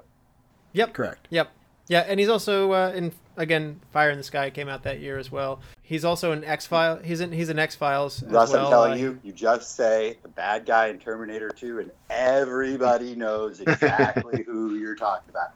[0.73, 0.93] Yep.
[0.93, 1.27] Correct.
[1.29, 1.51] Yep.
[1.87, 5.17] Yeah, and he's also uh, in again Fire in the Sky came out that year
[5.17, 5.59] as well.
[5.81, 6.97] He's also in X File.
[6.97, 8.21] He's in he's in X Files.
[8.23, 8.65] Russ, well.
[8.65, 13.15] I'm telling Uh, you, you just say the bad guy in Terminator 2, and everybody
[13.15, 15.49] knows exactly who you're talking about.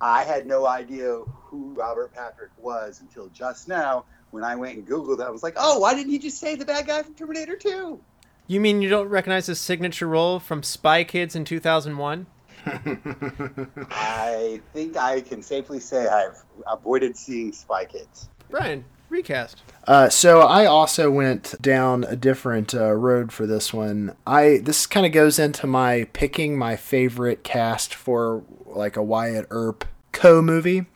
[0.00, 4.86] I had no idea who Robert Patrick was until just now when I went and
[4.86, 5.22] Googled it.
[5.22, 8.00] I was like, oh, why didn't he just say the bad guy from Terminator 2?
[8.48, 12.26] You mean you don't recognize his signature role from Spy Kids in 2001?
[12.66, 18.28] I think I can safely say I've avoided seeing Spy Kids.
[18.50, 19.62] Brian, recast.
[19.86, 24.16] Uh, so I also went down a different uh, road for this one.
[24.26, 29.46] I this kind of goes into my picking my favorite cast for like a Wyatt
[29.50, 30.86] Earp co movie,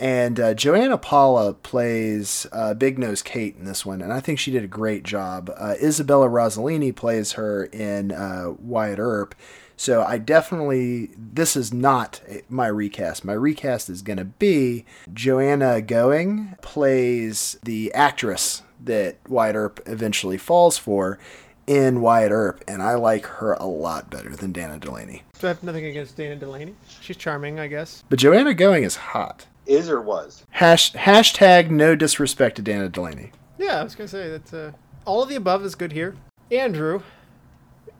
[0.00, 4.38] and uh, Joanna Pacula plays uh, Big Nose Kate in this one, and I think
[4.38, 5.52] she did a great job.
[5.54, 9.34] Uh, Isabella Rossellini plays her in uh, Wyatt Earp.
[9.76, 13.24] So I definitely this is not my recast.
[13.24, 20.38] My recast is going to be Joanna Going plays the actress that Wyatt Earp eventually
[20.38, 21.18] falls for
[21.66, 25.22] in Wyatt Earp, and I like her a lot better than Dana Delany.
[25.34, 26.74] So I have nothing against Dana Delany.
[27.00, 28.02] She's charming, I guess.
[28.08, 29.46] But Joanna Going is hot.
[29.70, 30.44] Is or was?
[30.50, 33.30] Hash, hashtag no disrespect to Dana Delany.
[33.56, 34.72] Yeah, I was gonna say that uh,
[35.04, 36.16] all of the above is good here.
[36.50, 37.02] Andrew,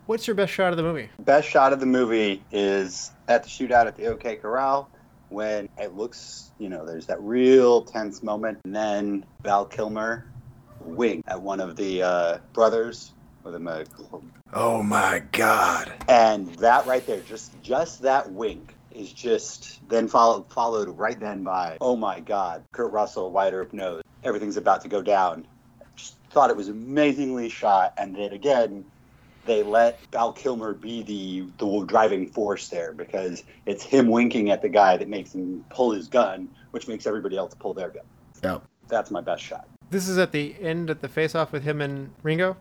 [0.06, 1.10] what's your best shot of the movie?
[1.20, 4.90] Best shot of the movie is at the shootout at the OK Corral
[5.28, 10.26] when it looks, you know, there's that real tense moment, and then Val Kilmer
[10.80, 13.12] wink at one of the uh, brothers
[13.44, 13.84] with him, uh,
[14.52, 15.92] Oh my god.
[16.08, 21.42] and that right there, just just that wink is just then followed followed right then
[21.42, 25.46] by oh my god, Kurt Russell, Wyatt Earp nose, everything's about to go down.
[25.96, 28.84] Just thought it was amazingly shot, and then again,
[29.46, 34.62] they let Val Kilmer be the the driving force there because it's him winking at
[34.62, 38.04] the guy that makes him pull his gun, which makes everybody else pull their gun.
[38.42, 38.64] Yep.
[38.88, 39.68] That's my best shot.
[39.90, 42.56] This is at the end at the face off with him and Ringo.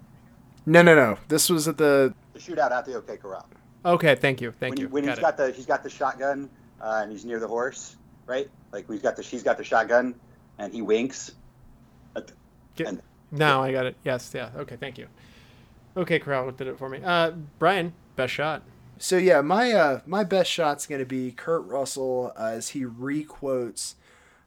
[0.65, 1.17] No, no, no.
[1.27, 2.13] This was at the.
[2.33, 3.47] The shootout at the OK Corral.
[3.85, 4.89] Okay, thank you, thank when, you.
[4.89, 5.21] when Got he's it.
[5.21, 6.49] got the he's got the shotgun
[6.81, 7.95] uh, and he's near the horse,
[8.25, 8.49] right?
[8.71, 10.15] Like we've got the she's got the shotgun
[10.57, 11.31] and he winks,
[12.15, 12.33] at the-
[12.75, 13.01] Get- and
[13.31, 13.95] Now I got it.
[14.03, 14.49] Yes, yeah.
[14.57, 15.07] Okay, thank you.
[15.95, 16.99] Okay, Corral did it for me.
[17.03, 18.63] Uh, Brian, best shot.
[18.97, 23.95] So yeah, my uh, my best shot's gonna be Kurt Russell uh, as he requotes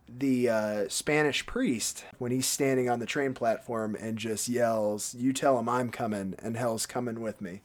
[0.07, 5.33] the uh, Spanish priest when he's standing on the train platform and just yells, "You
[5.33, 7.63] tell him I'm coming, and hell's coming with me."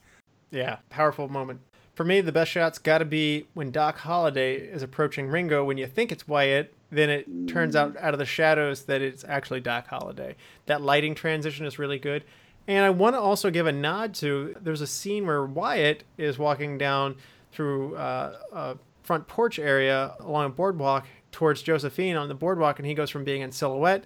[0.50, 1.60] Yeah, powerful moment.
[1.94, 5.64] For me, the best shot's got to be when Doc Holliday is approaching Ringo.
[5.64, 9.24] When you think it's Wyatt, then it turns out out of the shadows that it's
[9.24, 10.36] actually Doc Holliday.
[10.66, 12.24] That lighting transition is really good.
[12.68, 16.38] And I want to also give a nod to there's a scene where Wyatt is
[16.38, 17.16] walking down
[17.50, 22.86] through uh, a front porch area along a boardwalk towards Josephine on the boardwalk, and
[22.86, 24.04] he goes from being in silhouette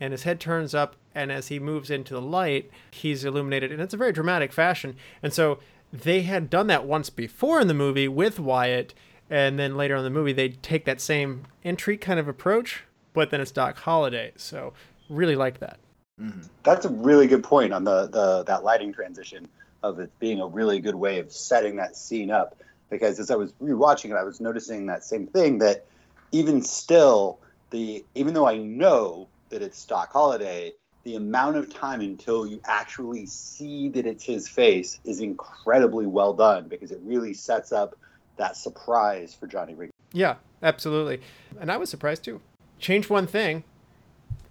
[0.00, 3.80] and his head turns up and as he moves into the light he's illuminated and
[3.80, 5.58] it's a very dramatic fashion and so
[6.02, 8.94] they had done that once before in the movie with wyatt
[9.30, 13.30] and then later on the movie they take that same entry kind of approach but
[13.30, 14.72] then it's doc holliday so
[15.08, 15.78] really like that
[16.20, 16.40] mm-hmm.
[16.62, 19.48] That's a really good point on the, the that lighting transition
[19.84, 22.56] of it being a really good way of setting that scene up.
[22.90, 25.84] Because as I was rewatching it, I was noticing that same thing that
[26.32, 27.38] even still,
[27.70, 30.72] the even though I know that it's Doc Holliday,
[31.04, 36.32] the amount of time until you actually see that it's his face is incredibly well
[36.32, 37.96] done because it really sets up
[38.36, 39.92] that surprise for Johnny Ringo.
[40.12, 41.20] yeah absolutely
[41.60, 42.40] and i was surprised too
[42.78, 43.62] change one thing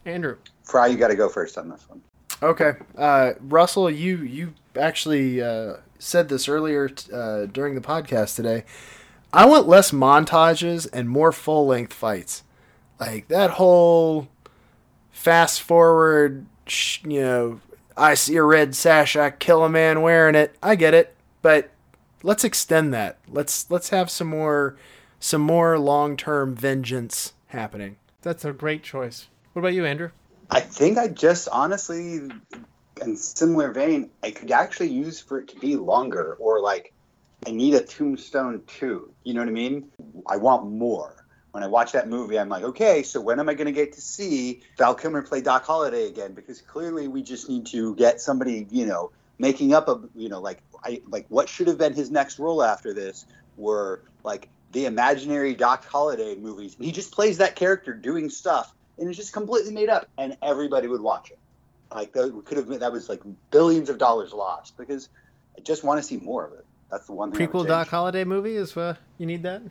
[0.06, 2.02] andrew Fry, you got to go first on this one.
[2.42, 8.36] Okay, uh, Russell, you you actually uh, said this earlier t- uh, during the podcast
[8.36, 8.64] today.
[9.32, 12.44] I want less montages and more full length fights,
[13.00, 14.28] like that whole
[15.14, 16.46] fast forward.
[16.68, 17.62] Sh- you know,
[17.96, 20.58] I see a red sash, I kill a man wearing it.
[20.62, 21.70] I get it, but
[22.24, 23.20] let's extend that.
[23.30, 24.76] Let's let's have some more
[25.20, 27.96] some more long term vengeance happening.
[28.22, 30.10] that's a great choice what about you andrew
[30.50, 32.22] I think I just honestly,
[33.02, 36.94] in similar vein, I could actually use for it to be longer, or like,
[37.48, 39.12] I need a Tombstone too.
[39.24, 39.90] You know what I mean?
[40.28, 41.23] I want more.
[41.54, 43.94] When I watch that movie, I'm like, okay, so when am I going to get
[43.94, 46.34] to see Val Kilmer play Doc Holliday again?
[46.34, 50.42] Because clearly, we just need to get somebody, you know, making up a, you know,
[50.42, 54.88] like, I like what should have been his next role after this were like the
[54.88, 56.76] imaginary Doc Holliday movies.
[56.80, 60.88] He just plays that character doing stuff, and it's just completely made up, and everybody
[60.88, 61.38] would watch it.
[61.94, 63.22] Like that could have been that was like
[63.52, 65.08] billions of dollars lost because
[65.56, 66.66] I just want to see more of it.
[66.90, 67.48] That's the one thing.
[67.48, 69.62] Prequel doc holliday movie is uh, you need that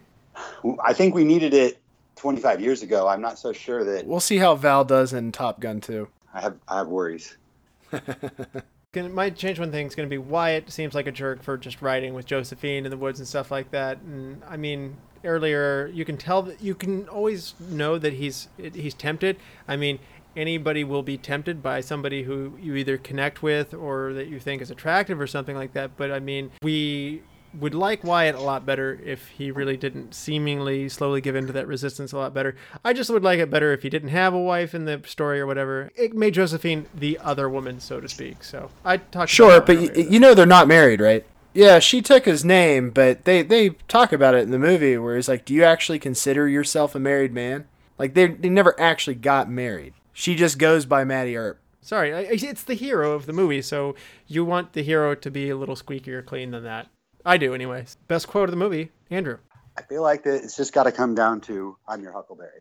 [0.84, 1.80] I think we needed it
[2.16, 3.08] 25 years ago.
[3.08, 6.08] I'm not so sure that We'll see how Val does in Top Gun 2.
[6.34, 7.36] I have I have worries.
[8.92, 11.56] Can, my change one thing is going to be Wyatt seems like a jerk for
[11.56, 13.98] just riding with Josephine in the woods and stuff like that.
[14.02, 18.94] And I mean, earlier you can tell that you can always know that he's he's
[18.94, 19.38] tempted.
[19.66, 19.98] I mean,
[20.36, 24.62] anybody will be tempted by somebody who you either connect with or that you think
[24.62, 25.96] is attractive or something like that.
[25.96, 27.22] But I mean, we
[27.58, 31.66] would like Wyatt a lot better if he really didn't seemingly slowly give into that
[31.66, 32.56] resistance a lot better.
[32.84, 35.40] I just would like it better if he didn't have a wife in the story
[35.40, 35.90] or whatever.
[35.96, 38.42] It made Josephine the other woman, so to speak.
[38.44, 39.30] So I talked.
[39.30, 39.92] Sure, but earlier.
[39.94, 41.24] y- you know they're not married, right?
[41.54, 45.16] Yeah, she took his name, but they they talk about it in the movie where
[45.16, 47.66] he's like, "Do you actually consider yourself a married man?"
[47.98, 49.92] Like they they never actually got married.
[50.14, 51.58] She just goes by Mattie Earp.
[51.82, 53.94] Sorry, it's the hero of the movie, so
[54.28, 56.86] you want the hero to be a little squeakier clean than that.
[57.24, 57.96] I do, anyways.
[58.08, 59.38] Best quote of the movie, Andrew.
[59.76, 62.60] I feel like that it's just got to come down to I'm your Huckleberry.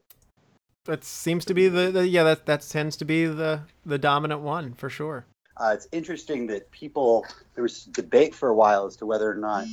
[0.86, 4.42] That seems to be the, the yeah that that tends to be the the dominant
[4.42, 5.26] one for sure.
[5.58, 9.36] Uh, it's interesting that people there was debate for a while as to whether or
[9.36, 9.66] not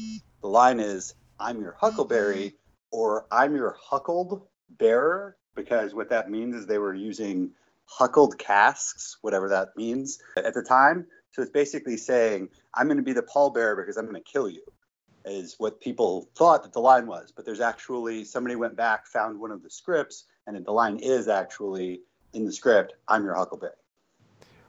[0.42, 2.54] the line is "I'm your Huckleberry"
[2.90, 7.52] or "I'm your Huckled Bearer," because what that means is they were using
[7.98, 11.06] huckled casks, whatever that means at the time.
[11.32, 14.48] So it's basically saying, "I'm going to be the pallbearer because I'm going to kill
[14.48, 14.62] you."
[15.24, 19.38] Is what people thought that the line was, but there's actually somebody went back, found
[19.38, 22.00] one of the scripts, and the line is actually
[22.32, 22.94] in the script.
[23.08, 23.74] I'm your Huckleberry.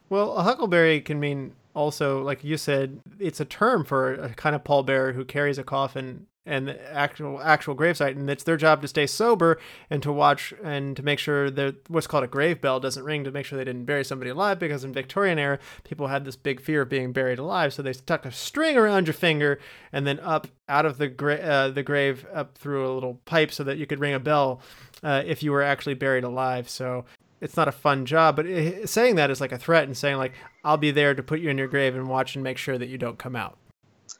[0.09, 4.55] Well, a huckleberry can mean also, like you said, it's a term for a kind
[4.55, 8.81] of pallbearer who carries a coffin and the actual actual gravesite, and it's their job
[8.81, 9.59] to stay sober
[9.89, 13.23] and to watch and to make sure that what's called a grave bell doesn't ring
[13.23, 14.57] to make sure they didn't bury somebody alive.
[14.57, 17.93] Because in Victorian era, people had this big fear of being buried alive, so they
[17.93, 19.59] stuck a string around your finger
[19.91, 23.51] and then up out of the gra- uh, the grave up through a little pipe
[23.51, 24.61] so that you could ring a bell
[25.03, 26.67] uh, if you were actually buried alive.
[26.67, 27.05] So
[27.41, 30.17] it's not a fun job, but it, saying that is like a threat and saying
[30.17, 30.33] like
[30.63, 32.89] I'll be there to put you in your grave and watch and make sure that
[32.89, 33.58] you don't come out.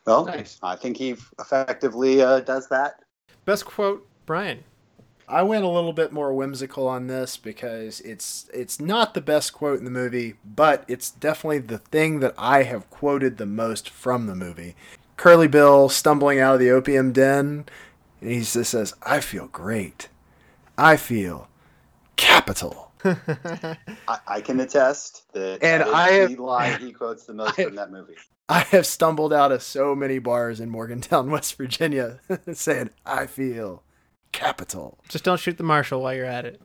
[0.10, 0.58] Well, Nice.
[0.64, 3.04] I think he effectively uh, does that.
[3.46, 4.64] Best quote, Brian.
[5.28, 9.54] I went a little bit more whimsical on this because it's it's not the best
[9.54, 13.88] quote in the movie, but it's definitely the thing that I have quoted the most
[13.88, 14.76] from the movie.
[15.16, 17.66] Curly Bill stumbling out of the opium den,
[18.20, 20.10] and he just says, "I feel great.
[20.76, 21.50] I feel
[22.16, 23.78] capital." I,
[24.28, 27.58] I can attest that And that is I have- the line he quotes the most
[27.60, 28.16] I- from that movie.
[28.52, 32.20] I have stumbled out of so many bars in Morgantown, West Virginia,
[32.52, 33.84] saying, "I feel
[34.32, 36.62] capital." Just don't shoot the marshal while you're at it.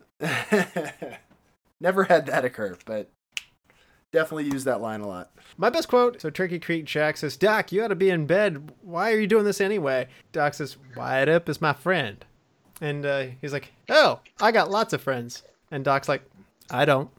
[1.81, 3.11] Never had that occur, but
[4.13, 5.33] definitely use that line a lot.
[5.59, 6.23] My best quote.
[6.23, 8.73] So Turkey Creek Jack says, "Doc, you ought to be in bed.
[8.81, 12.25] Why are you doing this anyway?" Doc says, "Wyatt Earp is my friend,"
[12.81, 16.23] and uh, he's like, "Oh, I got lots of friends." And Doc's like,
[16.71, 17.11] "I don't."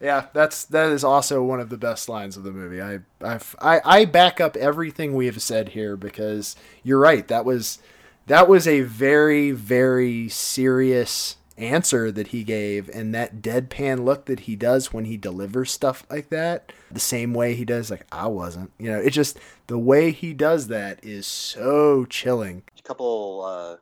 [0.00, 2.80] Yeah, that's that is also one of the best lines of the movie.
[2.80, 7.26] I I've, I I back up everything we have said here because you're right.
[7.26, 7.80] That was
[8.26, 14.40] that was a very very serious answer that he gave, and that deadpan look that
[14.40, 18.28] he does when he delivers stuff like that, the same way he does like I
[18.28, 18.70] wasn't.
[18.78, 22.62] You know, it just the way he does that is so chilling.
[22.78, 23.76] A couple uh,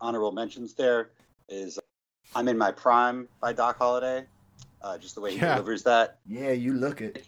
[0.00, 1.10] honorable mentions there
[1.48, 1.80] is
[2.34, 4.26] "I'm in My Prime" by Doc Holliday.
[4.80, 5.54] Uh, just the way he Yeah.
[5.54, 7.26] delivers that, Yeah, you look it.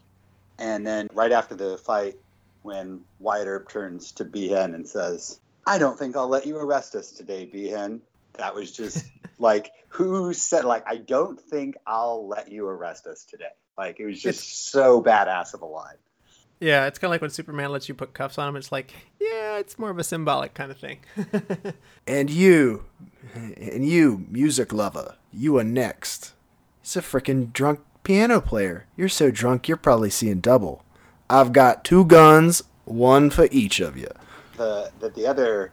[0.59, 2.14] and then right after the fight,
[2.62, 6.94] when Wyatt Earp turns to Behan and says, "I don't think I'll let you arrest
[6.94, 8.02] us today, Behan."
[8.35, 9.05] That was just
[9.39, 13.51] like who said like I don't think I'll let you arrest us today.
[13.78, 15.97] Like it was just so badass of a line.
[16.61, 18.57] Yeah, it's kind of like when Superman lets you put cuffs on him.
[18.57, 20.99] It's like, yeah, it's more of a symbolic kind of thing.
[22.07, 22.85] And you,
[23.35, 26.35] and you, music lover, you are next.
[26.82, 28.87] He's a frickin' drunk piano player.
[28.97, 30.85] You're so drunk you're probably seeing double.
[31.28, 34.09] I've got two guns, one for each of you.
[34.57, 35.73] the that the other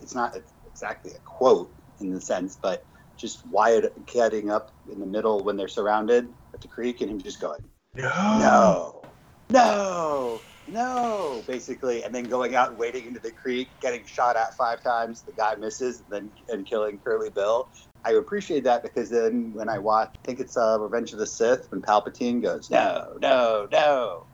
[0.00, 0.36] it's not
[0.70, 1.70] exactly a quote
[2.00, 2.84] in the sense but
[3.16, 7.20] just Wyatt getting up in the middle when they're surrounded at the creek and him
[7.20, 7.62] just going
[7.94, 9.02] no no
[9.50, 14.56] no no, basically and then going out and wading into the creek getting shot at
[14.56, 17.68] five times the guy misses and then and killing curly bill
[18.04, 21.26] i appreciate that because then when i watch i think it's uh, revenge of the
[21.26, 24.26] sith when palpatine goes no no no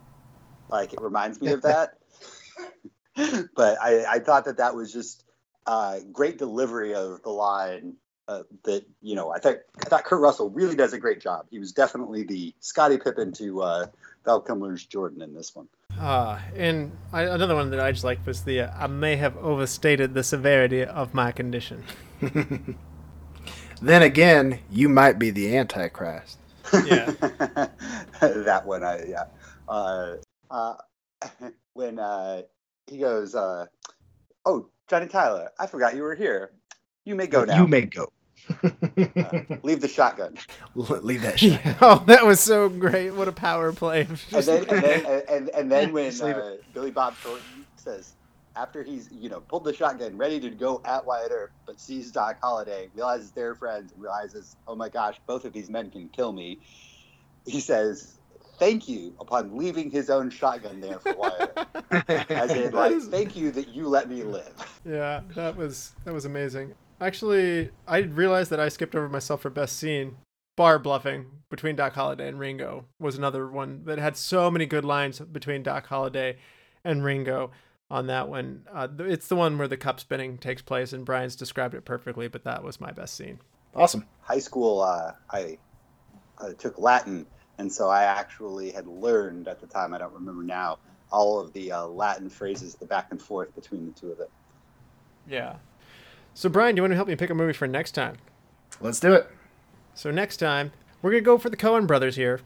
[0.71, 1.99] like it reminds me of that
[3.15, 5.25] but I, I thought that that was just
[5.67, 7.95] uh, great delivery of the line.
[8.29, 11.47] Uh, that you know, I thought I thought Kurt Russell really does a great job.
[11.51, 13.87] He was definitely the Scottie Pippen to uh,
[14.25, 15.69] Val Kilmer's Jordan in this one.
[15.99, 19.37] Ah, and I, another one that I just liked was the uh, I may have
[19.37, 21.85] overstated the severity of my condition.
[23.83, 26.39] Then again, you might be the Antichrist.
[26.87, 27.07] Yeah.
[28.21, 29.25] that one, I yeah.
[29.69, 30.15] Uh,
[30.49, 30.75] uh,
[31.73, 32.43] when uh,
[32.87, 33.67] he goes, uh,
[34.45, 36.53] "Oh, Johnny Tyler, I forgot you were here.
[37.05, 37.61] You may go now.
[37.61, 38.13] You may go.
[39.63, 40.37] Leave the shotgun."
[40.75, 41.61] Leave that shit.
[41.81, 43.11] oh, that was so great!
[43.11, 44.03] What a power play!
[44.33, 48.15] and then and then and, and then when Just leave uh, Billy Bob Thornton says
[48.57, 52.11] after he's you know pulled the shotgun ready to go at Wyatt Earp, but sees
[52.11, 56.09] Doc Holliday, realizes they're friends, and realizes oh my gosh, both of these men can
[56.09, 56.59] kill me.
[57.47, 58.19] He says
[58.59, 62.31] thank you upon leaving his own shotgun there for Wyatt, Earp.
[62.31, 64.81] as in like is- thank you that you let me live.
[64.85, 66.75] Yeah, that was that was amazing.
[67.03, 70.17] Actually, I realized that I skipped over myself for best scene.
[70.57, 74.85] Bar bluffing between Doc Holliday and Ringo was another one that had so many good
[74.85, 76.37] lines between Doc Holliday
[76.85, 77.51] and Ringo
[77.91, 78.67] on that one.
[78.73, 82.29] Uh, it's the one where the cup spinning takes place, and Brian's described it perfectly,
[82.29, 83.41] but that was my best scene.
[83.75, 84.07] Awesome.
[84.21, 85.59] high school, uh, I
[86.39, 87.27] uh, took Latin,
[87.59, 89.93] and so I actually had learned at the time.
[89.95, 90.79] I don't remember now
[91.11, 94.29] all of the uh, Latin phrases, the back and forth between the two of them.
[95.27, 95.57] Yeah.
[96.35, 98.17] So, Brian, do you want to help me pick a movie for next time?
[98.81, 99.31] Let's do it.
[99.95, 100.73] So next time,
[101.03, 102.41] we're going to go for the Coen brothers here.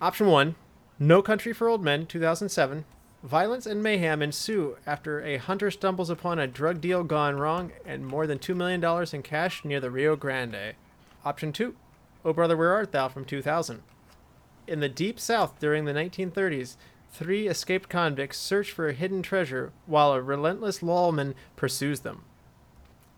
[0.00, 0.54] Option 1,
[0.98, 2.84] No Country for Old Men, 2007.
[3.24, 8.06] Violence and mayhem ensue after a hunter stumbles upon a drug deal gone wrong and
[8.06, 8.82] more than $2 million
[9.12, 10.74] in cash near the Rio Grande.
[11.24, 11.74] Option 2,
[12.24, 13.82] Oh Brother Where Art Thou from 2000.
[14.68, 16.76] In the deep south during the 1930s,
[17.12, 22.24] three escaped convicts search for a hidden treasure while a relentless lawman pursues them.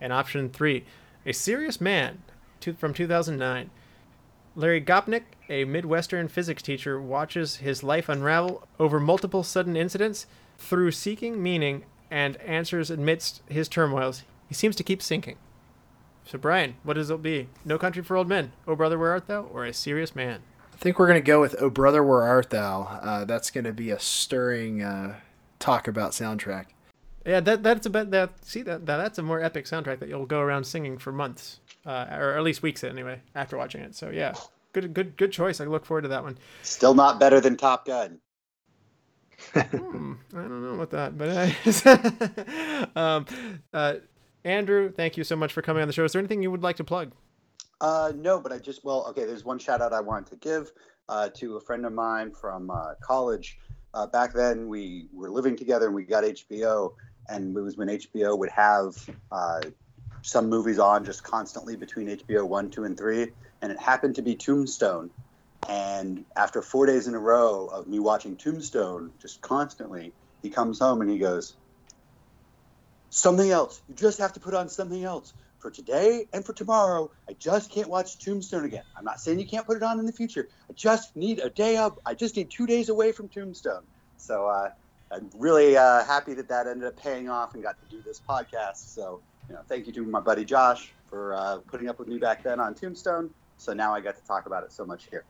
[0.01, 0.85] And option 3,
[1.27, 2.23] A Serious Man
[2.65, 3.71] two, from 2009.
[4.57, 10.27] Larry Gopnik, a Midwestern physics teacher, watches his life unravel over multiple sudden incidents.
[10.57, 15.37] Through seeking meaning and answers amidst his turmoils, he seems to keep sinking.
[16.25, 17.49] So, Brian, what does it be?
[17.65, 20.41] No Country for Old Men, Oh Brother, Where Art Thou, or A Serious Man?
[20.73, 22.83] I think we're going to go with Oh Brother, Where Art Thou?
[23.03, 25.17] Uh, that's going to be a stirring uh,
[25.59, 26.67] talk about soundtrack.
[27.25, 28.45] Yeah, that that's about that.
[28.45, 31.61] See that, that that's a more epic soundtrack that you'll go around singing for months,
[31.87, 33.95] uh, or at least weeks anyway after watching it.
[33.95, 34.35] So yeah,
[34.73, 35.61] good good good choice.
[35.61, 36.39] I look forward to that one.
[36.63, 38.21] Still not better than Top Gun.
[39.53, 43.27] Hmm, I don't know about that, but um,
[43.73, 43.95] uh,
[44.45, 46.05] Andrew, thank you so much for coming on the show.
[46.05, 47.13] Is there anything you would like to plug?
[47.81, 49.25] Uh, no, but I just well, okay.
[49.25, 50.73] There's one shout out I wanted to give
[51.09, 53.59] uh, to a friend of mine from uh, college.
[53.93, 56.95] Uh, back then, we were living together and we got HBO,
[57.29, 58.95] and it was when HBO would have
[59.33, 59.63] uh,
[60.23, 63.33] some movies on just constantly between HBO one, two, and three,
[63.63, 65.11] and it happened to be Tombstone.
[65.69, 70.79] And after four days in a row of me watching Tombstone just constantly, he comes
[70.79, 71.57] home and he goes,
[73.11, 73.83] "Something else.
[73.89, 75.33] You just have to put on something else."
[75.65, 77.11] for today and for tomorrow.
[77.27, 78.85] I just can't watch Tombstone again.
[78.99, 80.47] I'm not saying you can't put it on in the future.
[80.71, 81.97] I just need a day up.
[82.05, 83.87] I just need two days away from Tombstone.
[84.19, 84.69] So uh,
[85.15, 88.21] I'm really uh, happy that that ended up paying off and got to do this
[88.29, 88.95] podcast.
[88.95, 92.19] So you know, thank you to my buddy Josh for uh, putting up with me
[92.19, 93.31] back then on Tombstone.
[93.57, 95.25] So now I got to talk about it so much here.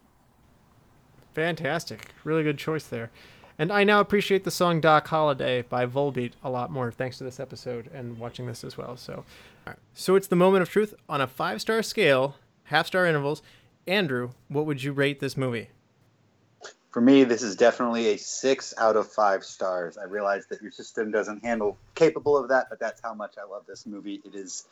[1.35, 2.12] Fantastic.
[2.24, 3.11] Really good choice there.
[3.59, 7.24] And I now appreciate the song Doc Holliday by Volbeat a lot more thanks to
[7.24, 8.97] this episode and watching this as well.
[8.97, 9.24] So,
[9.93, 13.43] so it's the moment of truth on a five star scale, half star intervals.
[13.86, 15.69] Andrew, what would you rate this movie?
[16.95, 19.99] For me, this is definitely a six out of five stars.
[19.99, 23.51] I realize that your system doesn't handle capable of that, but that's how much I
[23.51, 24.23] love this movie.
[24.25, 24.69] It is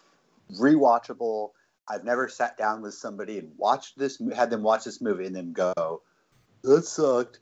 [0.53, 1.51] rewatchable.
[1.89, 5.35] I've never sat down with somebody and watched this, had them watch this movie and
[5.35, 6.03] then go,
[6.63, 7.41] "That sucked."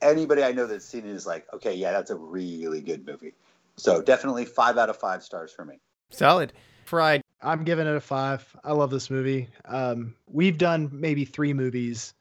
[0.00, 3.34] Anybody I know that's seen it is like, "Okay, yeah, that's a really good movie."
[3.78, 5.80] So definitely five out of five stars for me.
[6.10, 6.52] Solid.
[6.84, 7.24] Fried.
[7.42, 8.46] I'm giving it a five.
[8.62, 9.48] I love this movie.
[9.64, 12.14] Um, we've done maybe three movies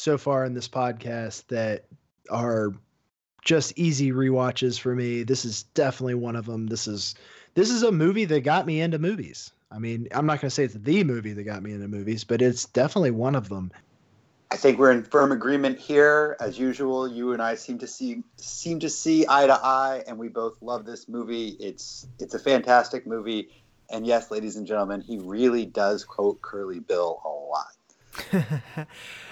[0.00, 1.84] so far in this podcast that
[2.30, 2.72] are
[3.44, 5.22] just easy rewatches for me.
[5.22, 6.66] This is definitely one of them.
[6.66, 7.14] This is
[7.54, 9.52] this is a movie that got me into movies.
[9.70, 12.24] I mean, I'm not going to say it's the movie that got me into movies,
[12.24, 13.70] but it's definitely one of them.
[14.50, 16.36] I think we're in firm agreement here.
[16.40, 20.18] As usual, you and I seem to see seem to see eye to eye, and
[20.18, 21.56] we both love this movie.
[21.60, 23.50] It's it's a fantastic movie,
[23.90, 28.88] and yes, ladies and gentlemen, he really does quote Curly Bill a lot.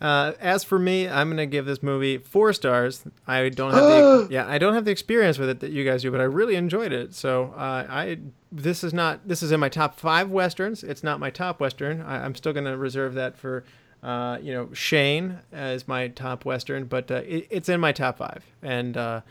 [0.00, 3.04] Uh, as for me, I'm gonna give this movie four stars.
[3.26, 6.02] I don't have the yeah, I don't have the experience with it that you guys
[6.02, 7.14] do, but I really enjoyed it.
[7.14, 8.18] So uh, I
[8.52, 10.84] this is not this is in my top five westerns.
[10.84, 12.02] It's not my top western.
[12.02, 13.64] I, am still gonna reserve that for
[14.02, 18.18] uh, you know Shane as my top western, but uh, it, it's in my top
[18.18, 19.22] five, and uh,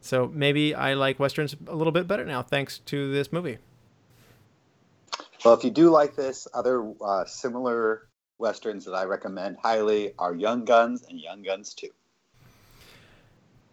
[0.00, 3.58] so maybe I like westerns a little bit better now thanks to this movie.
[5.44, 8.07] Well, if you do like this, other uh, similar
[8.38, 11.88] westerns that I recommend highly are Young Guns and Young Guns 2.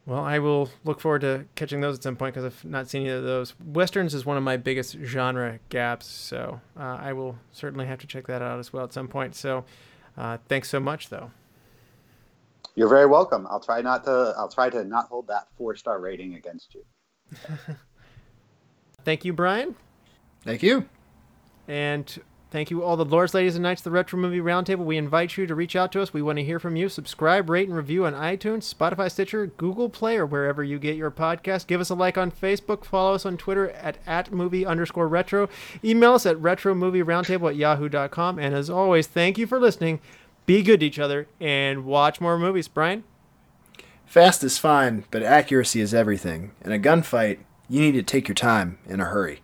[0.06, 3.08] Well, I will look forward to catching those at some point because I've not seen
[3.08, 3.56] either of those.
[3.60, 8.08] Westerns is one of my biggest genre gaps, so uh, I will certainly have to
[8.08, 9.34] check that out as well at some point.
[9.34, 9.66] So,
[10.16, 11.32] uh, thanks so much, though.
[12.76, 13.48] You're very welcome.
[13.50, 14.36] I'll try not to.
[14.38, 16.84] I'll try to not hold that four star rating against you.
[19.06, 19.76] Thank you, Brian.
[20.44, 20.88] Thank you.
[21.68, 22.20] And
[22.56, 24.86] Thank you, all the lords, ladies, and knights of the Retro Movie Roundtable.
[24.86, 26.14] We invite you to reach out to us.
[26.14, 26.88] We want to hear from you.
[26.88, 31.12] Subscribe, rate, and review on iTunes, Spotify, Stitcher, Google Play, or wherever you get your
[31.12, 31.68] podcast.
[31.68, 32.86] Give us a like on Facebook.
[32.86, 35.50] Follow us on Twitter at, at movie underscore retro.
[35.84, 38.40] Email us at retromovieroundtable at yahoo.com.
[38.40, 40.00] And as always, thank you for listening.
[40.46, 42.70] Be good to each other and watch more movies.
[42.70, 43.04] Brian?
[44.06, 46.54] Fast is fine, but accuracy is everything.
[46.64, 49.42] In a gunfight, you need to take your time in a hurry.